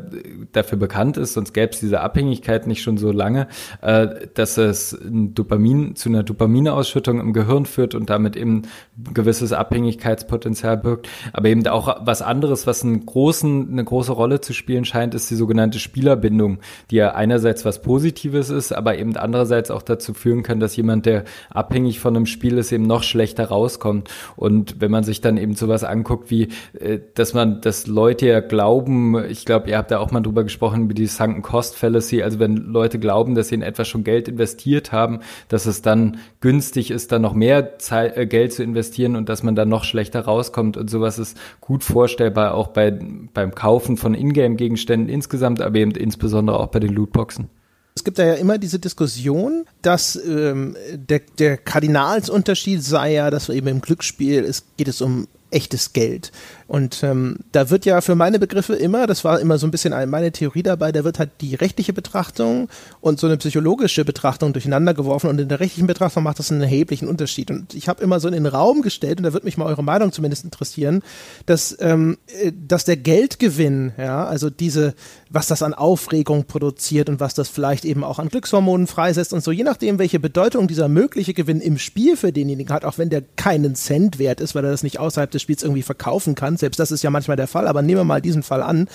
[0.53, 3.49] dafür bekannt ist, sonst gäbe es diese Abhängigkeit nicht schon so lange,
[3.83, 8.63] äh, dass es Dopamin zu einer Dopaminausschüttung im Gehirn führt und damit eben
[8.97, 11.09] ein gewisses Abhängigkeitspotenzial birgt.
[11.33, 15.31] Aber eben auch was anderes, was einen großen, eine große Rolle zu spielen scheint, ist
[15.31, 16.59] die sogenannte Spielerbindung,
[16.91, 21.07] die ja einerseits was Positives ist, aber eben andererseits auch dazu führen kann, dass jemand,
[21.07, 24.09] der abhängig von einem Spiel ist, eben noch schlechter rauskommt.
[24.37, 28.41] Und wenn man sich dann eben sowas anguckt wie äh, dass man, dass Leute ja
[28.41, 32.23] glauben, ich glaube, ihr habt ja auch mal drüber gesprochen, über die Sunken Cost Fallacy,
[32.23, 36.19] also wenn Leute glauben, dass sie in etwas schon Geld investiert haben, dass es dann
[36.41, 39.85] günstig ist, dann noch mehr Zeit, äh, Geld zu investieren und dass man dann noch
[39.85, 42.99] schlechter rauskommt und sowas ist gut vorstellbar auch bei,
[43.33, 47.49] beim Kaufen von Ingame-Gegenständen insgesamt, aber eben insbesondere auch bei den Lootboxen.
[47.97, 53.49] Es gibt da ja immer diese Diskussion, dass ähm, der, der Kardinalsunterschied sei ja, dass
[53.49, 56.33] eben im Glücksspiel es geht es um echtes Geld.
[56.69, 59.95] Und ähm, da wird ja für meine Begriffe immer, das war immer so ein bisschen
[60.11, 62.69] meine Theorie dabei, da wird halt die rechtliche Betrachtung
[63.01, 66.63] und so eine psychologische Betrachtung durcheinander geworfen und in der rechtlichen Betrachtung macht das einen
[66.63, 67.53] erheblichen Unterschied.
[67.53, 69.85] Und ich habe immer so in den Raum gestellt, und da würde mich mal eure
[69.85, 71.03] Meinung zumindest interessieren,
[71.47, 74.95] dass, ähm, äh, dass der Geldgewinn, ja, also diese,
[75.31, 79.45] was das an Aufregung produziert und was das vielleicht eben auch an Glückshormonen freisetzt und
[79.45, 83.11] so, je nachdem, welche Bedeutung dieser mögliche Gewinn im Spiel für denjenigen hat, auch wenn
[83.11, 86.56] der keinen Cent wert ist, weil er das nicht außerhalb des Spiels irgendwie verkaufen kann,
[86.57, 88.89] selbst das ist ja manchmal der Fall, aber nehmen wir mal diesen Fall an,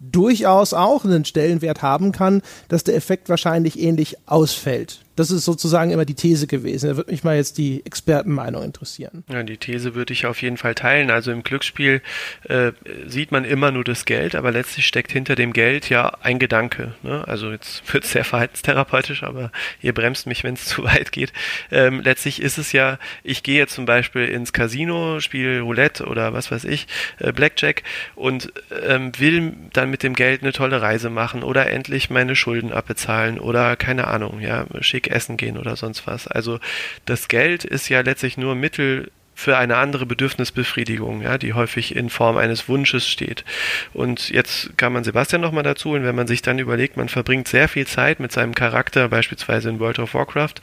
[0.00, 5.05] durchaus auch einen Stellenwert haben kann, dass der Effekt wahrscheinlich ähnlich ausfällt.
[5.16, 6.90] Das ist sozusagen immer die These gewesen.
[6.90, 9.24] Da würde mich mal jetzt die Expertenmeinung interessieren.
[9.30, 11.10] Ja, die These würde ich auf jeden Fall teilen.
[11.10, 12.02] Also im Glücksspiel
[12.44, 12.72] äh,
[13.06, 16.94] sieht man immer nur das Geld, aber letztlich steckt hinter dem Geld ja ein Gedanke.
[17.02, 17.26] Ne?
[17.26, 19.50] Also jetzt wird es sehr verhaltenstherapeutisch, aber
[19.80, 21.32] ihr bremst mich, wenn es zu weit geht.
[21.70, 26.34] Ähm, letztlich ist es ja, ich gehe jetzt zum Beispiel ins Casino, spiele Roulette oder
[26.34, 26.86] was weiß ich,
[27.18, 27.82] äh, Blackjack
[28.14, 28.52] und
[28.86, 33.40] ähm, will dann mit dem Geld eine tolle Reise machen oder endlich meine Schulden abbezahlen
[33.40, 36.26] oder keine Ahnung, ja, schick essen gehen oder sonst was.
[36.28, 36.60] Also
[37.04, 42.08] das Geld ist ja letztlich nur Mittel für eine andere Bedürfnisbefriedigung, ja, die häufig in
[42.08, 43.44] Form eines Wunsches steht.
[43.92, 47.46] Und jetzt kann man Sebastian nochmal dazu, und wenn man sich dann überlegt, man verbringt
[47.46, 50.54] sehr viel Zeit mit seinem Charakter, beispielsweise in World of Warcraft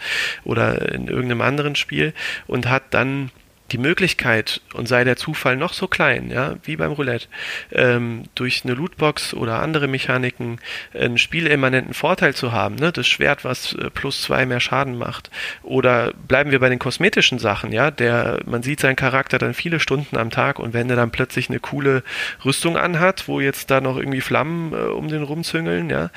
[0.43, 2.13] oder in irgendeinem anderen Spiel,
[2.47, 3.29] und hat dann
[3.73, 7.27] die Möglichkeit, und sei der Zufall noch so klein, ja, wie beim Roulette,
[7.71, 10.59] ähm, durch eine Lootbox oder andere Mechaniken
[10.93, 15.31] einen spielimmanenten Vorteil zu haben, ne, das Schwert, was äh, plus zwei mehr Schaden macht.
[15.63, 19.79] Oder bleiben wir bei den kosmetischen Sachen, ja, der, man sieht seinen Charakter dann viele
[19.79, 22.03] Stunden am Tag und wenn er dann plötzlich eine coole
[22.45, 26.11] Rüstung anhat, wo jetzt da noch irgendwie Flammen äh, um den rumzüngeln, ja,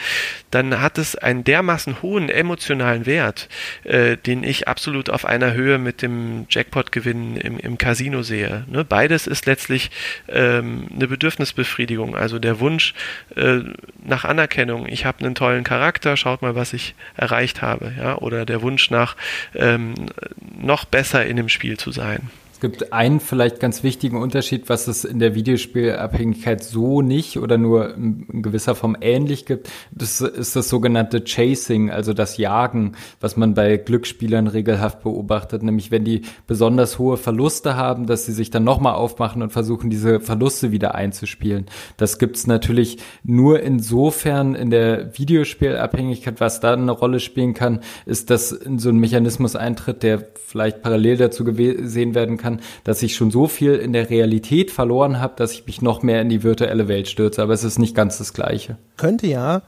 [0.51, 3.49] dann hat es einen dermaßen hohen emotionalen Wert,
[3.85, 8.65] äh, den ich absolut auf einer Höhe mit dem Jackpot-Gewinn im, im Casino sehe.
[8.69, 8.85] Ne?
[8.85, 9.91] Beides ist letztlich
[10.29, 12.95] ähm, eine Bedürfnisbefriedigung, also der Wunsch
[13.35, 13.61] äh,
[14.05, 14.87] nach Anerkennung.
[14.87, 18.91] Ich habe einen tollen Charakter, schaut mal, was ich erreicht habe, ja, oder der Wunsch
[18.91, 19.17] nach
[19.55, 19.95] ähm,
[20.59, 22.31] noch besser in dem Spiel zu sein.
[22.57, 27.59] Es gibt einen vielleicht ganz wichtigen Unterschied, was es in der Videospielabhängigkeit so nicht oder
[27.59, 29.69] nur in gewisser Form ähnlich gibt.
[29.91, 35.63] Das ist das sogenannte Chasing, also das Jagen, was man bei Glücksspielern regelhaft beobachtet.
[35.63, 39.91] Nämlich wenn die besonders hohe Verluste haben, dass sie sich dann nochmal aufmachen und versuchen,
[39.91, 41.67] diese Verluste wieder einzuspielen.
[41.99, 48.31] Das gibt's natürlich nur insofern in der Videospielabhängigkeit, was da eine Rolle spielen kann, ist,
[48.31, 53.03] dass in so ein Mechanismus eintritt, der vielleicht parallel dazu gesehen werden kann, kann, dass
[53.03, 56.29] ich schon so viel in der Realität verloren habe, dass ich mich noch mehr in
[56.29, 57.43] die virtuelle Welt stürze.
[57.43, 58.79] Aber es ist nicht ganz das Gleiche.
[58.97, 59.63] Könnte ja.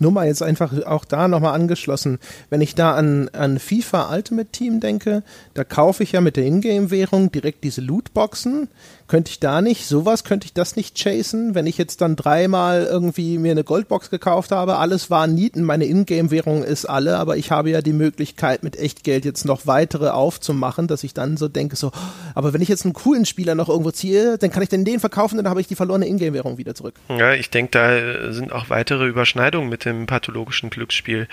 [0.00, 2.18] Nur mal jetzt einfach auch da nochmal angeschlossen.
[2.50, 5.22] Wenn ich da an, an FIFA Ultimate Team denke,
[5.54, 8.68] da kaufe ich ja mit der Ingame-Währung direkt diese Lootboxen.
[9.06, 12.84] Könnte ich da nicht, sowas, könnte ich das nicht chasen, wenn ich jetzt dann dreimal
[12.84, 17.50] irgendwie mir eine Goldbox gekauft habe, alles war Nieten, meine Ingame-Währung ist alle, aber ich
[17.50, 21.76] habe ja die Möglichkeit mit Echtgeld jetzt noch weitere aufzumachen, dass ich dann so denke,
[21.76, 21.92] so,
[22.34, 25.00] aber wenn ich jetzt einen coolen Spieler noch irgendwo ziehe, dann kann ich den den
[25.00, 26.94] verkaufen, dann habe ich die verlorene Ingame-Währung wieder zurück.
[27.10, 31.28] Ja, ich denke, da sind auch weitere Überschneidungen mit dem pathologischen Glücksspiel.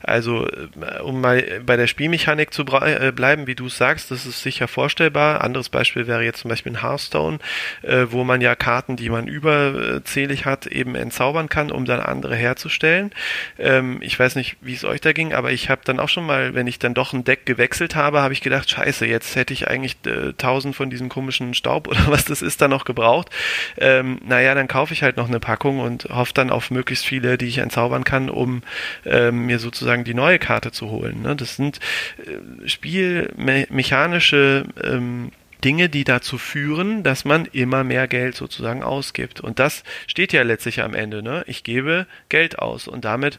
[0.00, 4.26] Also, äh, um mal bei der Spielmechanik zu äh, bleiben, wie du es sagst, das
[4.26, 5.40] ist sicher vorstellbar.
[5.40, 7.38] Anderes Beispiel wäre jetzt zum Beispiel ein Hearthstone Hearthstone,
[7.82, 12.36] äh, wo man ja Karten, die man überzählig hat, eben entzaubern kann, um dann andere
[12.36, 13.12] herzustellen.
[13.58, 16.26] Ähm, ich weiß nicht, wie es euch da ging, aber ich habe dann auch schon
[16.26, 19.52] mal, wenn ich dann doch ein Deck gewechselt habe, habe ich gedacht, scheiße, jetzt hätte
[19.52, 23.30] ich eigentlich äh, tausend von diesem komischen Staub oder was das ist, da noch gebraucht.
[23.78, 27.38] Ähm, naja, dann kaufe ich halt noch eine Packung und hoffe dann auf möglichst viele,
[27.38, 28.62] die ich entzaubern kann, um
[29.04, 31.22] ähm, mir sozusagen die neue Karte zu holen.
[31.22, 31.36] Ne?
[31.36, 31.78] Das sind
[32.18, 35.30] äh, spielmechanische ähm,
[35.64, 39.40] Dinge, die dazu führen, dass man immer mehr Geld sozusagen ausgibt.
[39.40, 41.22] Und das steht ja letztlich am Ende.
[41.22, 41.44] Ne?
[41.46, 43.38] Ich gebe Geld aus und damit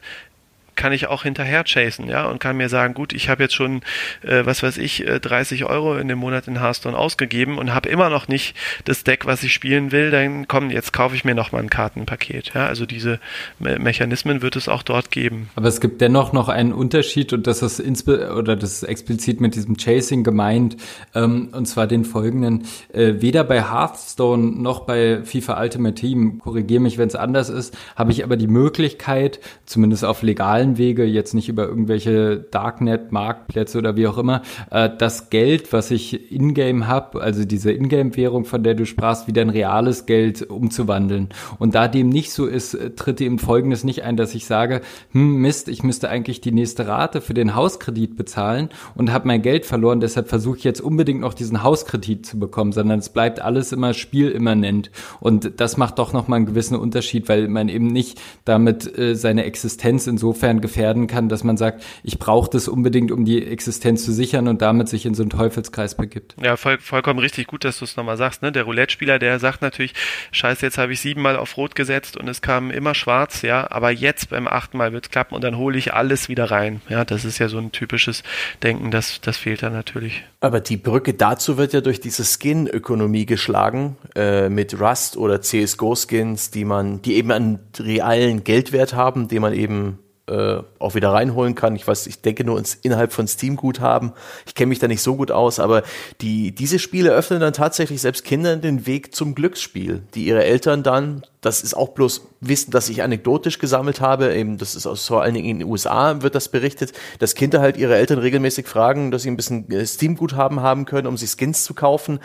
[0.78, 3.82] kann ich auch hinterher chasen, ja, und kann mir sagen, gut, ich habe jetzt schon,
[4.22, 7.88] äh, was weiß ich, 30 äh, Euro in dem Monat in Hearthstone ausgegeben und habe
[7.88, 11.34] immer noch nicht das Deck, was ich spielen will, dann komm, jetzt kaufe ich mir
[11.34, 13.18] nochmal ein Kartenpaket, ja, also diese
[13.58, 15.50] Me Mechanismen wird es auch dort geben.
[15.56, 19.56] Aber es gibt dennoch noch einen Unterschied und das ist oder das ist explizit mit
[19.56, 20.76] diesem Chasing gemeint,
[21.14, 26.80] ähm, und zwar den folgenden, äh, weder bei Hearthstone noch bei FIFA Ultimate Team, korrigiere
[26.80, 31.04] mich, wenn es anders ist, habe ich aber die Möglichkeit, zumindest auf legalen legalen Wege,
[31.04, 36.32] jetzt nicht über irgendwelche Darknet, Marktplätze oder wie auch immer, äh, das Geld, was ich
[36.32, 41.28] in-game habe, also diese In-game-Währung, von der du sprachst, wieder in reales Geld umzuwandeln.
[41.58, 44.80] Und da dem nicht so ist, äh, tritt eben Folgendes nicht ein, dass ich sage,
[45.12, 49.42] hm, Mist, ich müsste eigentlich die nächste Rate für den Hauskredit bezahlen und habe mein
[49.42, 53.40] Geld verloren, deshalb versuche ich jetzt unbedingt noch diesen Hauskredit zu bekommen, sondern es bleibt
[53.40, 54.90] alles immer spielimmanent.
[55.20, 59.44] Und das macht doch nochmal einen gewissen Unterschied, weil man eben nicht damit äh, seine
[59.44, 64.12] Existenz insofern gefährden kann, dass man sagt, ich brauche das unbedingt, um die Existenz zu
[64.12, 66.34] sichern und damit sich in so einen Teufelskreis begibt.
[66.42, 68.42] Ja, voll, vollkommen richtig gut, dass du es nochmal sagst.
[68.42, 68.52] Ne?
[68.52, 69.94] Der Roulette-Spieler, der sagt natürlich,
[70.32, 73.90] scheiße, jetzt habe ich siebenmal auf Rot gesetzt und es kam immer schwarz, ja, aber
[73.90, 76.80] jetzt beim achten Mal wird es klappen und dann hole ich alles wieder rein.
[76.88, 78.22] Ja, das ist ja so ein typisches
[78.62, 80.24] Denken, das, das fehlt da natürlich.
[80.40, 86.50] Aber die Brücke dazu wird ja durch diese Skin-Ökonomie geschlagen, äh, mit Rust oder CSGO-Skins,
[86.50, 89.98] die man, die eben einen realen Geldwert haben, den man eben
[90.28, 91.74] äh, auch wieder reinholen kann.
[91.76, 94.12] Ich weiß, ich denke nur ins, innerhalb von Steam-Guthaben.
[94.46, 95.82] Ich kenne mich da nicht so gut aus, aber
[96.20, 100.82] die, diese Spiele öffnen dann tatsächlich selbst Kindern den Weg zum Glücksspiel, die ihre Eltern
[100.82, 105.06] dann, das ist auch bloß Wissen, das ich anekdotisch gesammelt habe, eben, das ist aus,
[105.06, 108.66] vor allen Dingen in den USA wird das berichtet, dass Kinder halt ihre Eltern regelmäßig
[108.66, 112.20] fragen, dass sie ein bisschen äh, Steam-Guthaben haben können, um sich Skins zu kaufen,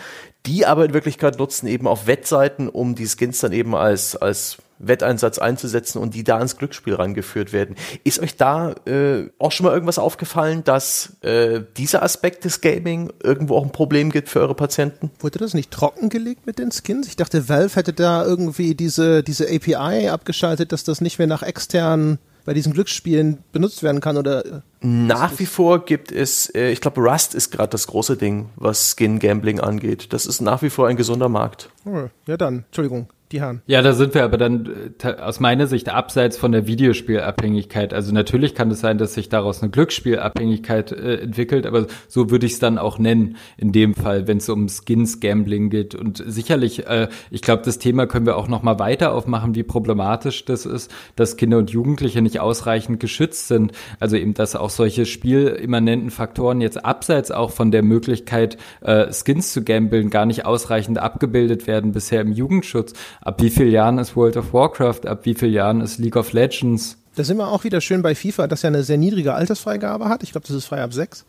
[0.45, 4.57] die aber in Wirklichkeit nutzen eben auf Wettseiten, um die Skins dann eben als, als
[4.79, 7.75] Wetteinsatz einzusetzen und die da ins Glücksspiel rangeführt werden.
[8.03, 13.11] Ist euch da äh, auch schon mal irgendwas aufgefallen, dass äh, dieser Aspekt des Gaming
[13.23, 15.11] irgendwo auch ein Problem gibt für eure Patienten?
[15.19, 17.07] Wurde das nicht trockengelegt mit den Skins?
[17.07, 21.43] Ich dachte, Valve hätte da irgendwie diese, diese API abgeschaltet, dass das nicht mehr nach
[21.43, 26.69] externen bei diesen Glücksspielen benutzt werden kann oder äh, nach wie vor gibt es, äh,
[26.69, 30.13] ich glaube, Rust ist gerade das große Ding, was Skin Gambling angeht.
[30.13, 31.69] Das ist nach wie vor ein gesunder Markt.
[31.85, 33.61] Oh, ja dann, Entschuldigung die Herren.
[33.65, 37.93] Ja, da sind wir aber dann äh, aus meiner Sicht abseits von der Videospielabhängigkeit.
[37.93, 42.45] Also natürlich kann es sein, dass sich daraus eine Glücksspielabhängigkeit äh, entwickelt, aber so würde
[42.45, 45.95] ich es dann auch nennen in dem Fall, wenn es um Skins-Gambling geht.
[45.95, 49.63] Und sicherlich, äh, ich glaube, das Thema können wir auch noch mal weiter aufmachen, wie
[49.63, 53.71] problematisch das ist, dass Kinder und Jugendliche nicht ausreichend geschützt sind.
[53.99, 59.53] Also eben, dass auch solche spielimmanenten Faktoren jetzt abseits auch von der Möglichkeit, äh, Skins
[59.53, 64.15] zu gambeln, gar nicht ausreichend abgebildet werden bisher im Jugendschutz ab wie vielen Jahren ist
[64.15, 66.97] World of Warcraft, ab wie vielen Jahren ist League of Legends.
[67.15, 70.23] Da sind wir auch wieder schön bei FIFA, das ja eine sehr niedrige Altersfreigabe hat.
[70.23, 71.25] Ich glaube, das ist frei ab sechs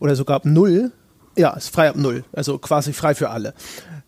[0.00, 0.92] oder sogar ab null.
[1.36, 3.54] Ja, ist frei ab null, also quasi frei für alle.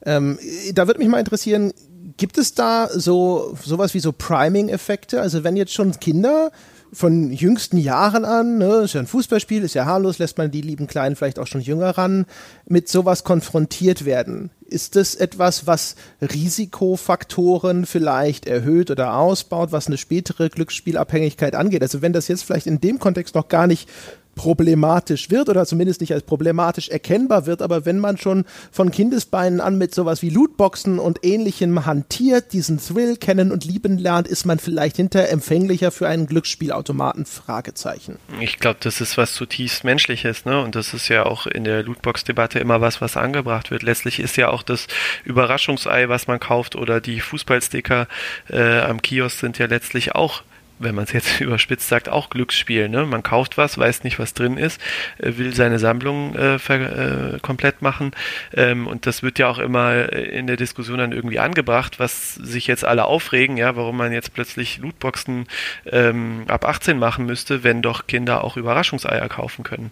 [0.05, 0.39] Ähm,
[0.75, 1.73] da würde mich mal interessieren,
[2.17, 5.21] gibt es da so sowas wie so Priming-Effekte?
[5.21, 6.51] Also wenn jetzt schon Kinder
[6.93, 10.61] von jüngsten Jahren an, ne, ist ja ein Fußballspiel, ist ja harmlos, lässt man die
[10.61, 12.27] lieben Kleinen vielleicht auch schon jünger ran,
[12.67, 14.51] mit sowas konfrontiert werden.
[14.67, 21.83] Ist das etwas, was Risikofaktoren vielleicht erhöht oder ausbaut, was eine spätere Glücksspielabhängigkeit angeht?
[21.83, 23.89] Also wenn das jetzt vielleicht in dem Kontext noch gar nicht
[24.35, 29.61] problematisch wird oder zumindest nicht als problematisch erkennbar wird, aber wenn man schon von Kindesbeinen
[29.61, 34.47] an mit sowas wie Lootboxen und ähnlichem hantiert, diesen Thrill kennen und lieben lernt, ist
[34.47, 37.27] man vielleicht hinterher empfänglicher für einen Glücksspielautomaten?
[37.27, 38.19] Fragezeichen.
[38.41, 40.61] Ich glaube, das ist was zutiefst Menschliches, ne?
[40.63, 43.83] Und das ist ja auch in der Lootbox-Debatte immer was, was angebracht wird.
[43.83, 44.87] Letztlich ist ja auch das
[45.25, 48.09] Überraschungsei, was man kauft, oder die Fußballsticker
[48.49, 50.43] äh, am Kiosk sind ja letztlich auch
[50.83, 52.89] wenn man es jetzt überspitzt sagt, auch Glücksspiel.
[52.89, 53.07] Ne?
[53.07, 54.81] Man kauft was, weiß nicht, was drin ist,
[55.19, 58.13] äh, will seine Sammlung äh, ver, äh, komplett machen.
[58.55, 62.67] Ähm, und das wird ja auch immer in der Diskussion dann irgendwie angebracht, was sich
[62.67, 65.47] jetzt alle aufregen, ja, warum man jetzt plötzlich Lootboxen
[65.87, 69.91] ähm, ab 18 machen müsste, wenn doch Kinder auch Überraschungseier kaufen können.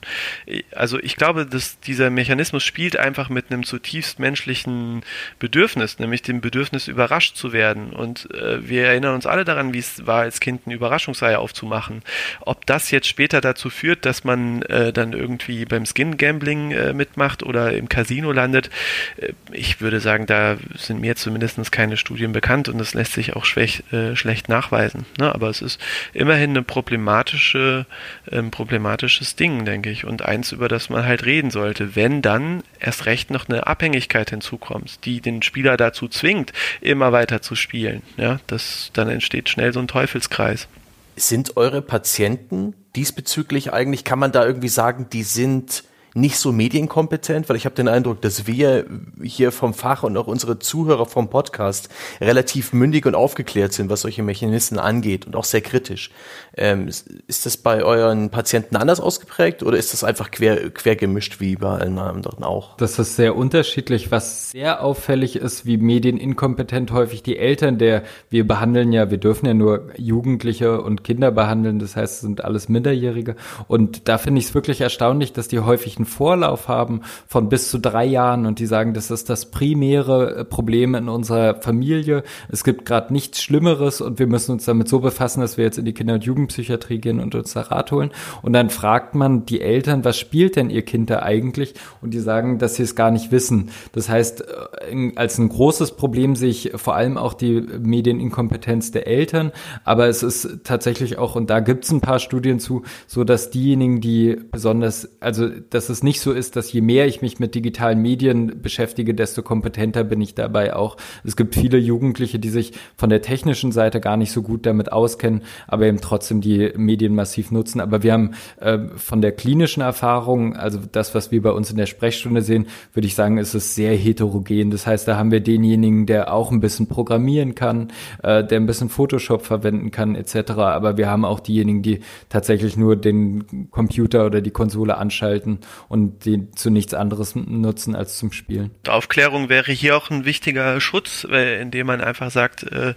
[0.74, 5.02] Also ich glaube, dass dieser Mechanismus spielt einfach mit einem zutiefst menschlichen
[5.38, 7.90] Bedürfnis, nämlich dem Bedürfnis, überrascht zu werden.
[7.90, 12.02] Und äh, wir erinnern uns alle daran, wie es war als Kind, ein Überraschungsei aufzumachen.
[12.40, 17.42] Ob das jetzt später dazu führt, dass man äh, dann irgendwie beim Skin-Gambling äh, mitmacht
[17.42, 18.70] oder im Casino landet,
[19.18, 23.36] äh, ich würde sagen, da sind mir zumindest keine Studien bekannt und das lässt sich
[23.36, 25.04] auch schwäch, äh, schlecht nachweisen.
[25.18, 25.34] Ne?
[25.34, 25.80] Aber es ist
[26.14, 27.86] immerhin ein problematische,
[28.30, 30.04] ähm, problematisches Ding, denke ich.
[30.04, 34.30] Und eins, über das man halt reden sollte, wenn dann erst recht noch eine Abhängigkeit
[34.30, 38.02] hinzukommt, die den Spieler dazu zwingt, immer weiter zu spielen.
[38.16, 40.68] Ja, das, dann entsteht schnell so ein Teufelskreis.
[41.16, 45.84] Sind eure Patienten diesbezüglich eigentlich, kann man da irgendwie sagen, die sind
[46.14, 47.48] nicht so medienkompetent?
[47.48, 48.86] Weil ich habe den Eindruck, dass wir
[49.22, 51.88] hier vom Fach und auch unsere Zuhörer vom Podcast
[52.20, 56.10] relativ mündig und aufgeklärt sind, was solche Mechanismen angeht und auch sehr kritisch.
[56.56, 61.40] Ähm, ist das bei euren Patienten anders ausgeprägt oder ist das einfach quer, quer gemischt
[61.40, 62.76] wie bei allen anderen auch?
[62.76, 64.10] Das ist sehr unterschiedlich.
[64.10, 69.46] Was sehr auffällig ist, wie medieninkompetent häufig die Eltern der, wir behandeln ja, wir dürfen
[69.46, 73.36] ja nur Jugendliche und Kinder behandeln, das heißt, es sind alles Minderjährige.
[73.68, 77.70] Und da finde ich es wirklich erstaunlich, dass die häufig einen Vorlauf haben von bis
[77.70, 82.22] zu drei Jahren und die sagen, das ist das primäre äh, Problem in unserer Familie.
[82.48, 85.78] Es gibt gerade nichts Schlimmeres und wir müssen uns damit so befassen, dass wir jetzt
[85.78, 88.10] in die Kinder- und Jugendpsychiatrie gehen und uns da Rat holen.
[88.42, 91.74] Und dann fragt man die Eltern, was spielt denn ihr Kind da eigentlich?
[92.00, 93.70] Und die sagen, dass sie es gar nicht wissen.
[93.92, 99.06] Das heißt, äh, als ein großes Problem sehe ich vor allem auch die Medieninkompetenz der
[99.06, 99.52] Eltern,
[99.84, 103.50] aber es ist tatsächlich auch, und da gibt es ein paar Studien zu, so dass
[103.50, 107.54] diejenigen, die besonders, also dass es nicht so ist, dass je mehr ich mich mit
[107.54, 110.96] digitalen Medien beschäftige, desto kompetenter bin ich dabei auch.
[111.24, 114.92] Es gibt viele Jugendliche, die sich von der technischen Seite gar nicht so gut damit
[114.92, 117.80] auskennen, aber eben trotzdem die Medien massiv nutzen.
[117.80, 121.76] Aber wir haben äh, von der klinischen Erfahrung, also das, was wir bei uns in
[121.76, 124.70] der Sprechstunde sehen, würde ich sagen, ist es sehr heterogen.
[124.70, 127.88] Das heißt, da haben wir denjenigen, der auch ein bisschen programmieren kann,
[128.22, 130.52] äh, der ein bisschen Photoshop verwenden kann, etc.
[130.52, 135.58] Aber wir haben auch diejenigen, die tatsächlich nur den Computer oder die Konsole anschalten
[135.88, 138.70] und die zu nichts anderes nutzen als zum Spielen.
[138.88, 142.94] Aufklärung wäre hier auch ein wichtiger Schutz, indem man einfach sagt, äh,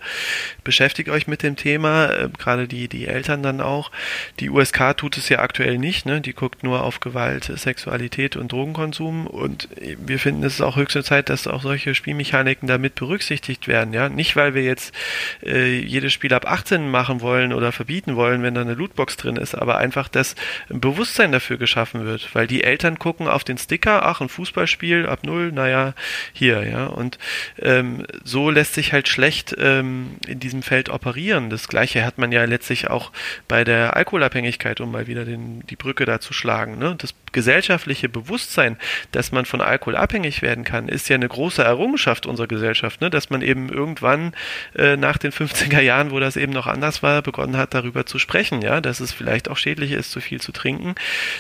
[0.64, 3.92] beschäftigt euch mit dem Thema, äh, gerade die, die Eltern dann auch.
[4.40, 6.22] Die USK tut es ja aktuell nicht, ne?
[6.22, 11.30] die guckt nur auf Gewalt, Sexualität und Drogenkonsum und wir finden es auch höchste Zeit,
[11.30, 13.94] dass auch solche Spielmechaniken damit berücksichtigt werden.
[13.94, 14.10] Ja?
[14.10, 14.94] Nicht, weil wir jetzt
[15.44, 19.36] äh, jedes Spiel ab 18 machen wollen oder verbieten wollen, wenn da eine Lootbox drin
[19.36, 20.36] ist, aber einfach, dass
[20.70, 25.06] ein Bewusstsein dafür geschaffen wird, weil die Eltern gucken auf den Sticker, ach, ein Fußballspiel
[25.06, 25.94] ab null, naja,
[26.34, 26.88] hier, ja.
[26.88, 27.18] Und
[27.60, 31.50] ähm, so lässt sich halt schlecht ähm, in diesem Feld operieren.
[31.50, 33.12] Das gleiche hat man ja letztlich auch
[33.48, 36.78] bei der Alkoholabhängigkeit, um mal wieder den, die Brücke da zu schlagen.
[36.78, 36.96] Ne?
[36.98, 38.78] Das gesellschaftliche Bewusstsein,
[39.12, 43.10] dass man von Alkohol abhängig werden kann, ist ja eine große Errungenschaft unserer Gesellschaft, ne?
[43.10, 44.34] dass man eben irgendwann
[44.76, 48.20] äh, nach den 50er Jahren, wo das eben noch anders war, begonnen hat, darüber zu
[48.20, 50.96] sprechen, ja, dass es vielleicht auch schädlich ist, zu viel zu trinken.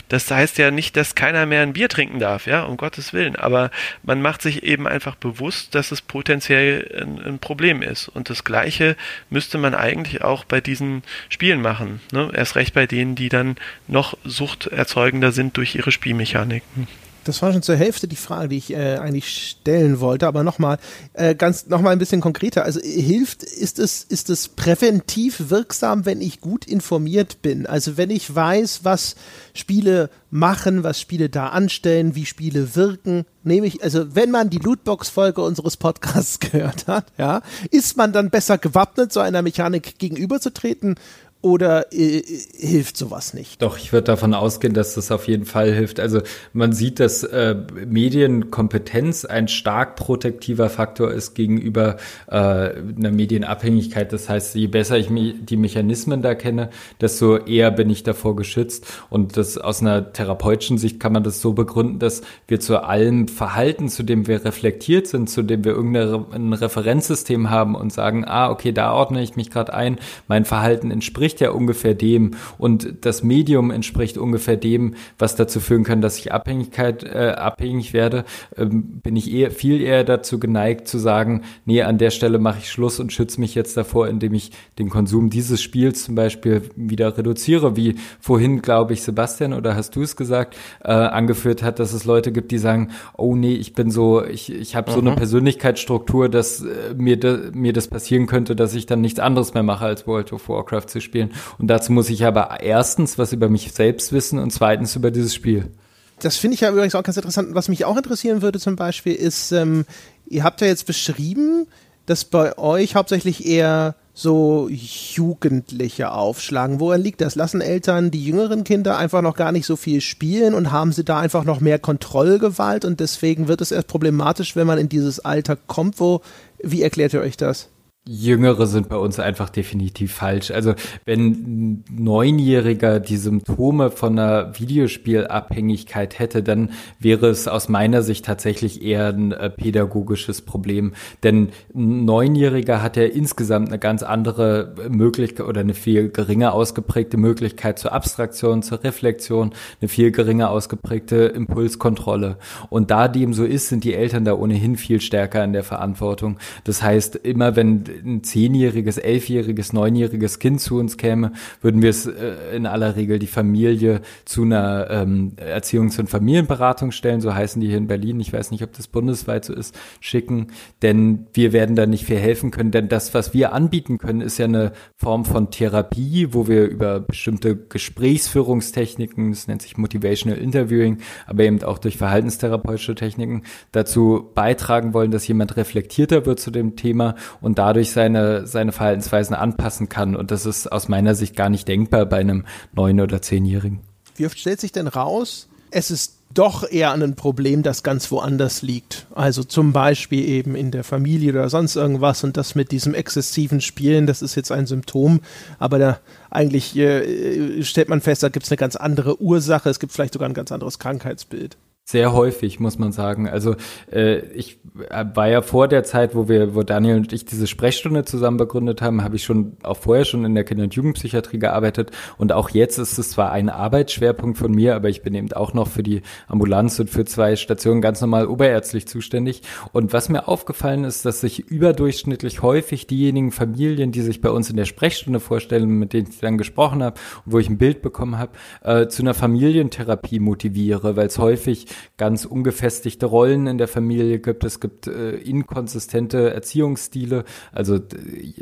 [0.10, 3.36] Das heißt ja nicht, dass keiner mehr ein Bier trinken darf, ja, um Gottes Willen,
[3.36, 3.72] aber
[4.02, 8.08] man macht sich eben einfach bewusst, dass es potenziell ein, ein Problem ist.
[8.08, 8.96] Und das Gleiche
[9.30, 12.02] müsste man eigentlich auch bei diesen Spielen machen.
[12.12, 12.32] Ne?
[12.34, 13.56] Erst recht bei denen, die dann
[13.88, 16.88] noch suchterzeugender sind durch ihre Spielmechaniken.
[17.24, 20.78] Das war schon zur Hälfte die Frage, die ich äh, eigentlich stellen wollte, aber nochmal,
[21.14, 22.66] äh, ganz nochmal ein bisschen konkreter.
[22.66, 27.66] Also hilft, ist es, ist es präventiv wirksam, wenn ich gut informiert bin?
[27.66, 29.16] Also wenn ich weiß, was
[29.54, 34.58] Spiele machen, was Spiele da anstellen, wie Spiele wirken, nehme ich, also wenn man die
[34.58, 37.42] Lootbox-Folge unseres Podcasts gehört hat, ja,
[37.72, 40.96] ist man dann besser gewappnet, so einer Mechanik gegenüberzutreten
[41.44, 42.24] oder äh,
[42.58, 43.62] hilft sowas nicht?
[43.62, 46.00] Doch, ich würde davon ausgehen, dass das auf jeden Fall hilft.
[46.00, 46.22] Also
[46.54, 47.56] man sieht, dass äh,
[47.86, 51.98] Medienkompetenz ein stark protektiver Faktor ist gegenüber
[52.28, 54.14] äh, einer Medienabhängigkeit.
[54.14, 56.70] Das heißt, je besser ich die Mechanismen da kenne,
[57.02, 58.88] desto eher bin ich davor geschützt.
[59.10, 63.28] Und das aus einer therapeutischen Sicht kann man das so begründen, dass wir zu allem
[63.28, 68.50] Verhalten, zu dem wir reflektiert sind, zu dem wir irgendein Referenzsystem haben und sagen, ah,
[68.50, 70.00] okay, da ordne ich mich gerade ein,
[70.30, 75.60] mein Verhalten entspricht entspricht ja ungefähr dem und das Medium entspricht ungefähr dem, was dazu
[75.60, 80.40] führen kann, dass ich Abhängigkeit äh, abhängig werde, ähm, bin ich eher viel eher dazu
[80.40, 84.08] geneigt zu sagen, nee, an der Stelle mache ich Schluss und schütze mich jetzt davor,
[84.08, 89.54] indem ich den Konsum dieses Spiels zum Beispiel wieder reduziere, wie vorhin, glaube ich, Sebastian
[89.54, 93.36] oder hast du es gesagt, äh, angeführt hat, dass es Leute gibt, die sagen, oh
[93.36, 95.16] nee, ich bin so, ich, ich habe so eine mhm.
[95.16, 99.64] Persönlichkeitsstruktur, dass äh, mir, de, mir das passieren könnte, dass ich dann nichts anderes mehr
[99.64, 101.23] mache, als World of Warcraft zu spielen.
[101.58, 105.34] Und dazu muss ich aber erstens was über mich selbst wissen und zweitens über dieses
[105.34, 105.72] Spiel.
[106.20, 107.50] Das finde ich ja übrigens auch ganz interessant.
[107.54, 109.86] Was mich auch interessieren würde zum Beispiel ist, ähm,
[110.26, 111.68] ihr habt ja jetzt beschrieben,
[112.06, 116.80] dass bei euch hauptsächlich eher so Jugendliche aufschlagen.
[116.80, 117.36] Woran liegt das?
[117.36, 121.04] Lassen Eltern die jüngeren Kinder einfach noch gar nicht so viel spielen und haben sie
[121.04, 125.20] da einfach noch mehr Kontrollgewalt und deswegen wird es erst problematisch, wenn man in dieses
[125.20, 126.00] Alter kommt.
[126.00, 126.22] Wo,
[126.60, 127.70] wie erklärt ihr euch das?
[128.06, 130.52] Jüngere sind bei uns einfach definitiv falsch.
[130.52, 130.74] Also
[131.06, 138.26] wenn ein Neunjähriger die Symptome von einer Videospielabhängigkeit hätte, dann wäre es aus meiner Sicht
[138.26, 140.92] tatsächlich eher ein äh, pädagogisches Problem.
[141.24, 147.16] Denn ein Neunjähriger hat ja insgesamt eine ganz andere Möglichkeit oder eine viel geringer ausgeprägte
[147.16, 152.38] Möglichkeit zur Abstraktion, zur Reflexion, eine viel geringer ausgeprägte Impulskontrolle.
[152.70, 156.38] Und da dem so ist, sind die Eltern da ohnehin viel stärker in der Verantwortung.
[156.66, 162.06] Das heißt, immer wenn ein zehnjähriges, elfjähriges, neunjähriges Kind zu uns käme, würden wir es
[162.06, 167.62] äh, in aller Regel die Familie zu einer ähm, Erziehungs- und Familienberatung stellen, so heißen
[167.62, 170.48] die hier in Berlin, ich weiß nicht, ob das bundesweit so ist, schicken,
[170.82, 174.38] denn wir werden da nicht viel helfen können, denn das, was wir anbieten können, ist
[174.38, 181.00] ja eine Form von Therapie, wo wir über bestimmte Gesprächsführungstechniken, das nennt sich Motivational Interviewing,
[181.26, 186.76] aber eben auch durch verhaltenstherapeutische Techniken dazu beitragen wollen, dass jemand reflektierter wird zu dem
[186.76, 190.16] Thema und dadurch dadurch seine, seine Verhaltensweisen anpassen kann.
[190.16, 193.80] Und das ist aus meiner Sicht gar nicht denkbar bei einem neun- oder zehnjährigen.
[194.16, 198.64] Wie oft stellt sich denn raus, es ist doch eher ein Problem, das ganz woanders
[198.64, 199.06] liegt.
[199.14, 203.62] Also zum Beispiel eben in der Familie oder sonst irgendwas und das mit diesem exzessiven
[203.62, 205.20] Spielen, das ist jetzt ein Symptom,
[205.60, 206.00] aber da
[206.32, 210.14] eigentlich äh, stellt man fest, da gibt es eine ganz andere Ursache, es gibt vielleicht
[210.14, 211.56] sogar ein ganz anderes Krankheitsbild.
[211.86, 213.28] Sehr häufig, muss man sagen.
[213.28, 213.56] Also
[213.92, 218.06] äh, ich war ja vor der Zeit, wo wir, wo Daniel und ich diese Sprechstunde
[218.06, 221.92] zusammen begründet haben, habe ich schon auch vorher schon in der Kinder- und Jugendpsychiatrie gearbeitet.
[222.18, 225.54] Und auch jetzt ist es zwar ein Arbeitsschwerpunkt von mir, aber ich bin eben auch
[225.54, 229.42] noch für die Ambulanz und für zwei Stationen ganz normal oberärztlich zuständig.
[229.74, 234.50] Und was mir aufgefallen ist, dass sich überdurchschnittlich häufig diejenigen Familien, die sich bei uns
[234.50, 238.18] in der Sprechstunde vorstellen, mit denen ich dann gesprochen habe, wo ich ein Bild bekommen
[238.18, 238.32] habe,
[238.64, 241.68] äh, zu einer Familientherapie motiviere, weil es häufig
[241.98, 244.44] ganz ungefestigte Rollen in der Familie gibt.
[244.44, 247.80] Es gibt äh, inkonsistente Erziehungsstile, also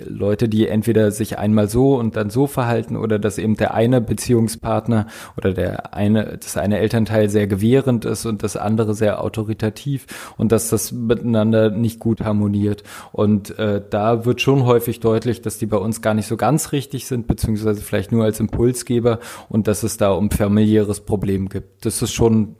[0.05, 4.01] Leute, die entweder sich einmal so und dann so verhalten oder dass eben der eine
[4.01, 10.07] Beziehungspartner oder der eine, das eine Elternteil sehr gewährend ist und das andere sehr autoritativ
[10.37, 12.83] und dass das miteinander nicht gut harmoniert.
[13.11, 16.71] Und äh, da wird schon häufig deutlich, dass die bei uns gar nicht so ganz
[16.71, 21.85] richtig sind, beziehungsweise vielleicht nur als Impulsgeber und dass es da um familiäres Problem gibt.
[21.85, 22.55] Das ist schon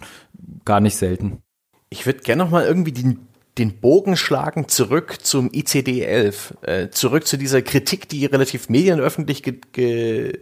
[0.66, 1.42] gar nicht selten.
[1.90, 3.28] Ich würde gerne noch mal irgendwie den,
[3.58, 9.60] den Bogen schlagen zurück zum ICD-11, äh, zurück zu dieser Kritik, die relativ medienöffentlich ge,
[9.74, 10.40] ge,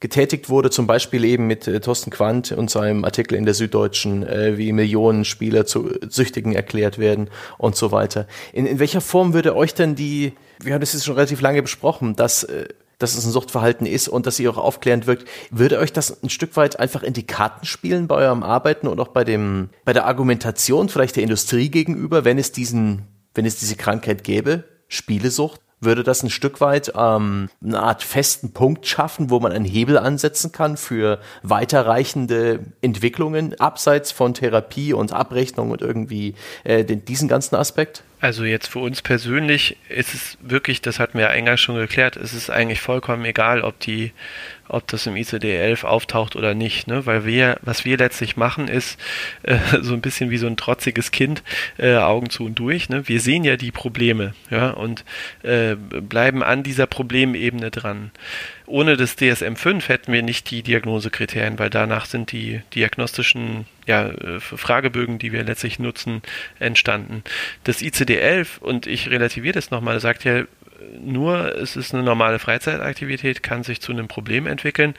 [0.00, 4.26] getätigt wurde, zum Beispiel eben mit äh, Thorsten Quandt und seinem Artikel in der Süddeutschen,
[4.26, 8.26] äh, wie Millionen Spieler zu Süchtigen erklärt werden und so weiter.
[8.52, 10.32] In, in welcher Form würde euch denn die,
[10.62, 12.68] wir haben das jetzt schon relativ lange besprochen, dass äh,
[12.98, 15.28] dass es ein Suchtverhalten ist und dass sie auch aufklärend wirkt.
[15.50, 19.00] Würde euch das ein Stück weit einfach in die Karten spielen bei eurem Arbeiten und
[19.00, 23.04] auch bei dem, bei der Argumentation vielleicht der Industrie gegenüber, wenn es diesen,
[23.34, 24.64] wenn es diese Krankheit gäbe?
[24.88, 25.60] Spielesucht?
[25.80, 29.98] würde das ein Stück weit ähm, eine Art festen Punkt schaffen, wo man einen Hebel
[29.98, 36.34] ansetzen kann für weiterreichende Entwicklungen abseits von Therapie und Abrechnung und irgendwie
[36.64, 38.02] äh, den, diesen ganzen Aspekt?
[38.20, 42.16] Also jetzt für uns persönlich ist es wirklich, das hatten wir ja eingangs schon geklärt,
[42.16, 44.12] es ist eigentlich vollkommen egal, ob die,
[44.66, 47.06] ob das im ICD-11 auftaucht oder nicht, ne?
[47.06, 48.98] weil wir, was wir letztlich machen, ist
[49.44, 51.44] äh, so ein bisschen wie so ein trotziges Kind,
[51.76, 52.88] äh, Augen zu und durch.
[52.88, 53.06] Ne?
[53.06, 55.04] Wir sehen ja die Probleme, ja, und
[55.44, 58.10] äh, bleiben an dieser Problemebene dran
[58.68, 64.40] ohne das DSM-5 hätten wir nicht die Diagnosekriterien, weil danach sind die diagnostischen ja, äh,
[64.40, 66.22] Fragebögen, die wir letztlich nutzen,
[66.58, 67.24] entstanden.
[67.64, 70.44] Das ICD-11, und ich relativiere das nochmal, sagt ja
[71.00, 74.94] nur, es ist eine normale Freizeitaktivität, kann sich zu einem Problem entwickeln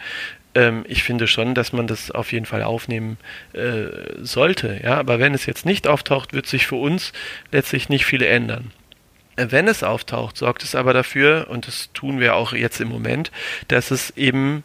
[0.56, 3.18] ähm, ich finde schon, dass man das auf jeden Fall aufnehmen
[3.54, 3.86] äh,
[4.22, 4.80] sollte.
[4.84, 7.14] Ja, aber wenn es jetzt nicht auftaucht, wird sich für uns
[7.52, 8.72] letztlich nicht viel ändern.
[9.40, 13.32] Wenn es auftaucht, sorgt es aber dafür, und das tun wir auch jetzt im Moment,
[13.68, 14.64] dass es eben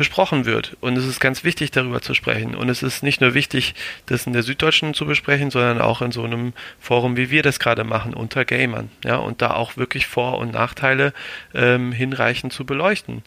[0.00, 0.78] besprochen wird.
[0.80, 2.54] Und es ist ganz wichtig, darüber zu sprechen.
[2.54, 3.74] Und es ist nicht nur wichtig,
[4.06, 7.58] das in der Süddeutschen zu besprechen, sondern auch in so einem Forum, wie wir das
[7.58, 8.90] gerade machen, unter Gamern.
[9.04, 11.12] Ja, und da auch wirklich Vor- und Nachteile
[11.54, 13.22] ähm, hinreichend zu beleuchten.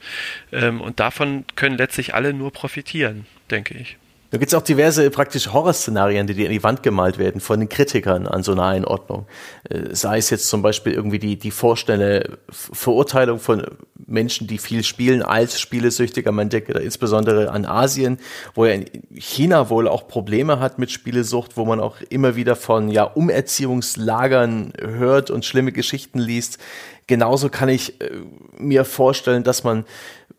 [0.52, 3.98] Ähm, und davon können letztlich alle nur profitieren, denke ich.
[4.34, 7.60] Da gibt es auch diverse praktisch Horrorszenarien, die, die an die Wand gemalt werden von
[7.60, 9.28] den Kritikern an so einer Einordnung.
[9.70, 13.64] Äh, sei es jetzt zum Beispiel irgendwie die, die vorstelle Verurteilung von
[14.08, 16.32] Menschen, die viel spielen als Spielesüchtiger.
[16.32, 18.18] Man denkt insbesondere an Asien,
[18.56, 18.80] wo ja
[19.14, 24.74] China wohl auch Probleme hat mit Spielesucht, wo man auch immer wieder von ja Umerziehungslagern
[24.82, 26.58] hört und schlimme Geschichten liest.
[27.06, 28.10] Genauso kann ich äh,
[28.58, 29.86] mir vorstellen, dass man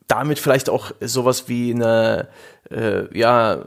[0.08, 2.26] damit vielleicht auch sowas wie eine
[2.72, 3.64] äh, ja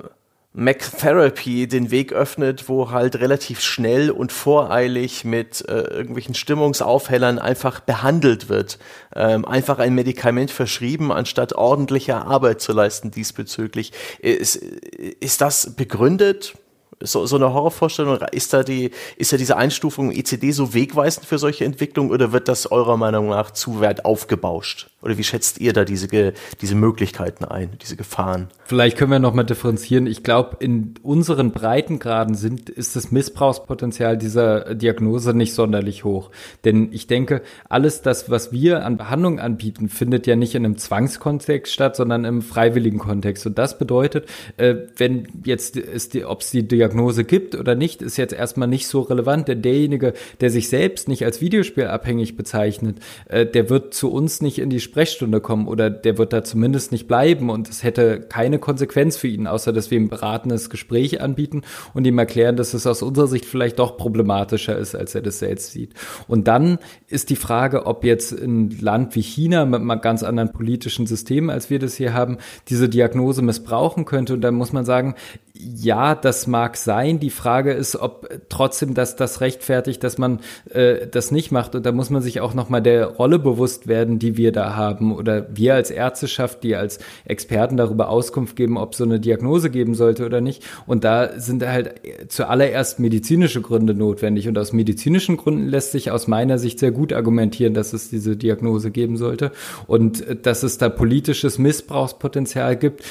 [0.59, 7.79] Mac-Therapy den Weg öffnet, wo halt relativ schnell und voreilig mit äh, irgendwelchen Stimmungsaufhellern einfach
[7.79, 8.79] behandelt wird.
[9.15, 13.91] Ähm, einfach ein Medikament verschrieben, anstatt ordentliche Arbeit zu leisten diesbezüglich.
[14.17, 16.55] Ist, ist das begründet?
[17.01, 18.19] So, so eine Horrorvorstellung?
[18.31, 22.47] Ist da die, ist da diese Einstufung ECD so wegweisend für solche Entwicklungen oder wird
[22.47, 24.89] das eurer Meinung nach zu weit aufgebauscht?
[25.01, 28.47] Oder wie schätzt ihr da diese, diese Möglichkeiten ein, diese Gefahren?
[28.65, 30.07] Vielleicht können wir nochmal differenzieren.
[30.07, 36.31] Ich glaube, in unseren Breitengraden sind, ist das Missbrauchspotenzial dieser Diagnose nicht sonderlich hoch.
[36.65, 40.77] Denn ich denke, alles das, was wir an Behandlung anbieten, findet ja nicht in einem
[40.77, 43.45] Zwangskontext statt, sondern im freiwilligen Kontext.
[43.45, 47.76] Und das bedeutet, äh, wenn jetzt ist die, ob es die Diagnose Diagnose gibt oder
[47.76, 52.38] nicht, ist jetzt erstmal nicht so relevant, denn derjenige, der sich selbst nicht als Videospielabhängig
[52.38, 56.43] bezeichnet, äh, der wird zu uns nicht in die Sprechstunde kommen oder der wird da
[56.43, 60.69] zumindest nicht bleiben und es hätte keine Konsequenz für ihn, außer dass wir ihm beratendes
[60.69, 65.14] Gespräch anbieten und ihm erklären, dass es aus unserer Sicht vielleicht doch problematischer ist, als
[65.14, 65.93] er das selbst sieht.
[66.27, 70.51] Und dann ist die Frage, ob jetzt ein Land wie China mit einem ganz anderen
[70.53, 72.38] politischen System, als wir das hier haben,
[72.69, 74.34] diese Diagnose missbrauchen könnte.
[74.34, 75.15] Und dann muss man sagen,
[75.59, 77.19] ja, das mag sein.
[77.19, 80.39] Die Frage ist, ob trotzdem das, das rechtfertigt, dass man
[80.69, 81.75] äh, das nicht macht.
[81.75, 85.15] Und da muss man sich auch nochmal der Rolle bewusst werden, die wir da haben.
[85.15, 89.95] Oder wir als Ärzteschaft, die als Experten darüber Auskunft geben, ob so eine Diagnose geben
[89.95, 90.63] sollte oder nicht.
[90.85, 91.95] Und da sind halt
[92.27, 94.47] zuallererst medizinische Gründe notwendig.
[94.47, 98.35] Und aus medizinischen Gründen lässt sich aus meiner Sicht sehr gut argumentieren, dass es diese
[98.35, 99.51] Diagnose geben sollte.
[99.87, 103.03] Und äh, dass es da politisches Missbrauchspotenzial gibt,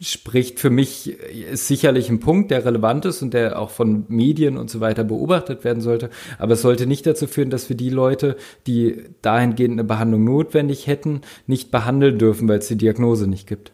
[0.00, 1.18] spricht für mich,
[1.52, 5.04] ist sicherlich ein Punkt, der relevant ist und der auch von Medien und so weiter
[5.04, 6.10] beobachtet werden sollte.
[6.38, 10.86] Aber es sollte nicht dazu führen, dass wir die Leute, die dahingehend eine Behandlung notwendig
[10.86, 13.72] hätten, nicht behandeln dürfen, weil es die Diagnose nicht gibt.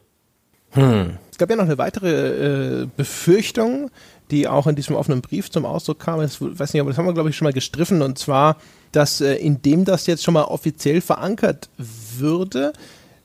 [0.71, 1.19] Hm.
[1.31, 3.91] Es gab ja noch eine weitere äh, Befürchtung,
[4.31, 6.21] die auch in diesem offenen Brief zum Ausdruck kam.
[6.23, 8.03] Ich weiß nicht, aber das haben wir, glaube ich, schon mal gestriffen.
[8.03, 8.57] Und zwar,
[8.93, 12.73] dass äh, indem das jetzt schon mal offiziell verankert würde,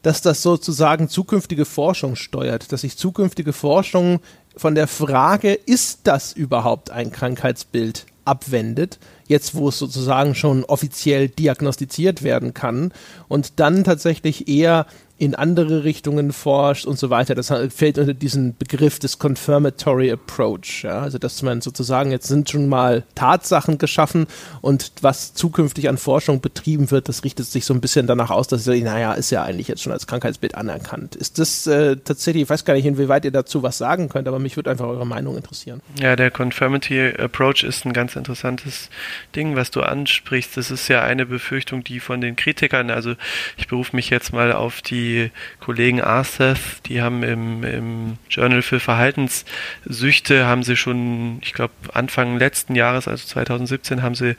[0.02, 4.20] dass das sozusagen zukünftige Forschung steuert, dass sich zukünftige Forschung
[4.58, 11.30] von der Frage, ist das überhaupt ein Krankheitsbild, abwendet, jetzt wo es sozusagen schon offiziell
[11.30, 12.92] diagnostiziert werden kann
[13.28, 14.88] und dann tatsächlich eher
[15.18, 17.36] in andere Richtungen forscht und so weiter.
[17.36, 20.84] Das fällt unter diesen Begriff des Confirmatory Approach.
[20.84, 21.00] Ja?
[21.00, 24.28] Also, dass man sozusagen, jetzt sind schon mal Tatsachen geschaffen
[24.62, 28.50] und was zukünftig an Forschung betrieben wird, das richtet sich so ein bisschen danach aus,
[28.50, 31.16] dass, naja, ist ja eigentlich jetzt schon als Krankheitsbild anerkannt.
[31.16, 34.40] Ist das äh, tatsächlich, ich weiß gar nicht, inwieweit ihr dazu was sagen könnt, aber
[34.40, 35.82] mich würde einfach eure Meinung interessieren.
[35.98, 38.90] Ja, der Confirmatory Approach ist ein ganz interessantes
[39.34, 40.58] Ding, was du ansprichst.
[40.58, 43.16] Das ist ja eine Befürchtung, die von den Kritikern, also
[43.56, 48.62] ich berufe mich jetzt mal auf die die Kollegen Arseth, die haben im, im Journal
[48.62, 54.36] für Verhaltenssüchte, haben sie schon, ich glaube, Anfang letzten Jahres, also 2017, haben sie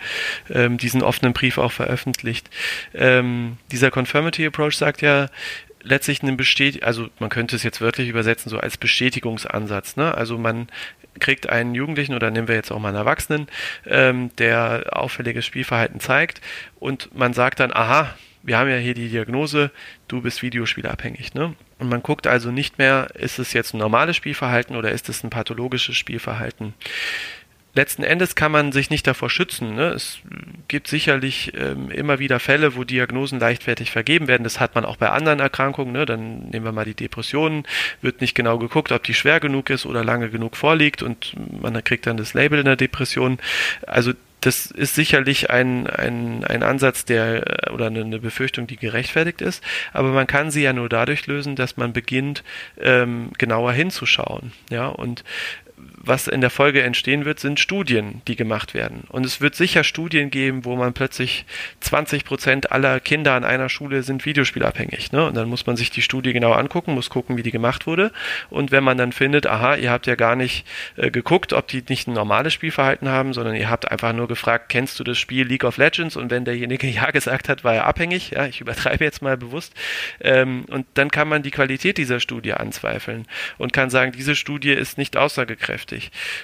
[0.51, 2.51] ähm, diesen offenen Brief auch veröffentlicht.
[2.94, 5.28] Ähm, dieser Confirmity Approach sagt ja,
[5.82, 9.97] letztlich einen Bestätig also man könnte es jetzt wörtlich übersetzen, so als Bestätigungsansatz.
[9.97, 10.12] Ne?
[10.12, 10.66] Also man
[11.20, 13.47] kriegt einen Jugendlichen oder nehmen wir jetzt auch mal einen Erwachsenen,
[13.86, 16.40] ähm, der auffälliges Spielverhalten zeigt
[16.80, 18.14] und man sagt dann, aha,
[18.47, 19.73] wir haben ja hier die Diagnose,
[20.09, 21.35] du bist Videospielabhängig.
[21.35, 21.55] Ne?
[21.78, 25.24] Und man guckt also nicht mehr, ist es jetzt ein normales Spielverhalten oder ist es
[25.24, 26.73] ein pathologisches Spielverhalten.
[27.74, 29.74] Letzten Endes kann man sich nicht davor schützen.
[29.74, 29.89] Ne?
[29.89, 30.20] Es
[30.66, 34.44] gibt sicherlich ähm, immer wieder Fälle, wo Diagnosen leichtfertig vergeben werden.
[34.44, 35.93] Das hat man auch bei anderen Erkrankungen.
[35.93, 36.06] Ne?
[36.06, 37.64] Dann nehmen wir mal die Depressionen.
[38.01, 41.85] Wird nicht genau geguckt, ob die schwer genug ist oder lange genug vorliegt und man
[41.85, 43.39] kriegt dann das Label in der Depression.
[43.86, 44.14] Also
[44.47, 49.62] das ist sicherlich ein, ein, ein Ansatz, der oder eine Befürchtung, die gerechtfertigt ist,
[49.93, 52.44] aber man kann sie ja nur dadurch lösen, dass man beginnt,
[52.81, 54.52] ähm, genauer hinzuschauen.
[54.70, 55.24] Ja, und
[56.07, 59.05] was in der Folge entstehen wird, sind Studien, die gemacht werden.
[59.09, 61.45] Und es wird sicher Studien geben, wo man plötzlich
[61.81, 65.12] 20 Prozent aller Kinder an einer Schule sind videospielabhängig.
[65.12, 65.27] Ne?
[65.27, 68.12] Und dann muss man sich die Studie genau angucken, muss gucken, wie die gemacht wurde.
[68.51, 70.66] Und wenn man dann findet, aha, ihr habt ja gar nicht
[70.97, 74.69] äh, geguckt, ob die nicht ein normales Spielverhalten haben, sondern ihr habt einfach nur gefragt,
[74.69, 76.16] kennst du das Spiel League of Legends?
[76.16, 78.31] Und wenn derjenige ja gesagt hat, war er abhängig.
[78.31, 79.74] Ja, ich übertreibe jetzt mal bewusst.
[80.20, 83.27] Ähm, und dann kann man die Qualität dieser Studie anzweifeln
[83.59, 85.95] und kann sagen, diese Studie ist nicht aussagekräftig.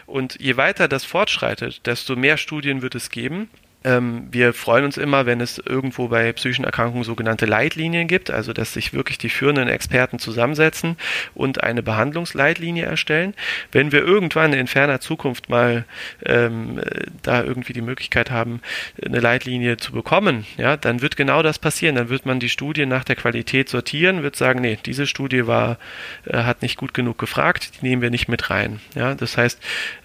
[0.06, 3.48] Und je weiter das fortschreitet, desto mehr Studien wird es geben
[3.84, 8.52] Ähm, wir freuen uns immer, wenn es irgendwo bei psychischen Erkrankungen sogenannte Leitlinien gibt, also
[8.52, 10.96] dass sich wirklich die führenden Experten zusammensetzen
[11.34, 13.34] und eine Behandlungsleitlinie erstellen.
[13.72, 15.84] Wenn wir irgendwann in ferner Zukunft mal
[16.24, 16.80] ähm,
[17.22, 18.60] da irgendwie die Möglichkeit haben,
[19.04, 21.96] eine Leitlinie zu bekommen, ja, dann wird genau das passieren.
[21.96, 25.78] Dann wird man die Studien nach der Qualität sortieren, wird sagen, nee, diese Studie war,
[26.26, 28.80] äh, hat nicht gut genug gefragt, die nehmen wir nicht mit rein.
[28.94, 29.60] Ja, das heißt,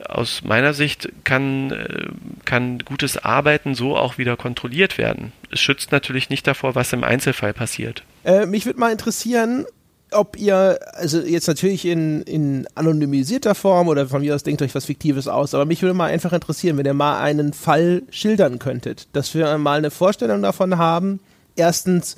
[0.06, 2.06] aus meiner Sicht kann, äh,
[2.46, 5.32] kann gutes Arbeiten so auch wieder kontrolliert werden.
[5.52, 8.04] Es schützt natürlich nicht davor, was im Einzelfall passiert.
[8.24, 9.66] Äh, mich würde mal interessieren,
[10.12, 14.74] ob ihr, also jetzt natürlich in, in anonymisierter Form oder von mir aus denkt euch
[14.74, 18.60] was Fiktives aus, aber mich würde mal einfach interessieren, wenn ihr mal einen Fall schildern
[18.60, 21.20] könntet, dass wir mal eine Vorstellung davon haben.
[21.56, 22.16] Erstens,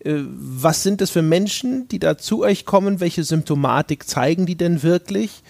[0.00, 3.00] äh, was sind das für Menschen, die da zu euch kommen?
[3.00, 5.42] Welche Symptomatik zeigen die denn wirklich?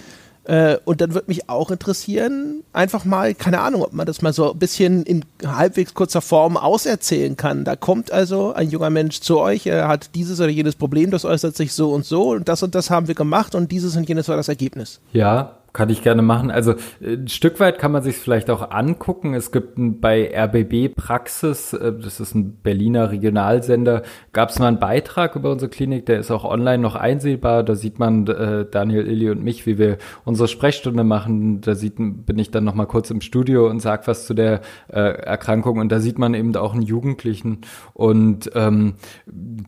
[0.49, 4.33] Äh, und dann würde mich auch interessieren, einfach mal, keine Ahnung, ob man das mal
[4.33, 7.65] so ein bisschen in halbwegs kurzer Form auserzählen kann.
[7.65, 11.27] Da kommt also ein junger Mensch zu euch, er hat dieses oder jenes Problem, das
[11.27, 14.09] äußert sich so und so und das und das haben wir gemacht und dieses und
[14.09, 15.01] jenes war das Ergebnis.
[15.13, 16.51] Ja, kann ich gerne machen.
[16.51, 19.35] Also äh, ein Stück weit kann man sich vielleicht auch angucken.
[19.35, 24.03] Es gibt bei RBB Praxis, äh, das ist ein Berliner Regionalsender,
[24.33, 27.63] gab es mal einen Beitrag über unsere Klinik, der ist auch online noch einsehbar.
[27.63, 31.61] Da sieht man äh, Daniel, Illy und mich, wie wir unsere Sprechstunde machen.
[31.61, 34.63] Da sieht, bin ich dann noch mal kurz im Studio und sag was zu der
[34.89, 35.79] äh, Erkrankung.
[35.79, 37.61] Und da sieht man eben auch einen Jugendlichen.
[37.95, 38.95] Und ähm,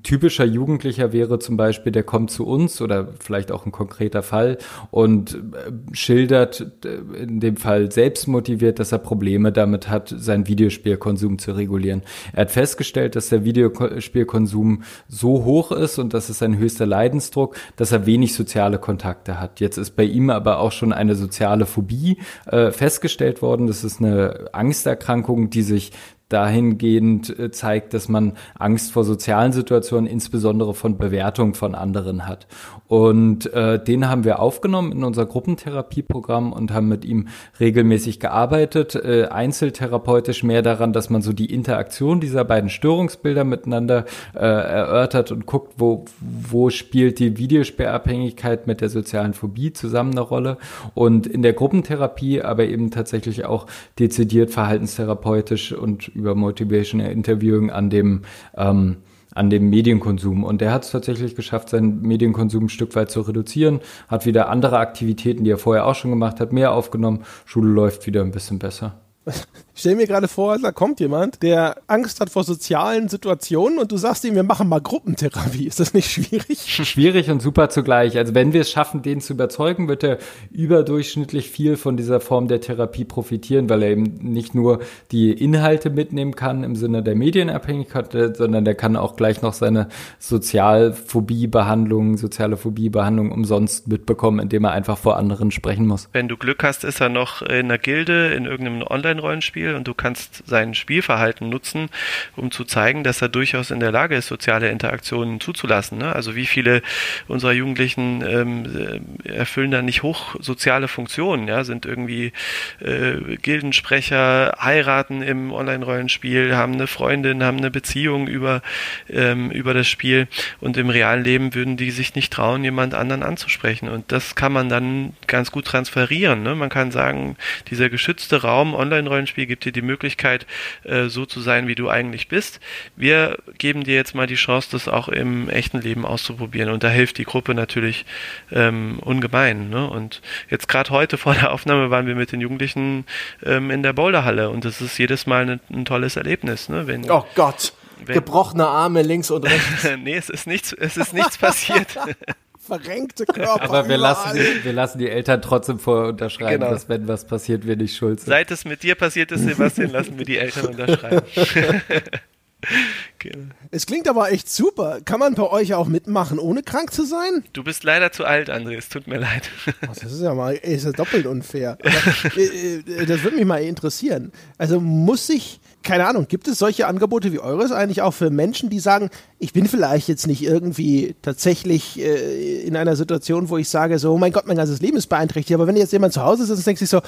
[0.02, 4.58] typischer Jugendlicher wäre zum Beispiel, der kommt zu uns oder vielleicht auch ein konkreter Fall
[4.90, 5.70] und äh,
[6.00, 11.52] schildert, äh, in dem Fall selbst motiviert, dass er Probleme damit hat, seinen Videospielkonsum zu
[11.52, 12.02] regulieren.
[12.32, 17.56] Er hat festgestellt, dass der Videospielkonsum so hoch ist und das ist sein höchster Leidensdruck,
[17.76, 19.60] dass er wenig soziale Kontakte hat.
[19.60, 23.66] Jetzt ist bei ihm aber auch schon eine soziale Phobie äh, festgestellt worden.
[23.66, 25.92] Das ist eine Angsterkrankung, die sich
[26.30, 32.46] dahingehend äh, zeigt, dass man Angst vor sozialen Situationen, insbesondere von Bewertung von anderen hat.
[32.88, 37.28] Und äh, den haben wir aufgenommen in unser Gruppentherapieprogramm und haben mit ihm
[37.60, 44.06] regelmäßig gearbeitet, äh, einzeltherapeutisch mehr daran, dass man so die Interaktion dieser beiden Störungsbilder miteinander
[44.34, 50.22] äh, erörtert und guckt, wo, wo spielt die Videospielabhängigkeit mit der sozialen Phobie zusammen eine
[50.22, 50.56] Rolle.
[50.94, 53.66] Und in der Gruppentherapie aber eben tatsächlich auch
[53.98, 58.22] dezidiert verhaltenstherapeutisch und über Motivational Interviewing an dem
[58.56, 58.98] ähm,
[59.32, 60.44] an dem Medienkonsum.
[60.44, 64.48] Und der hat es tatsächlich geschafft, seinen Medienkonsum ein Stück weit zu reduzieren, hat wieder
[64.48, 67.24] andere Aktivitäten, die er vorher auch schon gemacht hat, mehr aufgenommen.
[67.44, 69.00] Schule läuft wieder ein bisschen besser.
[69.26, 73.92] Ich stelle mir gerade vor, da kommt jemand, der Angst hat vor sozialen Situationen und
[73.92, 75.66] du sagst ihm, wir machen mal Gruppentherapie.
[75.66, 76.58] Ist das nicht schwierig?
[76.66, 78.18] Schwierig und super zugleich.
[78.18, 80.18] Also wenn wir es schaffen, den zu überzeugen, wird er
[80.50, 84.80] überdurchschnittlich viel von dieser Form der Therapie profitieren, weil er eben nicht nur
[85.12, 89.88] die Inhalte mitnehmen kann im Sinne der Medienabhängigkeit, sondern der kann auch gleich noch seine
[90.18, 96.08] Sozialphobiebehandlung, soziale Phobiebehandlung umsonst mitbekommen, indem er einfach vor anderen sprechen muss.
[96.12, 99.94] Wenn du Glück hast, ist er noch in einer Gilde, in irgendeinem Online-Rollenspiel und du
[99.94, 101.88] kannst sein Spielverhalten nutzen,
[102.36, 105.98] um zu zeigen, dass er durchaus in der Lage ist, soziale Interaktionen zuzulassen.
[105.98, 106.14] Ne?
[106.14, 106.82] Also wie viele
[107.28, 112.32] unserer Jugendlichen ähm, äh, erfüllen da nicht hochsoziale Funktionen, ja, sind irgendwie
[112.80, 118.62] äh, Gildensprecher, heiraten im Online-Rollenspiel, haben eine Freundin, haben eine Beziehung über,
[119.08, 120.28] ähm, über das Spiel
[120.60, 123.88] und im realen Leben würden die sich nicht trauen, jemand anderen anzusprechen.
[123.88, 126.42] Und das kann man dann ganz gut transferieren.
[126.42, 126.54] Ne?
[126.54, 127.36] Man kann sagen,
[127.70, 130.46] dieser geschützte Raum Online-Rollenspiel gibt dir die Möglichkeit,
[130.84, 132.60] äh, so zu sein, wie du eigentlich bist.
[132.96, 136.70] Wir geben dir jetzt mal die Chance, das auch im echten Leben auszuprobieren.
[136.70, 138.04] Und da hilft die Gruppe natürlich
[138.52, 139.70] ähm, ungemein.
[139.70, 139.88] Ne?
[139.88, 143.04] Und jetzt gerade heute vor der Aufnahme waren wir mit den Jugendlichen
[143.44, 146.68] ähm, in der Boulderhalle und das ist jedes Mal ein, ein tolles Erlebnis.
[146.68, 146.86] Ne?
[146.86, 147.72] Wenn, oh Gott.
[148.04, 149.88] Wenn, gebrochene Arme links und rechts.
[150.02, 151.98] nee, es ist nichts, es ist nichts passiert.
[152.70, 153.62] verrenkte Körper.
[153.62, 156.70] Aber wir lassen, die, wir lassen die Eltern trotzdem vorher unterschreiben, genau.
[156.70, 158.28] dass wenn was passiert, wir nicht schuld sind.
[158.28, 161.22] Seit es mit dir passiert ist, Sebastian, lassen wir die Eltern unterschreiben.
[163.18, 163.54] genau.
[163.72, 165.00] Es klingt aber echt super.
[165.04, 167.44] Kann man bei euch auch mitmachen, ohne krank zu sein?
[167.52, 168.76] Du bist leider zu alt, André.
[168.76, 169.50] Es tut mir leid.
[169.80, 171.76] das ist ja mal ist ja doppelt unfair.
[171.82, 174.30] Aber, äh, äh, das würde mich mal interessieren.
[174.58, 178.70] Also muss sich keine Ahnung, gibt es solche Angebote wie eures eigentlich auch für Menschen,
[178.70, 183.68] die sagen, ich bin vielleicht jetzt nicht irgendwie tatsächlich äh, in einer Situation, wo ich
[183.68, 186.22] sage, so, oh mein Gott, mein ganzes Leben ist beeinträchtigt, aber wenn jetzt jemand zu
[186.22, 187.00] Hause ist, dann denkt sich so,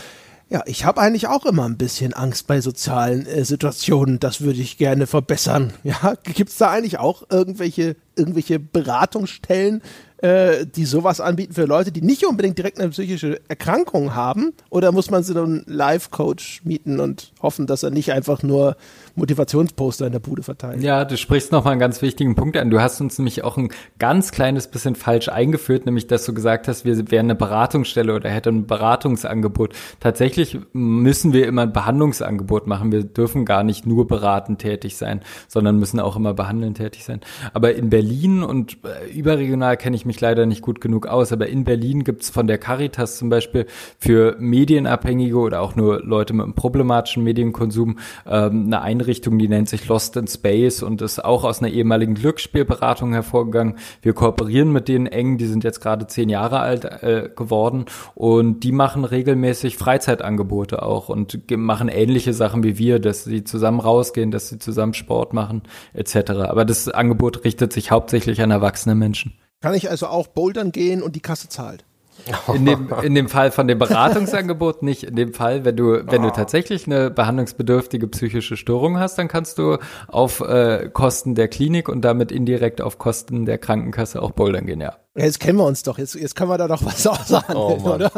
[0.49, 4.21] ja, ich habe eigentlich auch immer ein bisschen Angst bei sozialen äh, Situationen.
[4.21, 5.73] Das würde ich gerne verbessern.
[5.83, 9.83] Ja, gibt es da eigentlich auch irgendwelche, irgendwelche Beratungsstellen,
[10.23, 14.55] äh, die sowas anbieten für Leute, die nicht unbedingt direkt eine psychische Erkrankung haben?
[14.71, 18.77] Oder muss man so einen Live-Coach mieten und hoffen, dass er nicht einfach nur
[19.15, 20.83] Motivationsposter in der Bude verteilt?
[20.83, 22.71] Ja, du sprichst nochmal einen ganz wichtigen Punkt an.
[22.71, 26.69] Du hast uns nämlich auch ein ganz kleines bisschen falsch eingeführt, nämlich dass du gesagt
[26.69, 29.75] hast, wir wären eine Beratungsstelle oder hätten ein Beratungsangebot.
[30.01, 32.93] Tatsächlich müssen wir immer ein Behandlungsangebot machen.
[32.93, 37.21] Wir dürfen gar nicht nur beratend tätig sein, sondern müssen auch immer behandelnd tätig sein.
[37.53, 41.49] Aber in Berlin und äh, überregional kenne ich mich leider nicht gut genug aus, aber
[41.49, 43.67] in Berlin gibt's von der Caritas zum Beispiel
[43.99, 49.02] für Medienabhängige oder auch nur Leute mit einem problematischen Medienkonsum ähm, eine Einrichtung,
[49.39, 53.79] die nennt sich Lost in Space und ist auch aus einer ehemaligen Glücksspielberatung hervorgegangen.
[54.01, 58.61] Wir kooperieren mit denen eng, die sind jetzt gerade zehn Jahre alt äh, geworden und
[58.61, 64.31] die machen regelmäßig Freizeitangebote auch und machen ähnliche Sachen wie wir, dass sie zusammen rausgehen,
[64.31, 65.63] dass sie zusammen Sport machen
[65.95, 66.31] etc.
[66.31, 69.35] Aber das Angebot richtet sich hauptsächlich an erwachsene Menschen.
[69.61, 71.85] Kann ich also auch bouldern gehen und die Kasse zahlt?
[72.53, 75.05] In dem, in dem Fall von dem Beratungsangebot nicht.
[75.05, 79.59] In dem Fall, wenn du, wenn du tatsächlich eine behandlungsbedürftige psychische Störung hast, dann kannst
[79.59, 79.79] du
[80.09, 84.81] auf äh, Kosten der Klinik und damit indirekt auf Kosten der Krankenkasse auch bouldern gehen,
[84.81, 84.97] ja.
[85.15, 85.99] Jetzt kennen wir uns doch.
[85.99, 88.11] Jetzt, jetzt können wir da doch was aushandeln, oh, oder?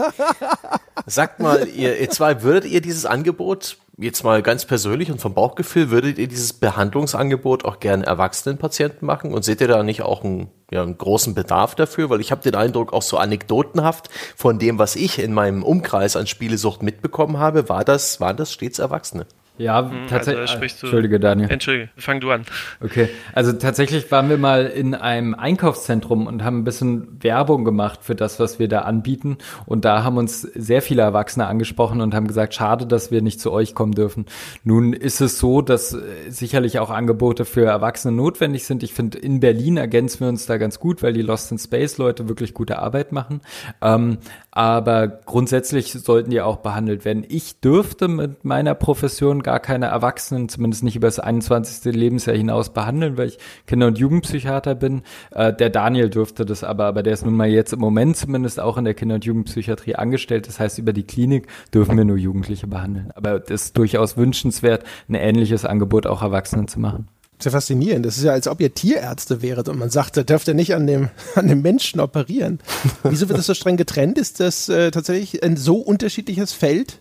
[1.07, 5.35] Sagt mal, ihr, ihr zwei, würdet ihr dieses Angebot jetzt mal ganz persönlich und vom
[5.35, 10.25] Bauchgefühl, würdet ihr dieses Behandlungsangebot auch gerne Erwachsenenpatienten machen und seht ihr da nicht auch
[10.25, 12.11] einen, ja, einen großen Bedarf dafür?
[12.11, 16.17] Weil ich habe den Eindruck, auch so anekdotenhaft von dem, was ich in meinem Umkreis
[16.17, 19.27] an Spielesucht mitbekommen habe, war das, waren das stets Erwachsene.
[19.57, 20.51] Ja, hm, tatsächlich.
[20.51, 21.49] Also Entschuldige, Daniel.
[21.49, 22.45] Entschuldige, fang du an.
[22.83, 28.01] Okay, also tatsächlich waren wir mal in einem Einkaufszentrum und haben ein bisschen Werbung gemacht
[28.03, 29.39] für das, was wir da anbieten.
[29.65, 33.41] Und da haben uns sehr viele Erwachsene angesprochen und haben gesagt, schade, dass wir nicht
[33.41, 34.27] zu euch kommen dürfen.
[34.65, 38.83] Nun ist es so, dass äh, sicherlich auch Angebote für Erwachsene notwendig sind.
[38.83, 41.97] Ich finde, in Berlin ergänzen wir uns da ganz gut, weil die Lost in Space
[41.99, 43.41] Leute wirklich gute Arbeit machen.
[43.81, 44.19] Ähm,
[44.57, 47.25] aber grundsätzlich sollten die auch behandelt werden.
[47.29, 51.93] Ich dürfte mit meiner Profession gar keine Erwachsenen, zumindest nicht über das 21.
[51.93, 55.03] Lebensjahr hinaus behandeln, weil ich Kinder- und Jugendpsychiater bin.
[55.33, 58.61] Äh, der Daniel dürfte das aber, aber der ist nun mal jetzt im Moment zumindest
[58.61, 60.47] auch in der Kinder- und Jugendpsychiatrie angestellt.
[60.47, 63.11] Das heißt, über die Klinik dürfen wir nur Jugendliche behandeln.
[63.17, 67.09] Aber es ist durchaus wünschenswert, ein ähnliches Angebot auch Erwachsenen zu machen.
[67.39, 68.07] Sehr faszinierend.
[68.07, 70.75] Das ist ja, als ob ihr Tierärzte wäret und man sagt, da dürft ihr nicht
[70.75, 72.61] an dem, an dem Menschen operieren.
[73.03, 74.19] Wieso wird das so streng getrennt?
[74.19, 77.01] Ist das äh, tatsächlich ein so unterschiedliches Feld?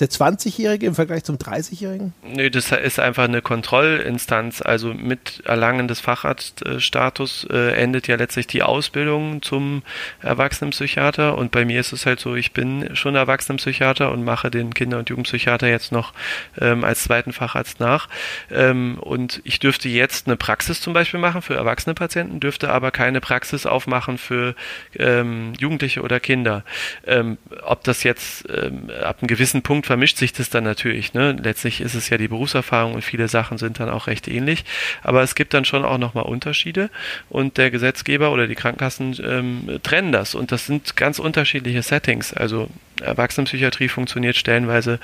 [0.00, 2.12] Der 20-Jährige im Vergleich zum 30-Jährigen?
[2.22, 4.62] Nö, das ist einfach eine Kontrollinstanz.
[4.62, 9.82] Also mit Erlangen des Facharztstatus äh, endet ja letztlich die Ausbildung zum
[10.22, 11.36] Erwachsenenpsychiater.
[11.36, 14.98] Und bei mir ist es halt so, ich bin schon Erwachsenenpsychiater und mache den Kinder-
[14.98, 16.14] und Jugendpsychiater jetzt noch
[16.58, 18.08] ähm, als zweiten Facharzt nach.
[18.50, 22.90] Ähm, und ich dürfte jetzt eine Praxis zum Beispiel machen für erwachsene Patienten, dürfte aber
[22.90, 24.54] keine Praxis aufmachen für
[24.98, 26.64] ähm, Jugendliche oder Kinder.
[27.06, 31.14] Ähm, ob das jetzt ähm, ab einem gewissen Punkt vermischt sich das dann natürlich.
[31.14, 31.36] Ne?
[31.42, 34.64] Letztlich ist es ja die Berufserfahrung und viele Sachen sind dann auch recht ähnlich.
[35.02, 36.90] Aber es gibt dann schon auch nochmal Unterschiede
[37.28, 40.36] und der Gesetzgeber oder die Krankenkassen ähm, trennen das.
[40.36, 42.32] Und das sind ganz unterschiedliche Settings.
[42.32, 42.68] Also
[43.00, 45.00] Erwachsenenpsychiatrie funktioniert stellenweise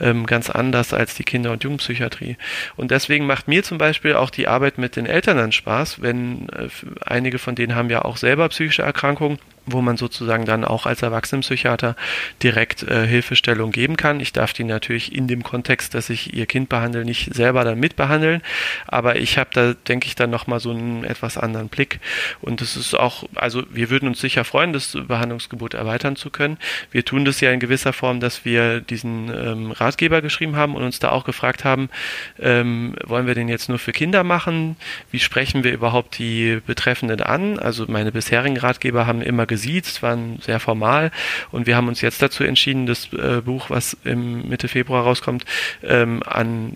[0.00, 2.36] ähm, ganz anders als die Kinder- und Jugendpsychiatrie.
[2.76, 6.48] Und deswegen macht mir zum Beispiel auch die Arbeit mit den Eltern dann Spaß, wenn
[6.50, 6.68] äh,
[7.04, 9.40] einige von denen haben ja auch selber psychische Erkrankungen
[9.72, 11.96] wo man sozusagen dann auch als Erwachsenenpsychiater
[12.42, 14.20] direkt äh, Hilfestellung geben kann.
[14.20, 17.78] Ich darf die natürlich in dem Kontext, dass ich ihr Kind behandle, nicht selber dann
[17.78, 18.42] mitbehandeln,
[18.86, 22.00] aber ich habe da, denke ich, dann nochmal so einen etwas anderen Blick.
[22.40, 26.58] Und es ist auch, also wir würden uns sicher freuen, das Behandlungsgebot erweitern zu können.
[26.90, 30.82] Wir tun das ja in gewisser Form, dass wir diesen ähm, Ratgeber geschrieben haben und
[30.82, 31.90] uns da auch gefragt haben,
[32.38, 34.76] ähm, wollen wir den jetzt nur für Kinder machen?
[35.10, 37.58] Wie sprechen wir überhaupt die Betreffenden an?
[37.58, 41.10] Also meine bisherigen Ratgeber haben immer gesagt, gesiezt, waren sehr formal
[41.50, 45.44] und wir haben uns jetzt dazu entschieden, das äh, Buch, was im Mitte Februar rauskommt,
[45.82, 46.74] ähm, an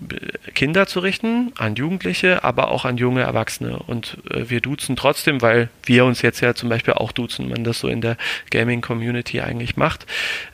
[0.54, 5.40] Kinder zu richten, an Jugendliche, aber auch an junge Erwachsene und äh, wir duzen trotzdem,
[5.42, 8.16] weil wir uns jetzt ja zum Beispiel auch duzen, man das so in der
[8.50, 10.06] Gaming-Community eigentlich macht.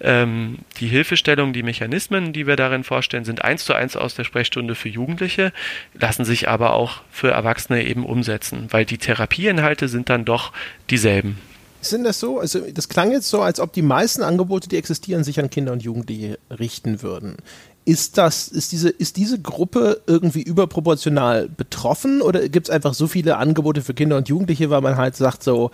[0.03, 4.25] Ähm, die Hilfestellung, die Mechanismen, die wir darin vorstellen, sind eins zu eins aus der
[4.25, 5.53] Sprechstunde für Jugendliche,
[5.95, 10.53] lassen sich aber auch für Erwachsene eben umsetzen, weil die Therapieinhalte sind dann doch
[10.91, 11.39] dieselben.
[11.81, 12.39] Sind das so?
[12.41, 15.73] Also das klang jetzt so, als ob die meisten Angebote, die existieren, sich an Kinder
[15.73, 17.37] und Jugendliche richten würden.
[17.85, 23.07] Ist das, ist diese, ist diese Gruppe irgendwie überproportional betroffen oder gibt es einfach so
[23.07, 25.71] viele Angebote für Kinder und Jugendliche, weil man halt sagt so,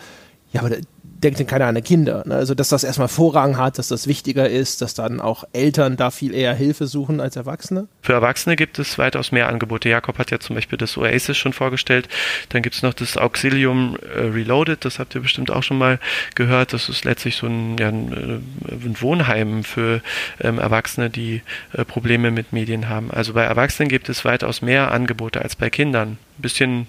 [0.52, 0.76] ja, aber
[1.22, 2.22] denkt denn keiner an die Kinder.
[2.26, 2.34] Ne?
[2.34, 6.10] Also, dass das erstmal Vorrang hat, dass das wichtiger ist, dass dann auch Eltern da
[6.10, 7.88] viel eher Hilfe suchen als Erwachsene?
[8.02, 9.88] Für Erwachsene gibt es weitaus mehr Angebote.
[9.88, 12.08] Jakob hat ja zum Beispiel das Oasis schon vorgestellt.
[12.50, 15.98] Dann gibt es noch das Auxilium äh, Reloaded, das habt ihr bestimmt auch schon mal
[16.34, 16.72] gehört.
[16.72, 20.02] Das ist letztlich so ein, ja, äh, ein Wohnheim für
[20.40, 21.42] ähm, Erwachsene, die
[21.72, 23.10] äh, Probleme mit Medien haben.
[23.10, 26.18] Also bei Erwachsenen gibt es weitaus mehr Angebote als bei Kindern.
[26.38, 26.86] Ein bisschen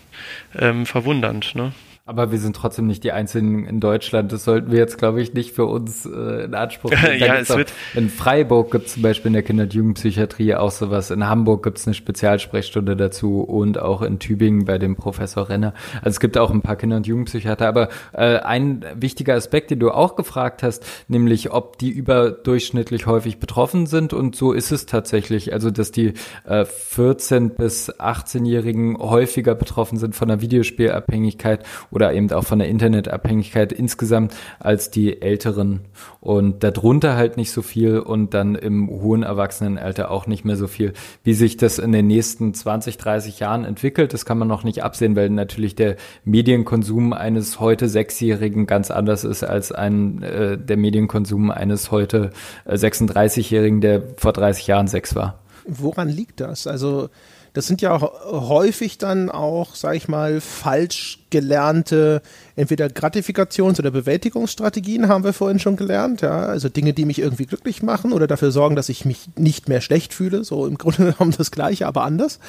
[0.58, 1.74] ähm, verwundernd, ne?
[2.08, 4.32] Aber wir sind trotzdem nicht die Einzigen in Deutschland.
[4.32, 7.18] Das sollten wir jetzt, glaube ich, nicht für uns äh, in Anspruch nehmen.
[7.18, 10.70] ja, es wird in Freiburg gibt es zum Beispiel in der Kinder- und Jugendpsychiatrie auch
[10.70, 11.10] sowas.
[11.10, 15.74] In Hamburg gibt es eine Spezialsprechstunde dazu und auch in Tübingen bei dem Professor Renner.
[15.96, 17.68] Also es gibt auch ein paar Kinder- und Jugendpsychiater.
[17.68, 23.40] Aber äh, ein wichtiger Aspekt, den du auch gefragt hast, nämlich ob die überdurchschnittlich häufig
[23.40, 24.14] betroffen sind.
[24.14, 25.54] Und so ist es tatsächlich.
[25.54, 26.14] Also dass die
[26.44, 31.64] äh, 14- bis 18-Jährigen häufiger betroffen sind von einer Videospielabhängigkeit
[31.96, 35.80] oder eben auch von der Internetabhängigkeit insgesamt als die Älteren
[36.20, 40.68] und darunter halt nicht so viel und dann im hohen Erwachsenenalter auch nicht mehr so
[40.68, 40.92] viel.
[41.24, 44.84] Wie sich das in den nächsten 20, 30 Jahren entwickelt, das kann man noch nicht
[44.84, 45.96] absehen, weil natürlich der
[46.26, 52.32] Medienkonsum eines heute Sechsjährigen ganz anders ist als ein äh, der Medienkonsum eines heute
[52.66, 55.40] äh, 36-Jährigen, der vor 30 Jahren sechs war.
[55.66, 56.68] Woran liegt das?
[56.68, 57.10] Also
[57.56, 62.22] das sind ja häufig dann auch, sag ich mal, falsch gelernte
[62.58, 67.46] entweder Gratifikations- oder Bewältigungsstrategien, haben wir vorhin schon gelernt, ja, also Dinge, die mich irgendwie
[67.46, 71.14] glücklich machen oder dafür sorgen, dass ich mich nicht mehr schlecht fühle, so im Grunde
[71.14, 72.40] genommen das Gleiche, aber anders.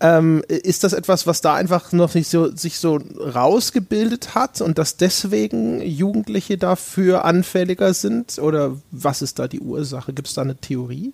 [0.00, 4.78] Ähm, ist das etwas, was da einfach noch nicht so, sich so rausgebildet hat und
[4.78, 8.38] dass deswegen Jugendliche dafür anfälliger sind?
[8.38, 10.14] Oder was ist da die Ursache?
[10.14, 11.12] Gibt es da eine Theorie?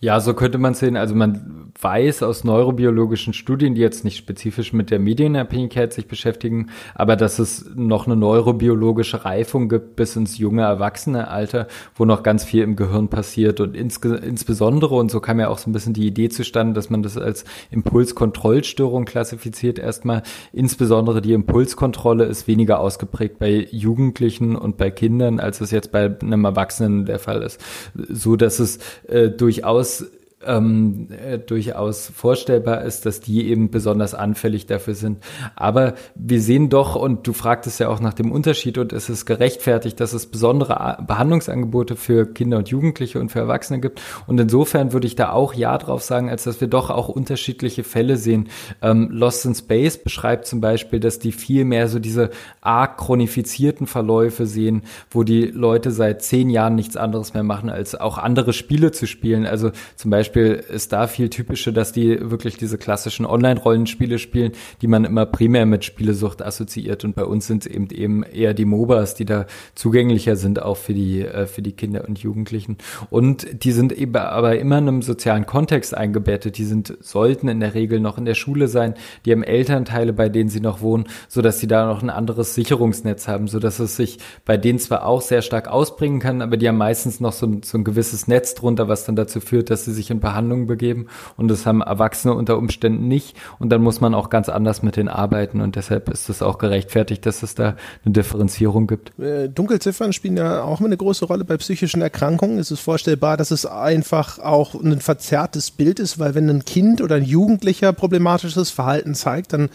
[0.00, 0.96] Ja, so könnte man sehen.
[0.96, 6.70] Also man weiß aus neurobiologischen Studien, die jetzt nicht spezifisch mit der Medienabhängigkeit sich beschäftigen,
[6.94, 11.66] aber dass es noch eine neurobiologische Reifung gibt bis ins junge Erwachsenealter,
[11.96, 15.58] wo noch ganz viel im Gehirn passiert und ins, insbesondere, und so kam ja auch
[15.58, 20.22] so ein bisschen die Idee zustande, dass man das als Impulskontrollstörung klassifiziert erstmal.
[20.52, 26.16] Insbesondere die Impulskontrolle ist weniger ausgeprägt bei Jugendlichen und bei Kindern, als es jetzt bei
[26.20, 27.60] einem Erwachsenen der Fall ist.
[27.94, 34.14] So dass es äh, durchaus durchaus ähm, äh, durchaus vorstellbar ist, dass die eben besonders
[34.14, 35.18] anfällig dafür sind.
[35.56, 39.26] Aber wir sehen doch, und du fragtest ja auch nach dem Unterschied, und es ist
[39.26, 44.00] gerechtfertigt, dass es besondere Behandlungsangebote für Kinder und Jugendliche und für Erwachsene gibt.
[44.26, 47.82] Und insofern würde ich da auch Ja drauf sagen, als dass wir doch auch unterschiedliche
[47.82, 48.48] Fälle sehen.
[48.80, 53.86] Ähm, Lost in Space beschreibt zum Beispiel, dass die viel mehr so diese arg chronifizierten
[53.86, 58.52] Verläufe sehen, wo die Leute seit zehn Jahren nichts anderes mehr machen, als auch andere
[58.52, 59.44] Spiele zu spielen.
[59.44, 64.52] Also zum Beispiel Beispiel ist da viel typischer, dass die wirklich diese klassischen Online-Rollenspiele spielen,
[64.82, 67.04] die man immer primär mit Spielesucht assoziiert.
[67.04, 70.76] Und bei uns sind es eben eben eher die MOBAs, die da zugänglicher sind, auch
[70.76, 72.76] für die, äh, für die Kinder und Jugendlichen.
[73.10, 76.58] Und die sind eben aber immer in einem sozialen Kontext eingebettet.
[76.58, 78.94] Die sind, sollten in der Regel noch in der Schule sein.
[79.24, 82.54] Die haben Elternteile, bei denen sie noch wohnen, so dass sie da noch ein anderes
[82.54, 86.56] Sicherungsnetz haben, so dass es sich bei denen zwar auch sehr stark ausbringen kann, aber
[86.56, 89.70] die haben meistens noch so ein, so ein gewisses Netz drunter, was dann dazu führt,
[89.70, 93.70] dass sie sich in in Behandlung begeben und das haben Erwachsene unter Umständen nicht und
[93.70, 97.24] dann muss man auch ganz anders mit denen arbeiten und deshalb ist es auch gerechtfertigt,
[97.24, 99.18] dass es da eine Differenzierung gibt.
[99.18, 102.58] Äh, Dunkelziffern spielen ja auch eine große Rolle bei psychischen Erkrankungen.
[102.58, 107.00] Es ist vorstellbar, dass es einfach auch ein verzerrtes Bild ist, weil wenn ein Kind
[107.00, 109.68] oder ein Jugendlicher problematisches Verhalten zeigt, dann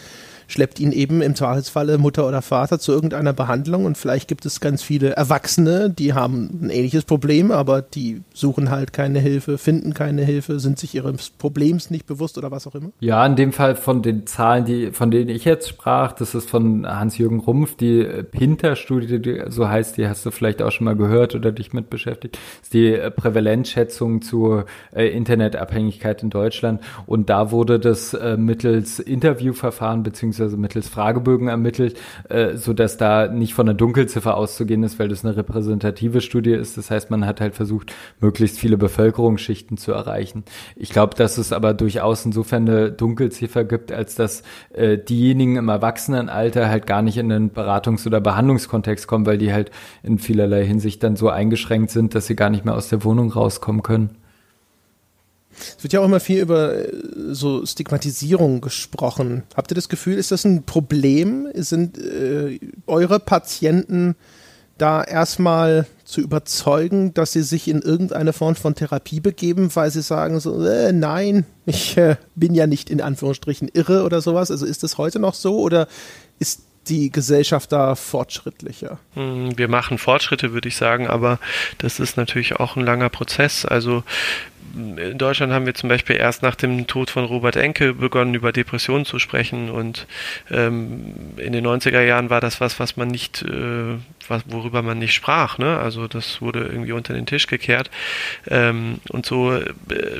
[0.53, 4.59] schleppt ihn eben im Zweifelsfalle Mutter oder Vater zu irgendeiner Behandlung und vielleicht gibt es
[4.59, 9.95] ganz viele Erwachsene, die haben ein ähnliches Problem, aber die suchen halt keine Hilfe, finden
[9.95, 12.91] keine Hilfe, sind sich ihres Problems nicht bewusst oder was auch immer?
[12.99, 16.49] Ja, in dem Fall von den Zahlen, die, von denen ich jetzt sprach, das ist
[16.49, 20.95] von Hans-Jürgen Rumpf, die Pinter-Studie, die so heißt, die hast du vielleicht auch schon mal
[20.95, 27.49] gehört oder dich mit beschäftigt, ist die Prävalenzschätzung zur äh, Internetabhängigkeit in Deutschland und da
[27.49, 31.99] wurde das äh, mittels Interviewverfahren beziehungsweise beziehungsweise mittels Fragebögen ermittelt,
[32.29, 36.51] äh, so dass da nicht von einer Dunkelziffer auszugehen ist, weil das eine repräsentative Studie
[36.51, 36.77] ist.
[36.77, 40.43] Das heißt, man hat halt versucht, möglichst viele Bevölkerungsschichten zu erreichen.
[40.75, 44.43] Ich glaube, dass es aber durchaus insofern eine Dunkelziffer gibt, als dass
[44.73, 49.53] äh, diejenigen im Erwachsenenalter halt gar nicht in den Beratungs- oder Behandlungskontext kommen, weil die
[49.53, 49.71] halt
[50.03, 53.31] in vielerlei Hinsicht dann so eingeschränkt sind, dass sie gar nicht mehr aus der Wohnung
[53.31, 54.22] rauskommen können.
[55.77, 56.91] Es wird ja auch immer viel über äh,
[57.31, 59.43] so Stigmatisierung gesprochen.
[59.55, 61.47] Habt ihr das Gefühl, ist das ein Problem?
[61.53, 64.15] Sind äh, eure Patienten
[64.77, 70.01] da erstmal zu überzeugen, dass sie sich in irgendeine Form von Therapie begeben, weil sie
[70.01, 74.51] sagen so, äh, nein, ich äh, bin ja nicht in Anführungsstrichen irre oder sowas.
[74.51, 75.87] Also ist das heute noch so oder
[76.39, 78.99] ist die Gesellschaft da fortschrittlicher?
[79.13, 81.39] Hm, wir machen Fortschritte, würde ich sagen, aber
[81.77, 83.65] das ist natürlich auch ein langer Prozess.
[83.65, 84.03] Also
[84.73, 88.51] in Deutschland haben wir zum Beispiel erst nach dem Tod von Robert Enke begonnen, über
[88.51, 89.69] Depressionen zu sprechen.
[89.69, 90.07] Und
[90.49, 94.97] ähm, in den 90er Jahren war das was, was man nicht, äh, was, worüber man
[94.97, 95.59] nicht sprach.
[95.59, 95.77] Ne?
[95.77, 97.91] Also das wurde irgendwie unter den Tisch gekehrt.
[98.47, 99.67] Ähm, und so äh,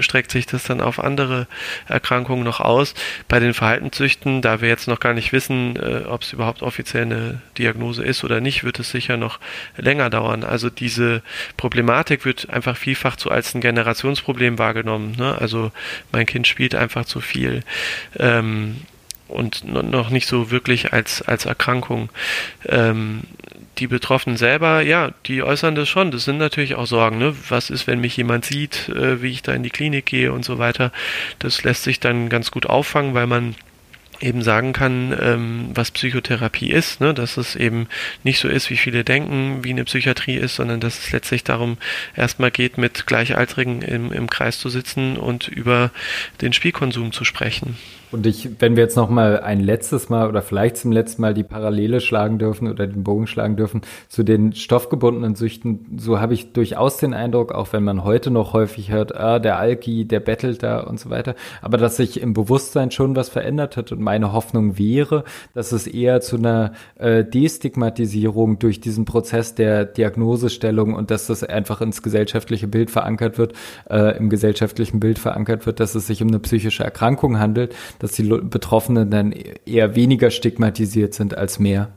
[0.02, 1.48] streckt sich das dann auf andere
[1.88, 2.94] Erkrankungen noch aus.
[3.28, 7.04] Bei den Verhaltenszüchten, da wir jetzt noch gar nicht wissen, äh, ob es überhaupt offiziell
[7.04, 9.40] eine Diagnose ist oder nicht, wird es sicher noch
[9.78, 10.44] länger dauern.
[10.44, 11.24] Also diese
[11.58, 15.16] Problematik wird einfach vielfach zu als ein Generationsproblem Problem wahrgenommen.
[15.18, 15.38] Ne?
[15.40, 15.72] Also
[16.12, 17.62] mein Kind spielt einfach zu viel.
[18.18, 18.78] Ähm,
[19.28, 22.10] und noch nicht so wirklich als, als Erkrankung.
[22.68, 23.22] Ähm,
[23.78, 26.12] die Betroffenen selber, ja, die äußern das schon.
[26.12, 27.20] Das sind natürlich auch Sorgen.
[27.20, 27.36] Ne?
[27.50, 30.44] Was ist, wenn mich jemand sieht, äh, wie ich da in die Klinik gehe und
[30.44, 30.92] so weiter.
[31.40, 33.56] Das lässt sich dann ganz gut auffangen, weil man
[34.24, 37.14] eben sagen kann, ähm, was Psychotherapie ist, ne?
[37.14, 37.88] dass es eben
[38.24, 41.78] nicht so ist, wie viele denken, wie eine Psychiatrie ist, sondern dass es letztlich darum
[42.16, 45.92] erstmal geht, mit Gleichaltrigen im, im Kreis zu sitzen und über
[46.42, 47.78] den Spielkonsum zu sprechen.
[48.14, 51.34] Und ich, wenn wir jetzt noch mal ein letztes Mal oder vielleicht zum letzten Mal
[51.34, 56.36] die Parallele schlagen dürfen oder den Bogen schlagen dürfen zu den stoffgebundenen Süchten, so habe
[56.36, 60.20] ich durchaus den Eindruck, auch wenn man heute noch häufig hört, ah, der Alki, der
[60.20, 61.34] bettelt da und so weiter,
[61.64, 63.92] aber dass sich im Bewusstsein schon was verändert hat.
[63.92, 65.24] Und meine Hoffnung wäre,
[65.56, 71.44] dass es eher zu einer äh, Destigmatisierung durch diesen Prozess der Diagnosestellung und dass das
[71.44, 73.54] einfach ins gesellschaftliche Bild verankert wird,
[73.90, 77.74] äh, im gesellschaftlichen Bild verankert wird, dass es sich um eine psychische Erkrankung handelt,
[78.04, 79.34] dass die Betroffenen dann
[79.66, 81.94] eher weniger stigmatisiert sind als mehr.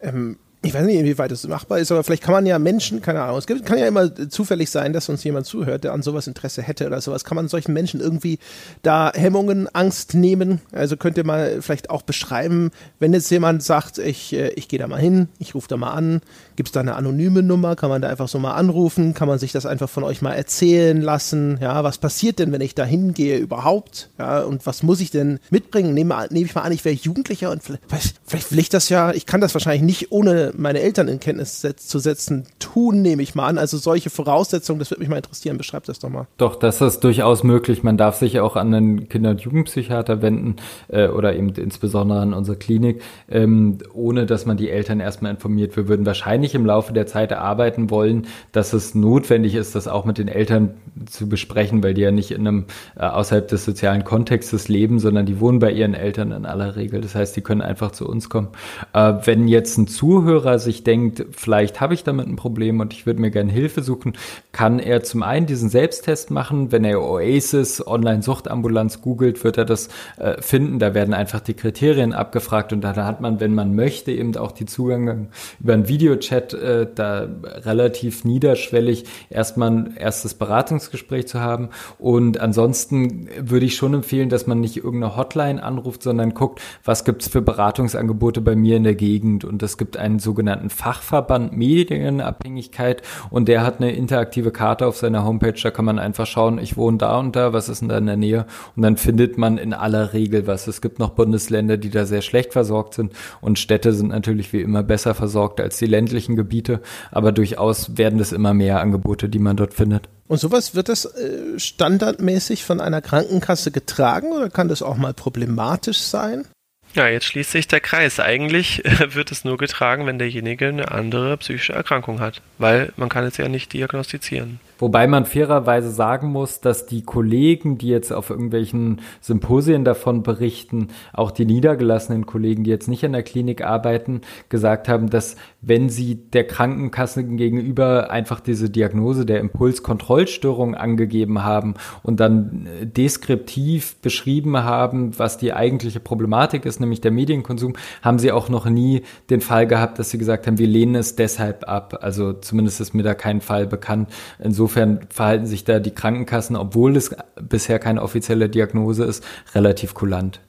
[0.00, 3.20] Ähm, ich weiß nicht, inwieweit das machbar ist, aber vielleicht kann man ja Menschen, keine
[3.20, 6.26] Ahnung, es gibt, kann ja immer zufällig sein, dass uns jemand zuhört, der an sowas
[6.26, 7.24] Interesse hätte oder sowas.
[7.24, 8.38] Kann man solchen Menschen irgendwie
[8.80, 10.62] da Hemmungen, Angst nehmen?
[10.72, 14.78] Also könnt ihr mal vielleicht auch beschreiben, wenn jetzt jemand sagt, ich, äh, ich gehe
[14.78, 16.22] da mal hin, ich rufe da mal an,
[16.56, 17.76] gibt es da eine anonyme Nummer?
[17.76, 19.14] Kann man da einfach so mal anrufen?
[19.14, 21.58] Kann man sich das einfach von euch mal erzählen lassen?
[21.60, 24.10] Ja, was passiert denn, wenn ich da hingehe überhaupt?
[24.18, 25.94] Ja, und was muss ich denn mitbringen?
[25.94, 29.12] Nehme, nehme ich mal an, ich wäre Jugendlicher und vielleicht, vielleicht will ich das ja,
[29.12, 33.34] ich kann das wahrscheinlich nicht ohne meine Eltern in Kenntnis zu setzen, tun, nehme ich
[33.34, 33.58] mal an.
[33.58, 35.58] Also solche Voraussetzungen, das würde mich mal interessieren.
[35.58, 36.26] Beschreib das doch mal.
[36.38, 37.82] Doch, das ist durchaus möglich.
[37.82, 40.56] Man darf sich auch an einen Kinder- und Jugendpsychiater wenden
[40.88, 45.76] äh, oder eben insbesondere an unsere Klinik, ähm, ohne dass man die Eltern erstmal informiert.
[45.76, 50.04] Wir würden wahrscheinlich im Laufe der Zeit erarbeiten wollen, dass es notwendig ist, das auch
[50.04, 50.74] mit den Eltern
[51.06, 52.64] zu besprechen, weil die ja nicht in einem
[52.96, 57.00] äh, außerhalb des sozialen Kontextes leben, sondern die wohnen bei ihren Eltern in aller Regel.
[57.00, 58.48] Das heißt, die können einfach zu uns kommen.
[58.92, 63.06] Äh, wenn jetzt ein Zuhörer sich denkt, vielleicht habe ich damit ein Problem und ich
[63.06, 64.14] würde mir gerne Hilfe suchen,
[64.52, 66.72] kann er zum einen diesen Selbsttest machen.
[66.72, 69.88] Wenn er Oasis Online-Suchtambulanz googelt, wird er das
[70.18, 70.78] äh, finden.
[70.78, 74.52] Da werden einfach die Kriterien abgefragt und da hat man, wenn man möchte, eben auch
[74.52, 75.28] die Zugang
[75.60, 81.68] über einen Videochat, äh, da relativ niederschwellig erstmal ein erstes Beratungsgespräch zu haben.
[82.00, 87.04] Und ansonsten würde ich schon empfehlen, dass man nicht irgendeine Hotline anruft, sondern guckt, was
[87.04, 89.44] gibt es für Beratungsangebote bei mir in der Gegend.
[89.44, 94.96] Und es gibt einen so sogenannten Fachverband Medienabhängigkeit und der hat eine interaktive Karte auf
[94.96, 97.90] seiner Homepage, da kann man einfach schauen, ich wohne da und da, was ist denn
[97.90, 100.68] da in der Nähe und dann findet man in aller Regel was.
[100.68, 104.62] Es gibt noch Bundesländer, die da sehr schlecht versorgt sind und Städte sind natürlich wie
[104.62, 106.80] immer besser versorgt als die ländlichen Gebiete,
[107.10, 110.08] aber durchaus werden es immer mehr Angebote, die man dort findet.
[110.28, 115.12] Und sowas wird das äh, standardmäßig von einer Krankenkasse getragen oder kann das auch mal
[115.12, 116.46] problematisch sein?
[116.94, 118.20] Ja, jetzt schließt sich der Kreis.
[118.20, 118.82] Eigentlich
[119.12, 123.36] wird es nur getragen, wenn derjenige eine andere psychische Erkrankung hat, weil man kann es
[123.36, 124.60] ja nicht diagnostizieren.
[124.82, 130.88] Wobei man fairerweise sagen muss, dass die Kollegen, die jetzt auf irgendwelchen Symposien davon berichten,
[131.12, 135.88] auch die niedergelassenen Kollegen, die jetzt nicht in der Klinik arbeiten, gesagt haben, dass wenn
[135.88, 144.64] sie der Krankenkasse gegenüber einfach diese Diagnose der Impulskontrollstörung angegeben haben und dann deskriptiv beschrieben
[144.64, 149.42] haben, was die eigentliche Problematik ist, nämlich der Medienkonsum, haben sie auch noch nie den
[149.42, 152.00] Fall gehabt, dass sie gesagt haben, wir lehnen es deshalb ab.
[152.00, 154.10] Also zumindest ist mir da kein Fall bekannt.
[154.42, 159.22] Insofern Insofern verhalten sich da die Krankenkassen, obwohl es bisher keine offizielle Diagnose ist,
[159.54, 160.40] relativ kulant.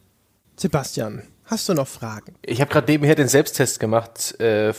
[0.55, 2.35] Sebastian, hast du noch Fragen?
[2.41, 4.39] Ich habe gerade nebenher den Selbsttest gemacht.
[4.39, 4.71] Äh,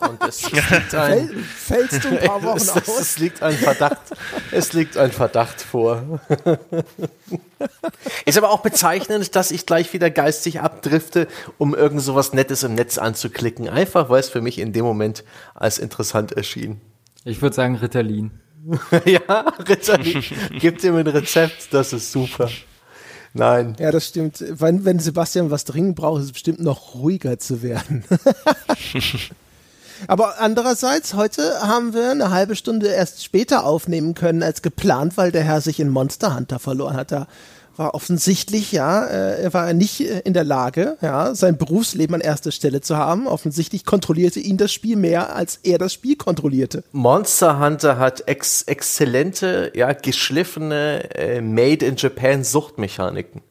[0.00, 3.00] und es, liegt ein, Fällst du ein paar Wochen es, aus?
[3.00, 4.00] Es liegt ein Verdacht.
[4.50, 6.20] Es liegt ein Verdacht vor.
[8.26, 12.64] Ist aber auch bezeichnend, dass ich gleich wieder geistig abdrifte, um irgend so was Nettes
[12.64, 13.68] im Netz anzuklicken.
[13.68, 15.22] Einfach, weil es für mich in dem Moment
[15.54, 16.80] als interessant erschien.
[17.24, 18.41] Ich würde sagen Ritalin.
[19.04, 20.22] ja, Ritalin.
[20.58, 22.48] Gib dir ein Rezept, das ist super.
[23.34, 23.76] Nein.
[23.78, 24.44] Ja, das stimmt.
[24.46, 28.04] Wenn, wenn Sebastian was dringend braucht, ist es bestimmt noch ruhiger zu werden.
[30.06, 35.32] Aber andererseits, heute haben wir eine halbe Stunde erst später aufnehmen können als geplant, weil
[35.32, 37.12] der Herr sich in Monster Hunter verloren hat.
[37.12, 37.28] Da
[37.76, 42.20] war offensichtlich, ja, äh, er war nicht äh, in der Lage, ja, sein Berufsleben an
[42.20, 43.26] erster Stelle zu haben.
[43.26, 46.84] Offensichtlich kontrollierte ihn das Spiel mehr, als er das Spiel kontrollierte.
[46.92, 53.42] Monster Hunter hat ex exzellente, ja, geschliffene, äh, made in Japan Suchtmechaniken.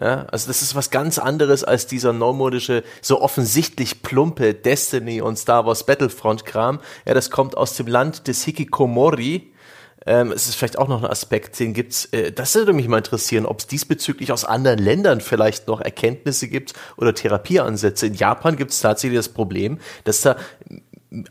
[0.00, 5.38] Ja, also das ist was ganz anderes als dieser neumodische, so offensichtlich plumpe Destiny und
[5.38, 6.80] Star Wars Battlefront Kram.
[7.06, 9.52] Ja, das kommt aus dem Land des Hikikomori,
[10.06, 12.06] ähm, es ist vielleicht auch noch ein Aspekt, den gibt's.
[12.06, 16.48] Äh, das würde mich mal interessieren, ob es diesbezüglich aus anderen Ländern vielleicht noch Erkenntnisse
[16.48, 18.06] gibt oder Therapieansätze.
[18.06, 20.36] In Japan gibt es tatsächlich das Problem, dass da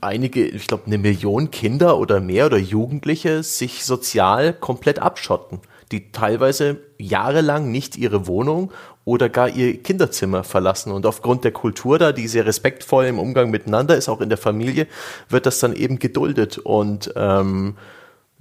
[0.02, 5.60] einige, ich glaube, eine Million Kinder oder mehr oder Jugendliche sich sozial komplett abschotten,
[5.92, 8.72] die teilweise jahrelang nicht ihre Wohnung
[9.06, 10.92] oder gar ihr Kinderzimmer verlassen.
[10.92, 14.38] Und aufgrund der Kultur da, die sehr respektvoll im Umgang miteinander ist, auch in der
[14.38, 14.88] Familie,
[15.30, 16.58] wird das dann eben geduldet.
[16.58, 17.76] Und ähm,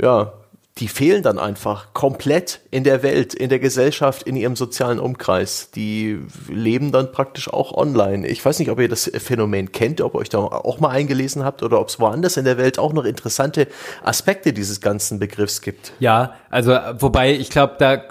[0.01, 0.33] ja,
[0.79, 5.71] die fehlen dann einfach komplett in der Welt, in der Gesellschaft, in ihrem sozialen Umkreis.
[5.71, 8.27] Die leben dann praktisch auch online.
[8.27, 11.45] Ich weiß nicht, ob ihr das Phänomen kennt, ob ihr euch da auch mal eingelesen
[11.45, 13.69] habt oder ob es woanders in der Welt auch noch interessante
[14.03, 15.93] Aspekte dieses ganzen Begriffs gibt.
[16.01, 18.03] Ja, also wobei ich glaube, da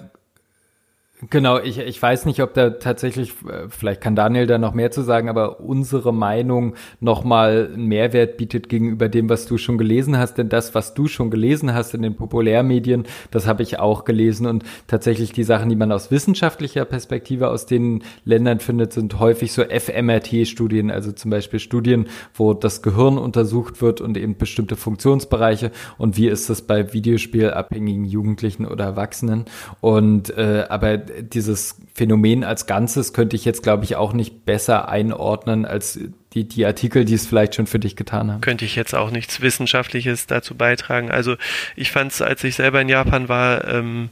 [1.29, 4.89] Genau, ich, ich weiß nicht, ob da tatsächlich, äh, vielleicht kann Daniel da noch mehr
[4.89, 10.17] zu sagen, aber unsere Meinung nochmal einen Mehrwert bietet gegenüber dem, was du schon gelesen
[10.17, 10.39] hast.
[10.39, 14.47] Denn das, was du schon gelesen hast in den Populärmedien, das habe ich auch gelesen.
[14.47, 19.53] Und tatsächlich die Sachen, die man aus wissenschaftlicher Perspektive aus den Ländern findet, sind häufig
[19.53, 25.69] so FMRT-Studien, also zum Beispiel Studien, wo das Gehirn untersucht wird und eben bestimmte Funktionsbereiche.
[25.99, 29.45] Und wie ist das bei videospielabhängigen Jugendlichen oder Erwachsenen?
[29.81, 34.89] Und äh, aber dieses Phänomen als Ganzes könnte ich jetzt, glaube ich, auch nicht besser
[34.89, 35.99] einordnen als
[36.33, 38.41] die, die Artikel, die es vielleicht schon für dich getan haben.
[38.41, 41.11] Könnte ich jetzt auch nichts Wissenschaftliches dazu beitragen.
[41.11, 41.35] Also
[41.75, 44.09] ich fand es, als ich selber in Japan war, ähm,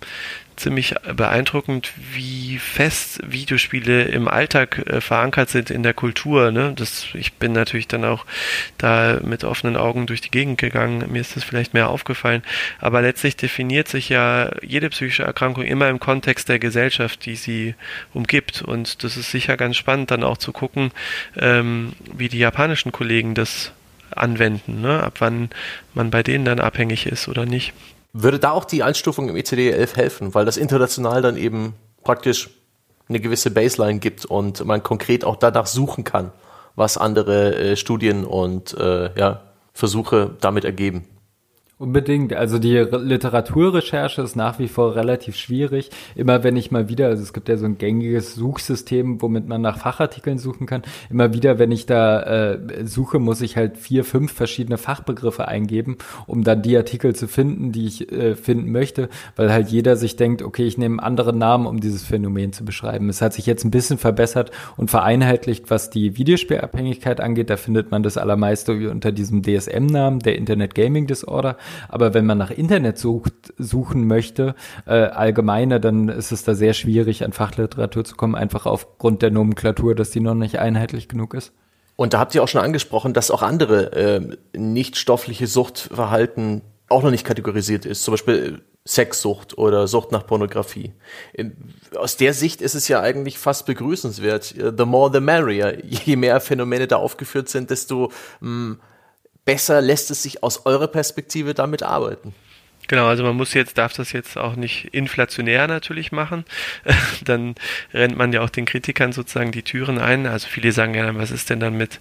[0.60, 6.52] ziemlich beeindruckend, wie fest Videospiele im Alltag äh, verankert sind in der Kultur.
[6.52, 6.74] Ne?
[6.76, 8.26] Das, ich bin natürlich dann auch
[8.78, 11.12] da mit offenen Augen durch die Gegend gegangen.
[11.12, 12.44] Mir ist das vielleicht mehr aufgefallen.
[12.80, 17.76] Aber letztlich definiert sich ja jede psychische Erkrankung immer im Kontext der Gesellschaft, die sie
[18.14, 18.62] umgibt.
[18.62, 20.92] Und das ist sicher ganz spannend, dann auch zu gucken,
[21.38, 23.72] ähm, wie die japanischen Kollegen das
[24.16, 25.04] anwenden, ne?
[25.04, 25.50] ab wann
[25.94, 27.74] man bei denen dann abhängig ist oder nicht.
[28.14, 32.50] Würde da auch die Einstufung im ECD-11 helfen, weil das international dann eben praktisch
[33.08, 36.32] eine gewisse Baseline gibt und man konkret auch danach suchen kann,
[36.76, 39.42] was andere äh, Studien und äh, ja,
[39.74, 41.08] Versuche damit ergeben.
[41.82, 42.34] Unbedingt.
[42.34, 45.92] Also die Literaturrecherche ist nach wie vor relativ schwierig.
[46.14, 49.62] Immer wenn ich mal wieder, also es gibt ja so ein gängiges Suchsystem, womit man
[49.62, 50.82] nach Fachartikeln suchen kann.
[51.10, 56.00] Immer wieder, wenn ich da äh, suche, muss ich halt vier, fünf verschiedene Fachbegriffe eingeben,
[56.28, 59.08] um dann die Artikel zu finden, die ich äh, finden möchte,
[59.38, 62.66] weil halt jeder sich denkt, okay, ich nehme einen anderen Namen, um dieses Phänomen zu
[62.66, 63.08] beschreiben.
[63.08, 67.50] Es hat sich jetzt ein bisschen verbessert und vereinheitlicht, was die Videospielabhängigkeit angeht.
[67.50, 71.56] Da findet man das allermeiste unter diesem DSM-Namen, der Internet Gaming Disorder.
[71.88, 74.56] Aber wenn man nach Internet sucht, suchen möchte,
[74.86, 79.32] äh, allgemeine, dann ist es da sehr schwierig, an Fachliteratur zu kommen, einfach aufgrund der
[79.32, 81.54] Nomenklatur, dass die noch nicht einheitlich genug ist.
[81.96, 87.04] Und da habt ihr auch schon angesprochen, dass auch andere äh, nicht stoffliche Suchtverhalten auch
[87.04, 88.04] noch nicht kategorisiert ist.
[88.04, 90.94] Zum Beispiel Sexsucht oder Sucht nach Pornografie.
[91.34, 91.56] In,
[91.96, 94.56] aus der Sicht ist es ja eigentlich fast begrüßenswert.
[94.78, 95.84] The more the merrier.
[95.86, 98.80] Je mehr Phänomene da aufgeführt sind, desto mh, mm,
[99.50, 102.36] besser lässt es sich aus eurer Perspektive damit arbeiten?
[102.90, 106.44] Genau, also man muss jetzt, darf das jetzt auch nicht inflationär natürlich machen.
[107.24, 107.54] dann
[107.94, 110.26] rennt man ja auch den Kritikern sozusagen die Türen ein.
[110.26, 112.00] Also viele sagen ja, was ist denn dann mit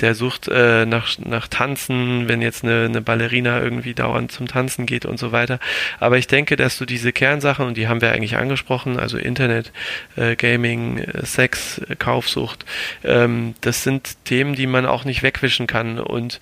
[0.00, 4.86] der Sucht äh, nach, nach Tanzen, wenn jetzt eine, eine Ballerina irgendwie dauernd zum Tanzen
[4.86, 5.60] geht und so weiter.
[5.98, 9.72] Aber ich denke, dass du diese Kernsachen, und die haben wir eigentlich angesprochen, also Internet,
[10.16, 12.64] äh, Gaming, äh, Sex, äh, Kaufsucht,
[13.04, 15.98] ähm, das sind Themen, die man auch nicht wegwischen kann.
[15.98, 16.40] Und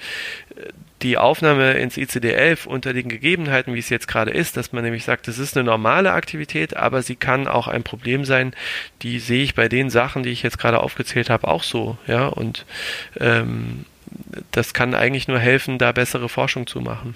[1.02, 5.04] die Aufnahme ins ICD-11 unter den Gegebenheiten, wie es jetzt gerade ist, dass man nämlich
[5.04, 8.52] sagt, es ist eine normale Aktivität, aber sie kann auch ein Problem sein,
[9.02, 12.26] die sehe ich bei den Sachen, die ich jetzt gerade aufgezählt habe, auch so, ja,
[12.26, 12.66] und
[13.20, 13.84] ähm,
[14.50, 17.14] das kann eigentlich nur helfen, da bessere Forschung zu machen.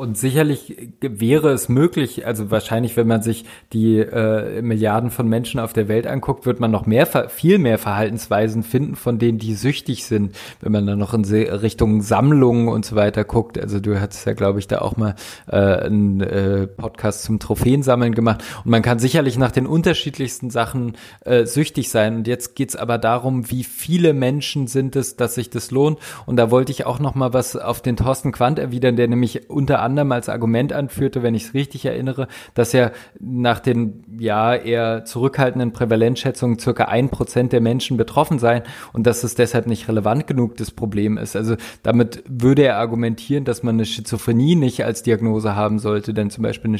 [0.00, 3.44] Und sicherlich wäre es möglich, also wahrscheinlich, wenn man sich
[3.74, 7.76] die äh, Milliarden von Menschen auf der Welt anguckt, wird man noch mehr, viel mehr
[7.76, 12.86] Verhaltensweisen finden, von denen die süchtig sind, wenn man dann noch in Richtung Sammlungen und
[12.86, 13.58] so weiter guckt.
[13.58, 15.16] Also du hattest ja, glaube ich, da auch mal
[15.48, 18.42] äh, einen äh, Podcast zum Trophäensammeln gemacht.
[18.64, 20.96] Und man kann sicherlich nach den unterschiedlichsten Sachen
[21.26, 22.16] äh, süchtig sein.
[22.16, 25.98] Und jetzt geht's aber darum, wie viele Menschen sind es, dass sich das lohnt.
[26.24, 29.50] Und da wollte ich auch noch mal was auf den Thorsten Quandt erwidern, der nämlich
[29.50, 34.04] unter anderem anderem als Argument anführte, wenn ich es richtig erinnere, dass ja nach den
[34.18, 38.62] ja eher zurückhaltenden Prävalenzschätzungen circa ein Prozent der Menschen betroffen seien
[38.92, 41.36] und dass es deshalb nicht relevant genug das Problem ist.
[41.36, 46.30] Also damit würde er argumentieren, dass man eine Schizophrenie nicht als Diagnose haben sollte, denn
[46.30, 46.78] zum Beispiel eine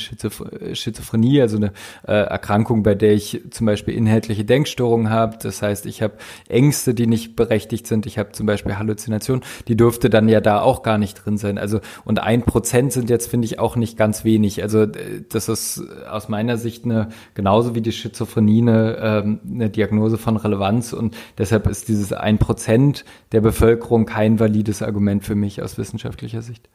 [0.75, 1.73] Schizophrenie, also eine
[2.07, 6.15] äh, Erkrankung, bei der ich zum Beispiel inhaltliche Denkstörungen habe, das heißt, ich habe
[6.49, 10.61] Ängste, die nicht berechtigt sind, ich habe zum Beispiel Halluzinationen, die dürfte dann ja da
[10.61, 11.59] auch gar nicht drin sein.
[11.59, 14.63] Also und ein Prozent sind jetzt, finde ich, auch nicht ganz wenig.
[14.63, 20.19] Also das ist aus meiner Sicht eine, genauso wie die Schizophrenie eine, ähm, eine Diagnose
[20.19, 25.63] von Relevanz und deshalb ist dieses ein Prozent der Bevölkerung kein valides Argument für mich
[25.63, 26.69] aus wissenschaftlicher Sicht.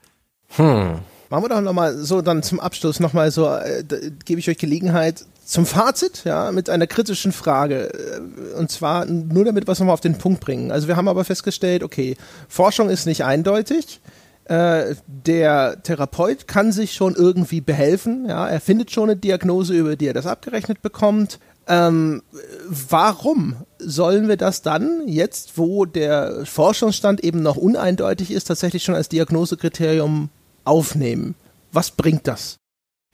[0.55, 0.99] Hm.
[1.29, 3.83] Machen wir doch nochmal so dann zum Abschluss nochmal so, äh,
[4.25, 7.93] gebe ich euch Gelegenheit zum Fazit, ja, mit einer kritischen Frage.
[7.93, 10.71] Äh, und zwar nur damit wir es nochmal auf den Punkt bringen.
[10.71, 12.15] Also wir haben aber festgestellt, okay,
[12.47, 14.01] Forschung ist nicht eindeutig.
[14.45, 18.25] Äh, der Therapeut kann sich schon irgendwie behelfen.
[18.27, 21.39] Ja, er findet schon eine Diagnose, über die er das abgerechnet bekommt.
[21.67, 22.21] Ähm,
[22.67, 28.93] warum sollen wir das dann jetzt, wo der Forschungsstand eben noch uneindeutig ist, tatsächlich schon
[28.93, 30.29] als Diagnosekriterium
[30.63, 31.33] aufnehmen?
[31.71, 32.57] Was bringt das?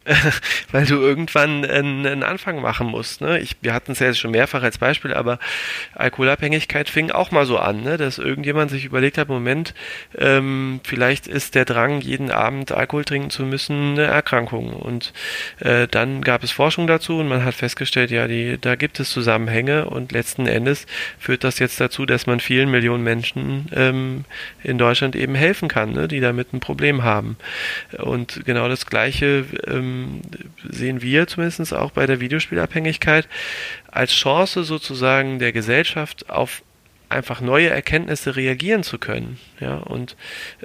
[0.71, 3.21] weil du irgendwann einen, einen Anfang machen musst.
[3.21, 3.39] Ne?
[3.39, 5.37] Ich, wir hatten es ja jetzt schon mehrfach als Beispiel, aber
[5.93, 7.97] Alkoholabhängigkeit fing auch mal so an, ne?
[7.97, 9.75] dass irgendjemand sich überlegt hat, Moment,
[10.17, 14.73] ähm, vielleicht ist der Drang, jeden Abend Alkohol trinken zu müssen, eine Erkrankung.
[14.73, 15.13] Und
[15.59, 19.11] äh, dann gab es Forschung dazu und man hat festgestellt, ja, die, da gibt es
[19.11, 20.87] Zusammenhänge und letzten Endes
[21.19, 24.25] führt das jetzt dazu, dass man vielen Millionen Menschen ähm,
[24.63, 26.07] in Deutschland eben helfen kann, ne?
[26.07, 27.37] die damit ein Problem haben.
[27.99, 30.21] Und genau das Gleiche ähm, ähm,
[30.69, 33.27] sehen wir zumindest auch bei der Videospielabhängigkeit
[33.89, 36.63] als Chance sozusagen der Gesellschaft auf
[37.11, 40.15] einfach neue Erkenntnisse reagieren zu können, ja, und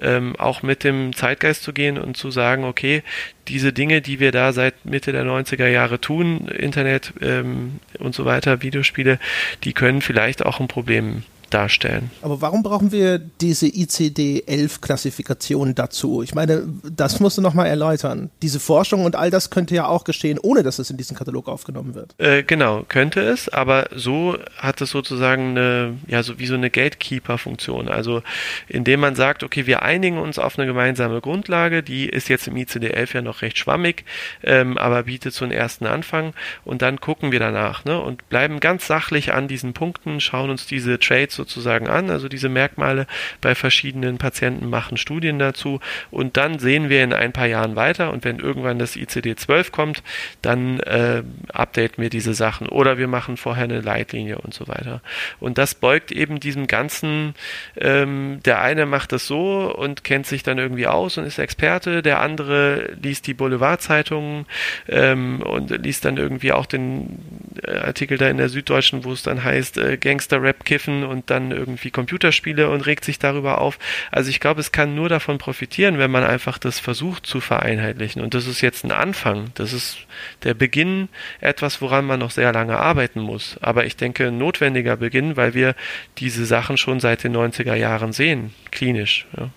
[0.01, 3.03] ähm, auch mit dem Zeitgeist zu gehen und zu sagen, okay,
[3.48, 8.24] diese Dinge, die wir da seit Mitte der 90er Jahre tun, Internet ähm, und so
[8.24, 9.19] weiter, Videospiele,
[9.65, 11.24] die können vielleicht auch ein Problem
[11.57, 12.11] darstellen.
[12.20, 16.23] Aber warum brauchen wir diese ICD-11-Klassifikation dazu?
[16.23, 18.31] Ich meine, das musst du nochmal erläutern.
[18.43, 21.49] Diese Forschung und all das könnte ja auch geschehen, ohne dass es in diesen Katalog
[21.49, 22.15] aufgenommen wird.
[22.19, 26.69] Äh, genau, könnte es, aber so hat es sozusagen eine, ja, so wie so eine
[26.69, 27.89] Gatekeeper-Funktion.
[27.89, 28.23] Also,
[28.69, 32.57] indem man sagt, okay, wir einigen uns auf eine gemeinsame Grundlage, die ist jetzt im
[32.57, 34.05] ICD-11 ja noch recht schwammig,
[34.43, 36.35] ähm, aber bietet so einen ersten Anfang
[36.66, 40.66] und dann gucken wir danach ne, und bleiben ganz sachlich an diesen Punkten, schauen uns
[40.66, 41.45] diese Trades sozusagen
[41.89, 43.06] an, also diese Merkmale
[43.40, 45.81] bei verschiedenen Patienten machen Studien dazu.
[46.10, 48.12] Und dann sehen wir in ein paar Jahren weiter.
[48.12, 50.02] Und wenn irgendwann das ICD-12 kommt,
[50.43, 52.68] dann äh, updaten wir diese Sachen.
[52.68, 55.01] Oder wir machen vorher eine Leitlinie und so weiter.
[55.40, 57.35] Und das beugt eben diesem ganzen,
[57.77, 62.02] ähm, der eine macht das so und kennt sich dann irgendwie aus und ist Experte,
[62.02, 64.47] der andere liest die Boulevardzeitungen
[64.89, 67.18] ähm, und liest dann irgendwie auch den
[67.62, 71.51] äh, Artikel da in der Süddeutschen, wo es dann heißt, äh, Gangster-Rap kiffen und dann
[71.51, 73.78] irgendwie Computerspiele und regt sich darüber auf.
[74.11, 78.23] Also ich glaube, es kann nur davon profitieren, wenn man einfach das versucht zu vereinheitlichen.
[78.23, 79.51] Und das ist jetzt ein Anfang.
[79.55, 79.98] Das ist
[80.43, 81.09] der Beginn
[81.40, 83.57] etwas, woran man noch sehr lange arbeiten muss.
[83.61, 85.74] Aber ich denke, ein notwendiger Beginn, weil wir
[86.19, 89.27] diese Sachen schon seit den 90er Jahren sehen, klinisch.
[89.36, 89.51] Ja.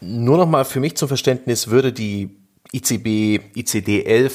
[0.00, 2.30] Nur nochmal für mich zum Verständnis, würde die
[2.72, 4.30] ICB, ICD-11 äh,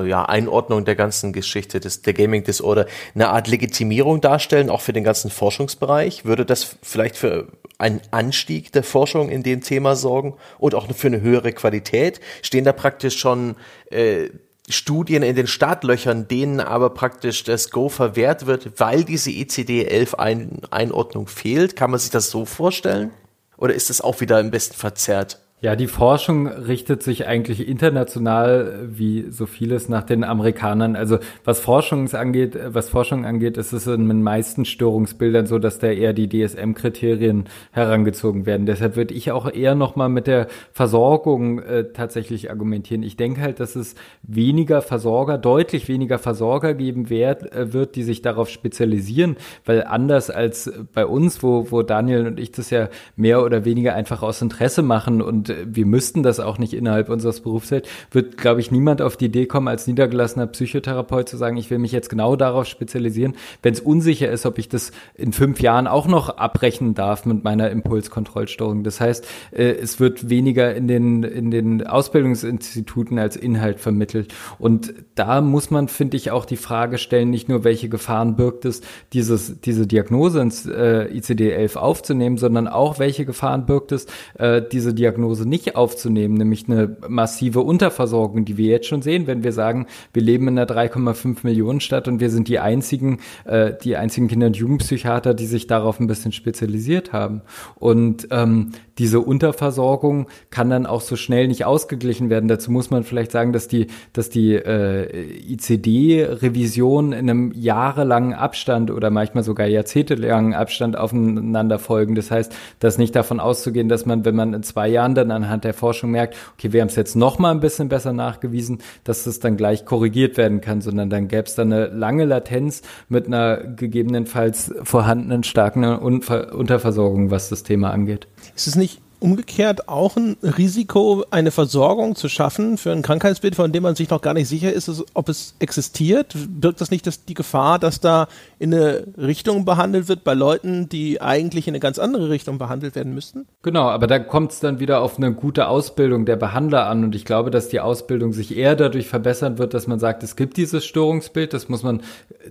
[0.00, 4.94] ja, Einordnung der ganzen Geschichte des, der Gaming Disorder eine Art Legitimierung darstellen, auch für
[4.94, 6.24] den ganzen Forschungsbereich?
[6.24, 11.08] Würde das vielleicht für einen Anstieg der Forschung in dem Thema sorgen und auch für
[11.08, 12.20] eine höhere Qualität?
[12.40, 13.56] Stehen da praktisch schon
[13.90, 14.30] äh,
[14.66, 21.76] Studien in den Startlöchern, denen aber praktisch das Go verwehrt wird, weil diese ICD-11-Einordnung fehlt?
[21.76, 23.10] Kann man sich das so vorstellen?
[23.58, 25.41] Oder ist das auch wieder im besten verzerrt?
[25.64, 30.96] Ja, die Forschung richtet sich eigentlich international wie so vieles nach den Amerikanern.
[30.96, 35.78] Also was Forschung angeht, was Forschung angeht, ist es in den meisten Störungsbildern so, dass
[35.78, 38.66] da eher die DSM-Kriterien herangezogen werden.
[38.66, 43.04] Deshalb würde ich auch eher nochmal mit der Versorgung äh, tatsächlich argumentieren.
[43.04, 43.94] Ich denke halt, dass es
[44.24, 50.28] weniger Versorger, deutlich weniger Versorger geben wird, äh, wird, die sich darauf spezialisieren, weil anders
[50.28, 54.42] als bei uns, wo, wo Daniel und ich das ja mehr oder weniger einfach aus
[54.42, 59.02] Interesse machen und wir müssten das auch nicht innerhalb unseres Berufsfelds, wird, glaube ich, niemand
[59.02, 62.66] auf die Idee kommen, als niedergelassener Psychotherapeut zu sagen, ich will mich jetzt genau darauf
[62.66, 67.26] spezialisieren, wenn es unsicher ist, ob ich das in fünf Jahren auch noch abbrechen darf
[67.26, 68.84] mit meiner Impulskontrollstörung.
[68.84, 74.34] Das heißt, äh, es wird weniger in den, in den Ausbildungsinstituten als Inhalt vermittelt.
[74.58, 78.64] Und da muss man, finde ich, auch die Frage stellen, nicht nur, welche Gefahren birgt
[78.64, 78.80] es,
[79.12, 84.06] dieses, diese Diagnose ins äh, ICD-11 aufzunehmen, sondern auch, welche Gefahren birgt es,
[84.38, 89.44] äh, diese Diagnose nicht aufzunehmen, nämlich eine massive Unterversorgung, die wir jetzt schon sehen, wenn
[89.44, 93.72] wir sagen, wir leben in einer 3,5 Millionen Stadt und wir sind die einzigen, äh,
[93.82, 97.42] die einzigen Kinder- und Jugendpsychiater, die sich darauf ein bisschen spezialisiert haben.
[97.76, 102.48] Und ähm, diese Unterversorgung kann dann auch so schnell nicht ausgeglichen werden.
[102.48, 108.90] Dazu muss man vielleicht sagen, dass die, dass die äh, ICD-Revision in einem jahrelangen Abstand
[108.90, 112.14] oder manchmal sogar jahrzehntelangen Abstand aufeinander folgen.
[112.14, 115.64] Das heißt, dass nicht davon auszugehen, dass man, wenn man in zwei Jahren dann anhand
[115.64, 119.24] der Forschung merkt, okay, wir haben es jetzt noch mal ein bisschen besser nachgewiesen, dass
[119.24, 123.26] das dann gleich korrigiert werden kann, sondern dann gäbe es dann eine lange Latenz mit
[123.26, 128.26] einer gegebenenfalls vorhandenen starken Unver Unterversorgung, was das Thema angeht.
[128.54, 133.72] Ist es nicht umgekehrt auch ein Risiko, eine Versorgung zu schaffen für ein Krankheitsbild, von
[133.72, 136.34] dem man sich noch gar nicht sicher ist, ob es existiert?
[136.48, 138.26] Birgt das nicht das, die Gefahr, dass da
[138.58, 142.96] in eine Richtung behandelt wird bei Leuten, die eigentlich in eine ganz andere Richtung behandelt
[142.96, 143.46] werden müssten?
[143.62, 147.14] Genau, aber da kommt es dann wieder auf eine gute Ausbildung der Behandler an und
[147.14, 150.56] ich glaube, dass die Ausbildung sich eher dadurch verbessern wird, dass man sagt, es gibt
[150.56, 152.02] dieses Störungsbild, das muss man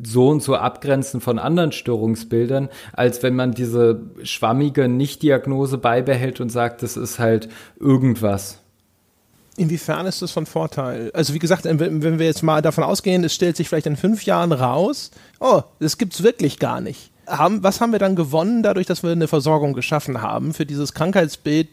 [0.02, 6.50] so und so abgrenzen von anderen Störungsbildern, als wenn man diese schwammige Nichtdiagnose beibehält und
[6.50, 8.58] sagt, sagt, das ist halt irgendwas.
[9.58, 11.12] Inwiefern ist das von Vorteil?
[11.14, 14.24] Also wie gesagt, wenn wir jetzt mal davon ausgehen, es stellt sich vielleicht in fünf
[14.26, 17.12] Jahren raus, oh, das gibt es wirklich gar nicht.
[17.28, 20.94] Haben, was haben wir dann gewonnen dadurch, dass wir eine Versorgung geschaffen haben für dieses
[20.94, 21.68] Krankheitsbild,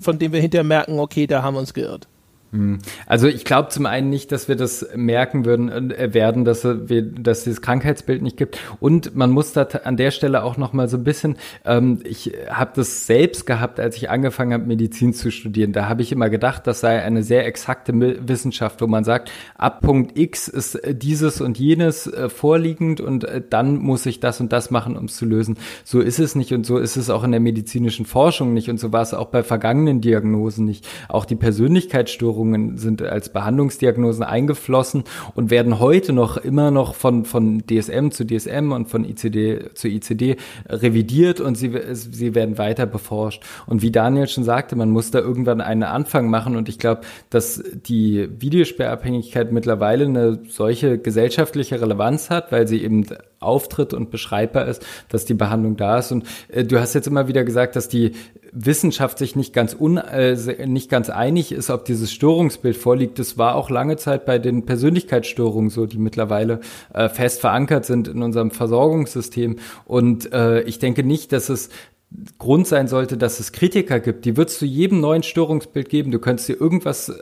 [0.00, 2.08] von dem wir hinterher merken, okay, da haben wir uns geirrt?
[2.52, 2.78] Hm.
[3.06, 7.02] Also ich glaube zum einen nicht, dass wir das merken würden äh, werden, dass wir,
[7.02, 8.58] dass dieses Krankheitsbild nicht gibt.
[8.80, 11.36] Und man muss da an der Stelle auch noch mal so ein bisschen.
[11.64, 15.72] Ähm, ich habe das selbst gehabt, als ich angefangen habe, Medizin zu studieren.
[15.72, 17.92] Da habe ich immer gedacht, das sei eine sehr exakte
[18.26, 23.26] Wissenschaft, wo man sagt, ab Punkt X ist äh, dieses und jenes äh, vorliegend und
[23.50, 25.56] dann muss ich das und das machen, um es zu lösen.
[25.84, 28.80] So ist es nicht und so ist es auch in der medizinischen Forschung nicht und
[28.80, 30.88] so war es auch bei vergangenen Diagnosen nicht.
[31.08, 35.04] Auch die Persönlichkeitsstörung Essstörungen sind als Behandlungsdiagnosen eingeflossen
[35.34, 39.88] und werden heute noch immer noch von, von DSM zu DSM und von ICD zu
[39.88, 40.36] ICD
[40.68, 43.42] revidiert und sie, sie werden weiter beforscht.
[43.66, 47.02] Und wie Daniel schon sagte, man muss da irgendwann einen Anfang machen und ich glaube,
[47.28, 53.06] dass die Videosperrabhängigkeit mittlerweile eine solche gesellschaftliche Relevanz hat, weil sie eben
[53.40, 56.12] auftritt und beschreibbar ist, dass die Behandlung da ist.
[56.12, 58.12] Und äh, du hast jetzt immer wieder gesagt, dass die
[58.52, 63.18] Wissenschaft sich nicht ganz un, äh, nicht ganz einig ist, ob dieses Störungsbild vorliegt.
[63.18, 66.60] Das war auch lange Zeit bei den Persönlichkeitsstörungen so, die mittlerweile
[66.94, 69.56] äh, fest verankert sind in unserem Versorgungssystem.
[69.84, 71.70] Und äh, ich denke nicht, dass es
[72.38, 74.24] Grund sein sollte, dass es Kritiker gibt.
[74.26, 76.12] Die wird es zu jedem neuen Störungsbild geben.
[76.12, 77.14] Du könntest dir irgendwas äh,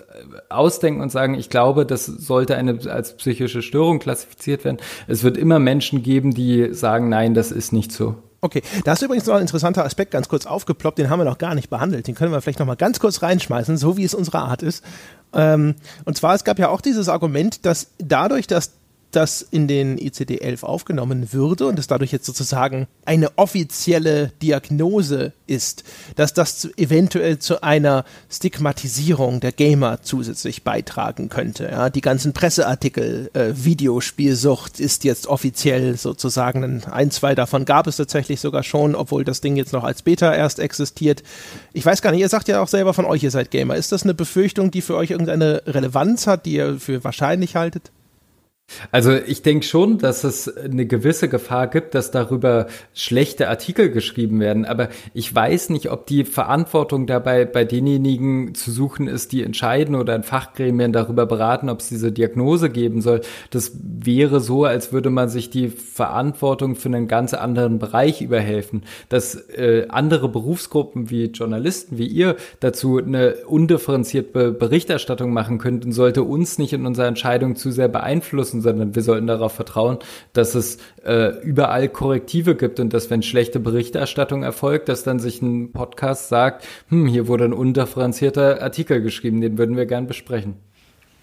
[0.50, 4.76] ausdenken und sagen, ich glaube, das sollte eine als psychische Störung klassifiziert werden.
[5.06, 8.16] Es wird immer Menschen geben, die sagen, nein, das ist nicht so.
[8.40, 11.38] Okay, da ist übrigens noch ein interessanter Aspekt ganz kurz aufgeploppt, den haben wir noch
[11.38, 12.06] gar nicht behandelt.
[12.06, 14.84] Den können wir vielleicht noch mal ganz kurz reinschmeißen, so wie es unsere Art ist.
[15.32, 15.74] Ähm,
[16.04, 18.72] und zwar, es gab ja auch dieses Argument, dass dadurch, dass
[19.10, 25.84] das in den ICD-11 aufgenommen würde und es dadurch jetzt sozusagen eine offizielle Diagnose ist,
[26.16, 31.68] dass das eventuell zu einer Stigmatisierung der Gamer zusätzlich beitragen könnte.
[31.70, 37.96] Ja, die ganzen Presseartikel, äh, Videospielsucht ist jetzt offiziell sozusagen, ein, zwei davon gab es
[37.96, 41.22] tatsächlich sogar schon, obwohl das Ding jetzt noch als Beta erst existiert.
[41.72, 43.76] Ich weiß gar nicht, ihr sagt ja auch selber von euch, ihr seid Gamer.
[43.76, 47.90] Ist das eine Befürchtung, die für euch irgendeine Relevanz hat, die ihr für wahrscheinlich haltet?
[48.92, 54.40] Also ich denke schon, dass es eine gewisse Gefahr gibt, dass darüber schlechte Artikel geschrieben
[54.40, 54.66] werden.
[54.66, 59.94] Aber ich weiß nicht, ob die Verantwortung dabei bei denjenigen zu suchen ist, die entscheiden
[59.94, 63.22] oder in Fachgremien darüber beraten, ob es diese Diagnose geben soll.
[63.50, 68.82] Das wäre so, als würde man sich die Verantwortung für einen ganz anderen Bereich überhelfen.
[69.08, 76.22] Dass äh, andere Berufsgruppen wie Journalisten, wie ihr, dazu eine undifferenzierte Berichterstattung machen könnten, sollte
[76.22, 79.98] uns nicht in unserer Entscheidung zu sehr beeinflussen müssen, sondern wir sollten darauf vertrauen,
[80.32, 85.42] dass es äh, überall Korrektive gibt und dass wenn schlechte Berichterstattung erfolgt, dass dann sich
[85.42, 90.56] ein Podcast sagt, hm, hier wurde ein undifferenzierter Artikel geschrieben, den würden wir gern besprechen.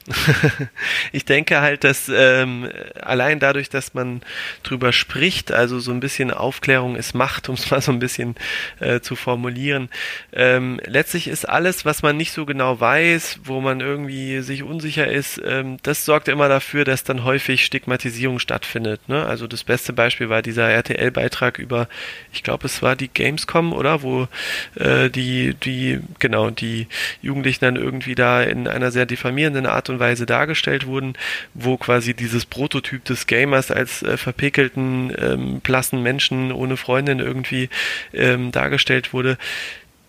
[1.12, 2.70] ich denke halt, dass ähm,
[3.02, 4.22] allein dadurch, dass man
[4.62, 8.36] drüber spricht, also so ein bisschen Aufklärung ist Macht, um es mal so ein bisschen
[8.80, 9.90] äh, zu formulieren.
[10.32, 15.08] Ähm, letztlich ist alles, was man nicht so genau weiß, wo man irgendwie sich unsicher
[15.08, 19.10] ist, ähm, das sorgt immer dafür, dass dann häufig Stigmatisierung stattfindet.
[19.10, 19.26] Ne?
[19.26, 21.88] Also das beste Beispiel war dieser RTL-Beitrag über,
[22.32, 24.04] ich glaube, es war die Gamescom, oder?
[24.04, 24.28] Wo
[24.76, 26.88] äh, die, die, genau, die
[27.22, 31.14] Jugendlichen dann irgendwie da in einer sehr diffamierenden Art und und Weise dargestellt wurden,
[31.54, 37.70] wo quasi dieses Prototyp des Gamers als äh, verpickelten, ähm, blassen Menschen ohne Freundin irgendwie
[38.14, 39.38] ähm, dargestellt wurde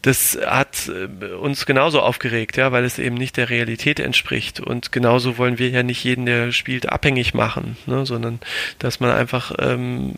[0.06, 4.60] das hat äh, uns genauso aufgeregt, ja, weil es eben nicht der Realität entspricht.
[4.60, 8.38] Und genauso wollen wir ja nicht jeden, der spielt, abhängig machen, ne, sondern
[8.78, 10.14] dass man einfach ähm,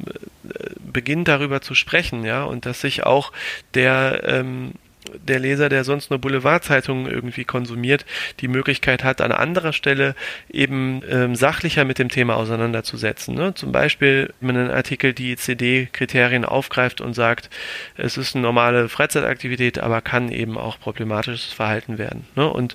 [0.79, 3.33] beginnt, darüber zu sprechen, ja, und dass sich auch
[3.73, 4.73] der ähm,
[5.27, 8.05] der Leser, der sonst nur Boulevardzeitungen irgendwie konsumiert,
[8.41, 10.15] die Möglichkeit hat, an anderer Stelle
[10.51, 13.35] eben ähm, sachlicher mit dem Thema auseinanderzusetzen.
[13.35, 13.55] Ne?
[13.55, 17.51] Zum Beispiel, wenn einen Artikel die CD-Kriterien aufgreift und sagt,
[17.97, 22.27] es ist eine normale Freizeitaktivität, aber kann eben auch problematisches Verhalten werden.
[22.37, 22.49] Ne?
[22.49, 22.75] Und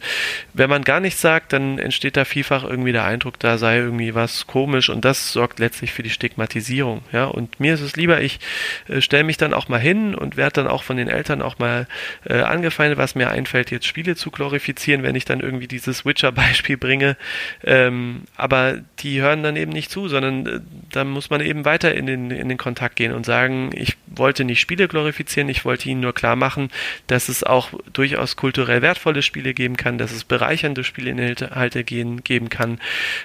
[0.53, 4.15] wenn man gar nichts sagt, dann entsteht da vielfach irgendwie der Eindruck, da sei irgendwie
[4.15, 7.03] was komisch und das sorgt letztlich für die Stigmatisierung.
[7.11, 7.25] Ja?
[7.25, 8.39] Und mir ist es lieber, ich
[8.87, 11.59] äh, stelle mich dann auch mal hin und werde dann auch von den Eltern auch
[11.59, 11.87] mal
[12.25, 16.77] äh, angefeindet, was mir einfällt, jetzt Spiele zu glorifizieren, wenn ich dann irgendwie dieses Witcher-Beispiel
[16.77, 17.17] bringe.
[17.63, 20.59] Ähm, aber die hören dann eben nicht zu, sondern äh,
[20.91, 24.43] da muss man eben weiter in den, in den Kontakt gehen und sagen, ich wollte
[24.43, 26.69] nicht Spiele glorifizieren, ich wollte ihnen nur klar machen,
[27.07, 32.49] dass es auch durchaus kulturell wertvolle Spiele geben kann, dass es bereichernde Spielinhalte gehen, geben
[32.49, 32.79] kann.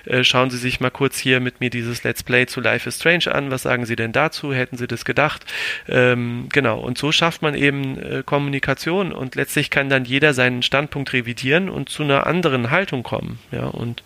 [0.04, 2.96] Äh, schauen Sie sich mal kurz hier mit mir dieses Let's Play zu Life is
[2.96, 3.50] Strange an.
[3.50, 4.52] Was sagen Sie denn dazu?
[4.52, 5.44] Hätten Sie das gedacht?
[5.88, 6.80] Ähm, genau.
[6.80, 11.12] Und so schafft man eben äh, Kommunikation Diskussion und letztlich kann dann jeder seinen Standpunkt
[11.12, 13.39] revidieren und zu einer anderen Haltung kommen.
[13.51, 14.02] Ja, und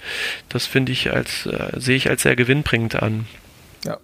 [0.49, 3.27] das finde ich als, äh, sehe ich als sehr gewinnbringend an.
[3.85, 3.99] Ja.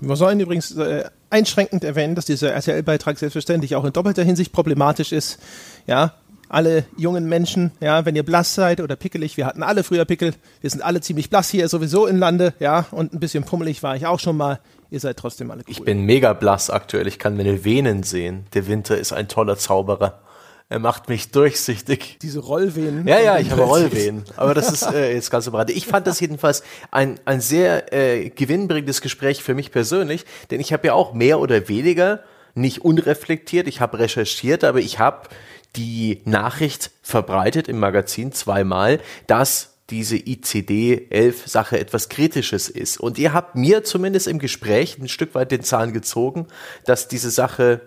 [0.00, 5.12] Wir sollen übrigens äh, einschränkend erwähnen, dass dieser RTL-Beitrag selbstverständlich auch in doppelter Hinsicht problematisch
[5.12, 5.40] ist.
[5.86, 6.14] Ja,
[6.48, 10.34] alle jungen Menschen, ja, wenn ihr blass seid oder pickelig, wir hatten alle früher Pickel,
[10.60, 13.96] wir sind alle ziemlich blass hier sowieso in Lande, ja, und ein bisschen pummelig war
[13.96, 14.60] ich auch schon mal.
[14.94, 15.72] Ihr seid trotzdem alle cool.
[15.72, 18.46] Ich bin mega blass aktuell, ich kann meine Venen sehen.
[18.54, 20.20] Der Winter ist ein toller Zauberer.
[20.68, 22.18] Er macht mich durchsichtig.
[22.22, 23.04] Diese Rollwehen.
[23.08, 24.22] Ja, ja, ich habe Rollwehen.
[24.36, 25.76] Aber das ist äh, jetzt ganz überraschend.
[25.76, 26.62] Ich fand das jedenfalls
[26.92, 31.40] ein, ein sehr äh, gewinnbringendes Gespräch für mich persönlich, denn ich habe ja auch mehr
[31.40, 32.20] oder weniger
[32.54, 35.28] nicht unreflektiert, ich habe recherchiert, aber ich habe
[35.74, 42.98] die Nachricht verbreitet im Magazin zweimal, dass diese ICD-11-Sache etwas Kritisches ist.
[42.98, 46.46] Und ihr habt mir zumindest im Gespräch ein Stück weit den Zahn gezogen,
[46.86, 47.82] dass diese Sache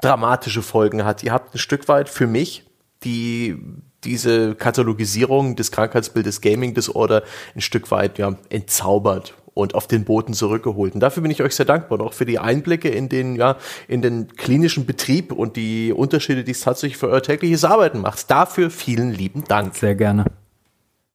[0.00, 1.22] dramatische Folgen hat.
[1.22, 2.64] Ihr habt ein Stück weit für mich
[3.04, 3.56] die
[4.04, 10.34] diese Katalogisierung des Krankheitsbildes Gaming Disorder ein Stück weit ja, entzaubert und auf den Boden
[10.34, 10.94] zurückgeholt.
[10.94, 13.56] Und dafür bin ich euch sehr dankbar, auch für die Einblicke in den, ja,
[13.88, 18.30] in den klinischen Betrieb und die Unterschiede, die es tatsächlich für euer tägliches Arbeiten macht.
[18.30, 19.74] Dafür vielen lieben Dank.
[19.74, 20.26] Sehr gerne.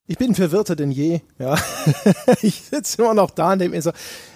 [0.06, 1.58] Ich bin verwirrter denn je, ja.
[2.42, 3.92] ich sitze immer noch da und denke mir so,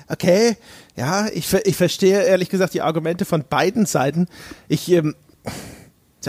[0.07, 0.55] okay,
[0.95, 4.27] ja, ich, ich verstehe ehrlich gesagt die Argumente von beiden Seiten.
[4.69, 5.15] Ich, ähm,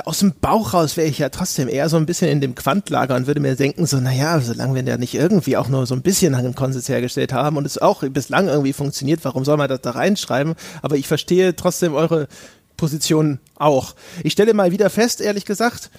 [0.05, 3.15] aus dem Bauch raus wäre ich ja trotzdem eher so ein bisschen in dem Quantlager
[3.15, 6.03] und würde mir denken, so, naja, solange wir da nicht irgendwie auch nur so ein
[6.03, 9.81] bisschen einen Konsens hergestellt haben und es auch bislang irgendwie funktioniert, warum soll man das
[9.83, 10.55] da reinschreiben?
[10.83, 12.27] Aber ich verstehe trotzdem eure
[12.77, 13.95] Position auch.
[14.25, 15.91] Ich stelle mal wieder fest, ehrlich gesagt,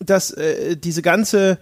[0.00, 1.58] dass äh, diese ganze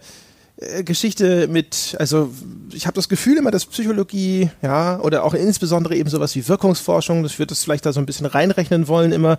[0.57, 2.29] Geschichte mit, also
[2.71, 7.23] ich habe das Gefühl immer, dass Psychologie, ja, oder auch insbesondere eben sowas wie Wirkungsforschung,
[7.23, 9.37] das wird das vielleicht da so ein bisschen reinrechnen wollen, immer,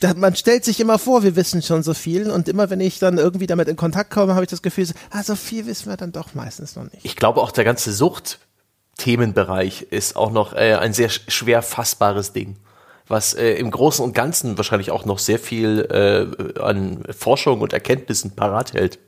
[0.00, 2.98] da, man stellt sich immer vor, wir wissen schon so viel und immer wenn ich
[2.98, 5.96] dann irgendwie damit in Kontakt komme, habe ich das Gefühl, ah, so viel wissen wir
[5.96, 7.04] dann doch meistens noch nicht.
[7.04, 12.56] Ich glaube auch der ganze Sucht-Themenbereich ist auch noch äh, ein sehr schwer fassbares Ding
[13.08, 17.72] was äh, im Großen und Ganzen wahrscheinlich auch noch sehr viel äh, an Forschung und
[17.72, 18.98] Erkenntnissen parat hält.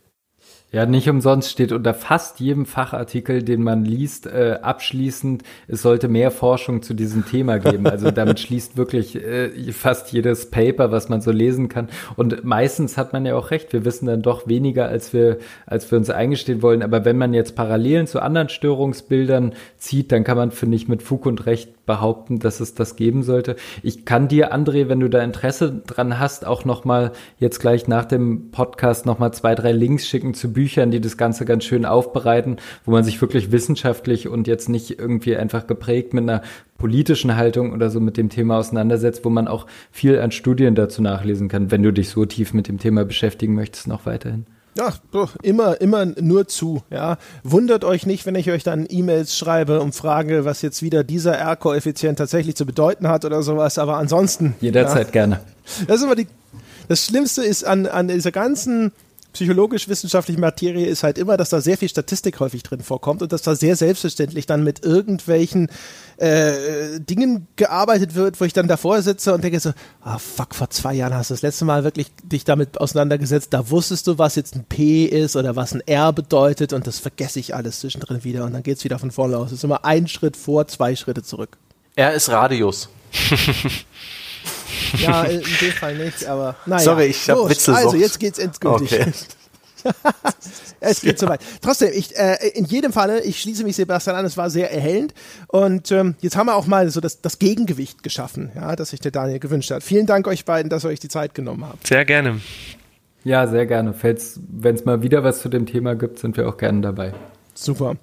[0.70, 6.08] Ja, nicht umsonst steht unter fast jedem Fachartikel, den man liest, äh, abschließend, es sollte
[6.08, 7.86] mehr Forschung zu diesem Thema geben.
[7.86, 11.88] Also damit schließt wirklich äh, fast jedes Paper, was man so lesen kann.
[12.16, 15.90] Und meistens hat man ja auch recht, wir wissen dann doch weniger, als wir, als
[15.90, 16.82] wir uns eingestehen wollen.
[16.82, 21.02] Aber wenn man jetzt Parallelen zu anderen Störungsbildern zieht, dann kann man, finde ich, mit
[21.02, 23.56] Fug und Recht behaupten, dass es das geben sollte.
[23.82, 28.04] Ich kann dir, André, wenn du da Interesse dran hast, auch nochmal jetzt gleich nach
[28.04, 32.58] dem Podcast nochmal zwei, drei Links schicken zu Büchern, die das Ganze ganz schön aufbereiten,
[32.84, 36.42] wo man sich wirklich wissenschaftlich und jetzt nicht irgendwie einfach geprägt mit einer
[36.76, 41.02] politischen Haltung oder so mit dem Thema auseinandersetzt, wo man auch viel an Studien dazu
[41.02, 44.46] nachlesen kann, wenn du dich so tief mit dem Thema beschäftigen möchtest, noch weiterhin.
[44.78, 44.94] Ja,
[45.42, 46.82] immer, immer nur zu.
[46.90, 51.02] Ja, wundert euch nicht, wenn ich euch dann E-Mails schreibe und frage, was jetzt wieder
[51.02, 53.78] dieser R-Koeffizient tatsächlich zu bedeuten hat oder sowas.
[53.78, 55.40] Aber ansonsten jederzeit ja, gerne.
[55.88, 56.28] Das ist immer die.
[56.86, 58.92] Das Schlimmste ist an, an dieser ganzen
[59.32, 63.42] psychologisch-wissenschaftliche Materie ist halt immer, dass da sehr viel Statistik häufig drin vorkommt und dass
[63.42, 65.68] da sehr selbstverständlich dann mit irgendwelchen
[66.18, 69.72] äh, Dingen gearbeitet wird, wo ich dann davor sitze und denke so,
[70.02, 73.70] ah fuck, vor zwei Jahren hast du das letzte Mal wirklich dich damit auseinandergesetzt, da
[73.70, 77.38] wusstest du, was jetzt ein P ist oder was ein R bedeutet und das vergesse
[77.38, 79.48] ich alles zwischendrin wieder und dann geht es wieder von vorne aus.
[79.48, 81.56] Es ist immer ein Schritt vor, zwei Schritte zurück.
[81.94, 82.88] R ist Radius.
[84.98, 86.82] Ja, in dem Fall nicht, aber naja.
[86.82, 87.74] Sorry, ich habe Witze.
[87.74, 88.92] Also, jetzt geht's endgültig.
[88.92, 89.12] Okay.
[90.80, 91.40] es geht soweit.
[91.60, 95.14] Trotzdem, ich, äh, in jedem Falle, ich schließe mich Sebastian an, es war sehr erhellend.
[95.48, 99.00] Und ähm, jetzt haben wir auch mal so das, das Gegengewicht geschaffen, ja, das sich
[99.00, 99.82] der Daniel gewünscht hat.
[99.82, 101.86] Vielen Dank euch beiden, dass ihr euch die Zeit genommen habt.
[101.86, 102.40] Sehr gerne.
[103.24, 103.94] Ja, sehr gerne.
[104.00, 107.12] Wenn es mal wieder was zu dem Thema gibt, sind wir auch gerne dabei.
[107.54, 107.96] Super.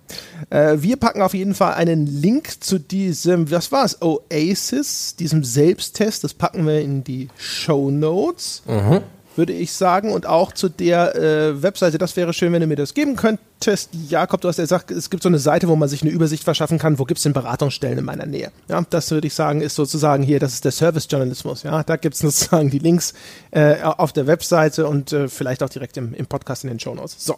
[0.50, 5.46] Äh, wir packen auf jeden Fall einen Link zu diesem, was war es, Oasis, diesem
[5.46, 6.26] Selbsttest.
[6.26, 8.64] Das packen wir in die Show Notes.
[8.68, 9.02] Mhm
[9.38, 10.12] würde ich sagen.
[10.12, 13.90] Und auch zu der äh, Webseite, das wäre schön, wenn du mir das geben könntest.
[14.10, 16.44] Jakob, du hast ja gesagt, es gibt so eine Seite, wo man sich eine Übersicht
[16.44, 18.52] verschaffen kann, wo gibt es denn Beratungsstellen in meiner Nähe.
[18.68, 21.64] Ja, das würde ich sagen, ist sozusagen hier, das ist der Service-Journalismus.
[21.64, 23.14] Ja, da gibt es sozusagen die Links
[23.52, 26.96] äh, auf der Webseite und äh, vielleicht auch direkt im, im Podcast in den Show
[26.96, 27.16] Notes.
[27.20, 27.36] So,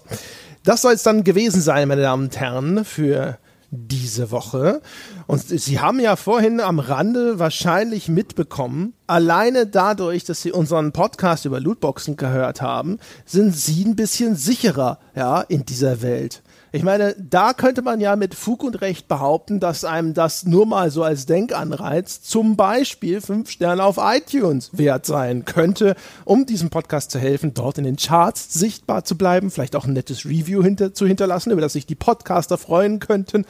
[0.63, 3.37] das soll es dann gewesen sein, meine Damen und Herren, für
[3.71, 4.81] diese Woche.
[5.27, 11.45] Und Sie haben ja vorhin am Rande wahrscheinlich mitbekommen, alleine dadurch, dass Sie unseren Podcast
[11.45, 16.43] über Lootboxen gehört haben, sind Sie ein bisschen sicherer, ja, in dieser Welt.
[16.77, 20.67] Ich meine, da könnte man ja mit Fug und Recht behaupten, dass einem das nur
[20.67, 26.69] mal so als Denkanreiz zum Beispiel fünf Sterne auf iTunes wert sein könnte, um diesem
[26.69, 30.61] Podcast zu helfen, dort in den Charts sichtbar zu bleiben, vielleicht auch ein nettes Review
[30.61, 33.45] hinter, zu hinterlassen, über das sich die Podcaster freuen könnten.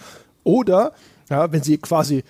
[0.45, 0.93] Oder,
[1.29, 2.23] ja, wenn sie quasi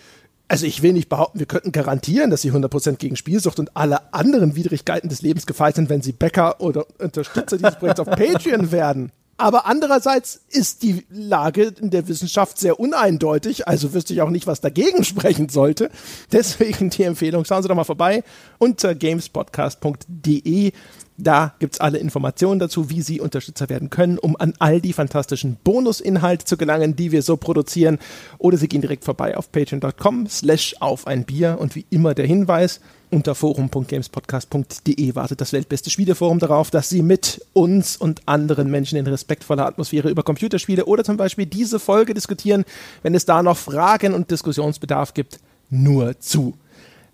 [0.47, 4.13] also ich will nicht behaupten, wir könnten garantieren, dass sie 100% gegen Spielsucht und alle
[4.13, 8.71] anderen Widrigkeiten des Lebens gefeit sind, wenn sie Bäcker oder Unterstützer dieses Projekts auf Patreon
[8.71, 9.11] werden.
[9.37, 14.47] Aber andererseits ist die Lage in der Wissenschaft sehr uneindeutig, also wüsste ich auch nicht,
[14.47, 15.91] was dagegen sprechen sollte.
[16.31, 18.23] Deswegen die Empfehlung, schauen Sie doch mal vorbei
[18.57, 20.71] unter gamespodcast.de.
[21.19, 25.57] Da gibt's alle Informationen dazu, wie Sie Unterstützer werden können, um an all die fantastischen
[25.63, 27.97] Bonusinhalte zu gelangen, die wir so produzieren.
[28.37, 31.57] Oder Sie gehen direkt vorbei auf patreon.com slash auf ein Bier.
[31.59, 37.43] Und wie immer der Hinweis, unter forum.gamespodcast.de wartet das weltbeste Spieleforum darauf, dass Sie mit
[37.53, 42.63] uns und anderen Menschen in respektvoller Atmosphäre über Computerspiele oder zum Beispiel diese Folge diskutieren,
[43.01, 45.39] wenn es da noch Fragen und Diskussionsbedarf gibt,
[45.71, 46.53] nur zu.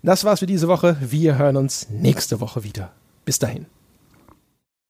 [0.02, 0.98] Das war's für diese Woche.
[1.00, 2.92] Wir hören uns nächste Woche wieder.
[3.24, 3.64] Bis dahin.